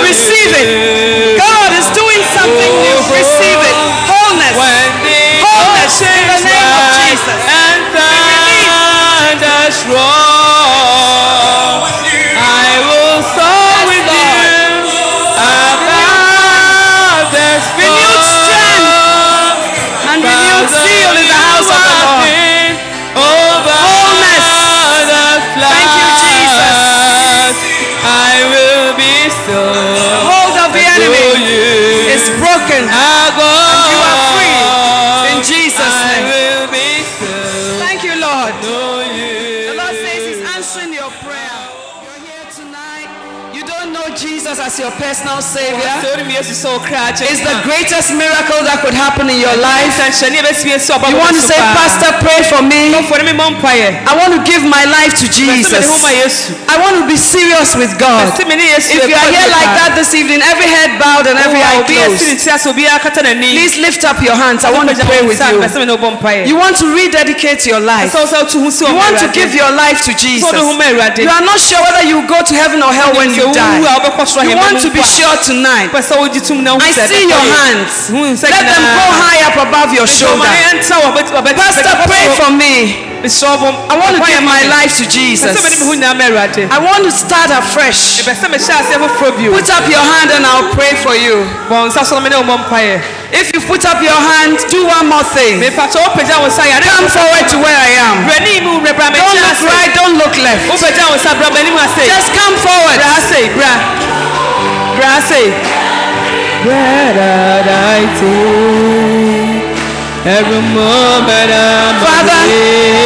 Receive 0.01 0.53
it. 0.57 1.36
God 1.36 1.70
is 1.76 1.86
doing 1.93 2.22
something 2.32 2.72
new. 2.80 2.99
Receive 3.12 3.61
it. 3.61 3.82
Your 44.83 44.91
personal 44.99 45.39
Savior. 45.39 45.78
It's 47.30 47.41
the 47.41 47.55
greatest 47.62 48.11
miracle 48.18 48.61
that 48.66 48.83
could 48.83 48.95
happen 48.95 49.30
in 49.30 49.39
your 49.39 49.55
life. 49.62 49.95
You 49.95 51.16
want 51.22 51.37
to 51.39 51.43
say, 51.47 51.59
Pastor, 51.78 52.11
pray 52.18 52.41
for 52.51 52.62
me. 52.66 52.91
I 54.11 54.14
want 54.18 54.33
to 54.35 54.41
give 54.43 54.62
my 54.66 54.85
life 54.91 55.14
to 55.22 55.26
Jesus. 55.30 55.87
I 56.68 56.76
want 56.83 56.95
to 56.99 57.05
be 57.07 57.16
serious 57.16 57.76
with 57.78 57.95
God. 57.99 58.26
If 58.91 59.07
you 59.09 59.14
are 59.14 59.30
here 59.30 59.49
like 59.55 59.70
that 59.78 59.93
this 59.95 60.14
evening, 60.18 60.43
every 60.43 60.66
head 60.66 60.99
bowed 60.99 61.26
and 61.30 61.39
every 61.39 61.62
eye 61.62 61.83
closed, 61.87 62.43
please 63.55 63.78
lift 63.78 64.03
up 64.05 64.18
your 64.22 64.35
hands. 64.35 64.64
I 64.64 64.70
want 64.74 64.89
to 64.91 64.97
pray 65.07 65.22
with 65.22 65.39
you. 65.39 65.61
You 66.49 66.57
want 66.59 66.76
to 66.83 66.87
rededicate 66.91 67.66
your 67.70 67.78
life. 67.80 68.11
You 68.91 68.97
want 68.99 69.18
to 69.22 69.28
give 69.33 69.55
your 69.55 69.70
life 69.70 70.03
to 70.09 70.12
Jesus. 70.18 70.43
You 71.22 71.30
are 71.30 71.45
not 71.45 71.59
sure 71.61 71.78
whether 71.87 72.03
you 72.09 72.26
go 72.26 72.43
to 72.43 72.55
heaven 72.55 72.83
or 72.83 72.93
hell 72.93 73.12
when 73.14 73.30
you 73.30 73.47
die. 73.55 73.78
You 74.51 74.57
want 74.57 74.72
to 74.81 74.91
be 74.91 75.03
sure 75.03 75.37
tonight. 75.45 75.91
I 76.81 76.93
see 77.09 77.29
your 77.29 77.39
hands. 77.59 77.93
Let 78.51 78.64
them 78.73 78.85
go 78.97 79.07
high 79.25 79.41
up 79.49 79.57
above 79.68 79.93
your 79.95 80.07
shoulder. 80.07 80.49
Pastor, 81.57 81.83
pray 82.07 82.27
for 82.37 82.51
me. 82.53 82.75
I 83.89 83.95
want 84.03 84.16
to 84.18 84.23
give 84.35 84.43
my 84.43 84.62
life 84.83 84.93
to 84.99 85.05
Jesus. 85.07 85.55
I 86.70 86.79
want 86.83 87.03
to 87.07 87.11
start 87.12 87.51
afresh. 87.55 88.18
Put 89.55 89.70
up 89.70 89.87
your 89.89 90.03
hand 90.03 90.31
and 90.35 90.45
I'll 90.47 90.75
pray 90.75 90.93
for 91.05 91.14
you. 91.14 91.47
If 93.33 93.49
you 93.55 93.61
put 93.64 93.85
up 93.87 94.03
your 94.03 94.20
hand, 94.31 94.59
do 94.68 94.85
one 94.85 95.07
more 95.09 95.25
thing. 95.25 95.61
Come 96.85 97.09
forward 97.09 97.47
to 97.49 97.57
where 97.64 97.79
I 97.79 97.91
am. 98.11 98.27
Don't 99.23 99.39
look 99.41 99.70
right, 99.73 99.91
don't 99.95 100.16
look 100.18 100.35
left. 100.43 100.66
Just 102.11 102.29
come 102.35 102.55
forward. 102.59 102.99
Where 105.03 105.18
I 107.18 108.07
take 108.22 109.74
every 110.22 110.62
moment 110.70 111.50
I'm 111.50 111.98
Father, 111.98 112.38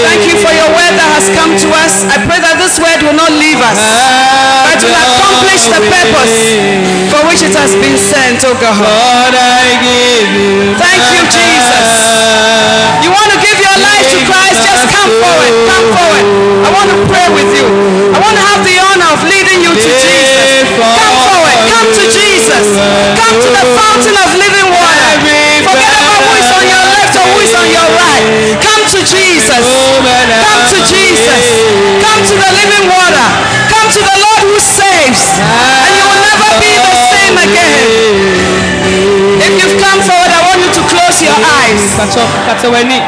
thank 0.04 0.28
you 0.28 0.36
for 0.36 0.52
your 0.52 0.68
word 0.76 0.92
that 0.92 1.08
has 1.16 1.32
come 1.32 1.56
to 1.56 1.68
us. 1.72 2.04
I 2.12 2.20
pray 2.28 2.36
that 2.36 2.60
this 2.60 2.76
word 2.76 3.00
will 3.00 3.16
not 3.16 3.32
leave 3.32 3.56
us, 3.64 3.80
but 4.68 4.76
will 4.84 4.92
accomplish 4.92 5.72
the 5.72 5.80
purpose 5.88 6.36
for 7.08 7.24
which 7.32 7.40
it 7.40 7.56
has 7.56 7.72
been 7.80 7.96
sent, 7.96 8.44
oh 8.44 8.52
God. 8.60 8.76
Lord, 8.76 9.32
I 9.32 9.80
give 9.80 10.28
you 10.36 10.76
Thank 10.76 11.00
you, 11.16 11.24
Jesus. 11.32 11.88
You 13.00 13.08
want 13.08 13.32
to 13.32 13.40
give 13.40 13.56
your 13.56 13.78
life 13.80 14.04
to 14.12 14.18
Christ? 14.28 14.68
Just 14.68 14.84
come 14.92 15.08
forward. 15.16 15.52
Come 15.64 15.86
forward. 15.96 16.24
I 16.60 16.68
want 16.76 16.88
to 16.92 16.98
pray 17.08 17.28
with 17.32 17.50
you. 17.56 17.64
I 18.12 18.20
want 18.20 18.36
to 18.36 18.45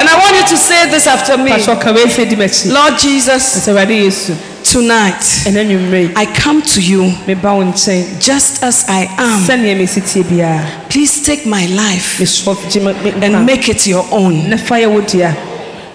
And 0.01 0.09
I 0.09 0.15
want 0.19 0.37
you 0.37 0.45
to 0.49 0.57
say 0.57 0.91
this 0.91 1.07
after 1.07 1.37
me. 1.39 1.51
Lord 2.73 2.99
Jesus, 2.99 3.65
tonight 4.73 5.25
I 6.17 6.27
come 6.27 6.63
to 6.63 6.81
you 6.81 7.13
just 8.21 8.63
as 8.63 8.85
I 8.89 9.09
am. 9.19 9.45
Please 10.89 11.23
take 11.23 11.47
my 11.47 11.67
life 11.67 12.19
and 13.27 13.47
make 13.47 13.69
it 13.69 13.87
your 13.87 14.05
own. 14.11 14.49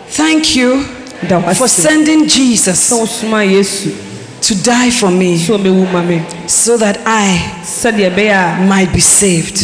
Thank 0.10 0.55
you 0.55 0.85
for 1.55 1.68
sending 1.69 2.27
Jesus 2.27 2.89
to 4.41 4.55
die 4.55 4.91
for 4.91 5.10
me 5.11 5.38
so 6.47 6.77
that 6.77 6.97
I 7.05 7.39
might 8.68 8.91
be 8.93 8.99
saved. 9.01 9.64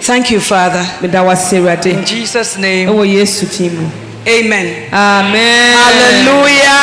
Thank 0.00 0.30
you, 0.30 0.40
Father. 0.40 0.84
In 1.02 2.04
Jesus' 2.04 2.56
name, 2.58 2.88
ɛwɔ 2.88 3.04
yesu 3.06 3.46
din 3.56 3.90
amen. 4.26 4.92
amen 4.92 5.76
Hallelujah. 5.76 6.78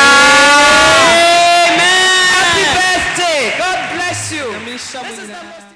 Amen. 1.70 2.06
Happy 2.36 2.64
birthday. 2.78 3.58
God 3.58 3.78
bless 3.94 4.32
you. 4.32 4.46
This 4.66 5.18
is 5.18 5.28
the 5.28 5.42
most 5.44 5.66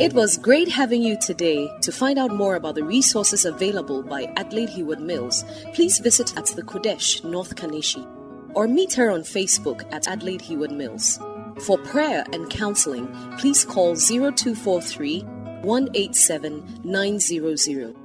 It 0.00 0.12
was 0.14 0.36
great 0.36 0.68
having 0.68 1.02
you 1.02 1.16
today. 1.16 1.70
To 1.82 1.92
find 1.92 2.18
out 2.18 2.34
more 2.34 2.56
about 2.56 2.74
the 2.74 2.84
resources 2.84 3.44
available 3.44 4.02
by 4.02 4.24
Adelaide 4.36 4.70
Heward 4.70 5.00
Mills, 5.00 5.44
please 5.74 6.00
visit 6.00 6.36
at 6.36 6.46
the 6.46 6.62
Qodesh, 6.62 7.24
North 7.24 7.54
Kaneshie. 7.54 8.06
Or 8.54 8.68
meet 8.68 8.92
her 8.94 9.10
on 9.10 9.22
Facebook 9.22 9.90
at 9.92 10.08
Adelaide 10.08 10.40
Heward 10.40 10.72
Mills. 10.72 11.18
For 11.60 11.78
prayer 11.78 12.24
and 12.32 12.50
counseling, 12.50 13.06
please 13.38 13.64
call 13.64 13.94
0243 13.94 15.20
187 15.62 16.80
900. 16.84 17.96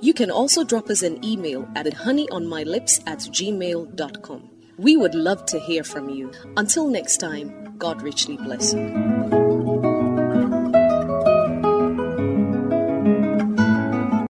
You 0.00 0.14
can 0.14 0.30
also 0.30 0.64
drop 0.64 0.88
us 0.88 1.02
an 1.02 1.22
email 1.24 1.68
at 1.76 1.86
honeyonmylips 1.86 3.02
at 3.06 3.18
gmail.com. 3.18 4.50
We 4.78 4.96
would 4.96 5.14
love 5.14 5.44
to 5.46 5.60
hear 5.60 5.84
from 5.84 6.08
you. 6.08 6.32
Until 6.56 6.88
next 6.88 7.18
time, 7.18 7.74
God 7.76 8.00
richly 8.00 8.36
bless 8.38 8.72
you. 8.72 9.49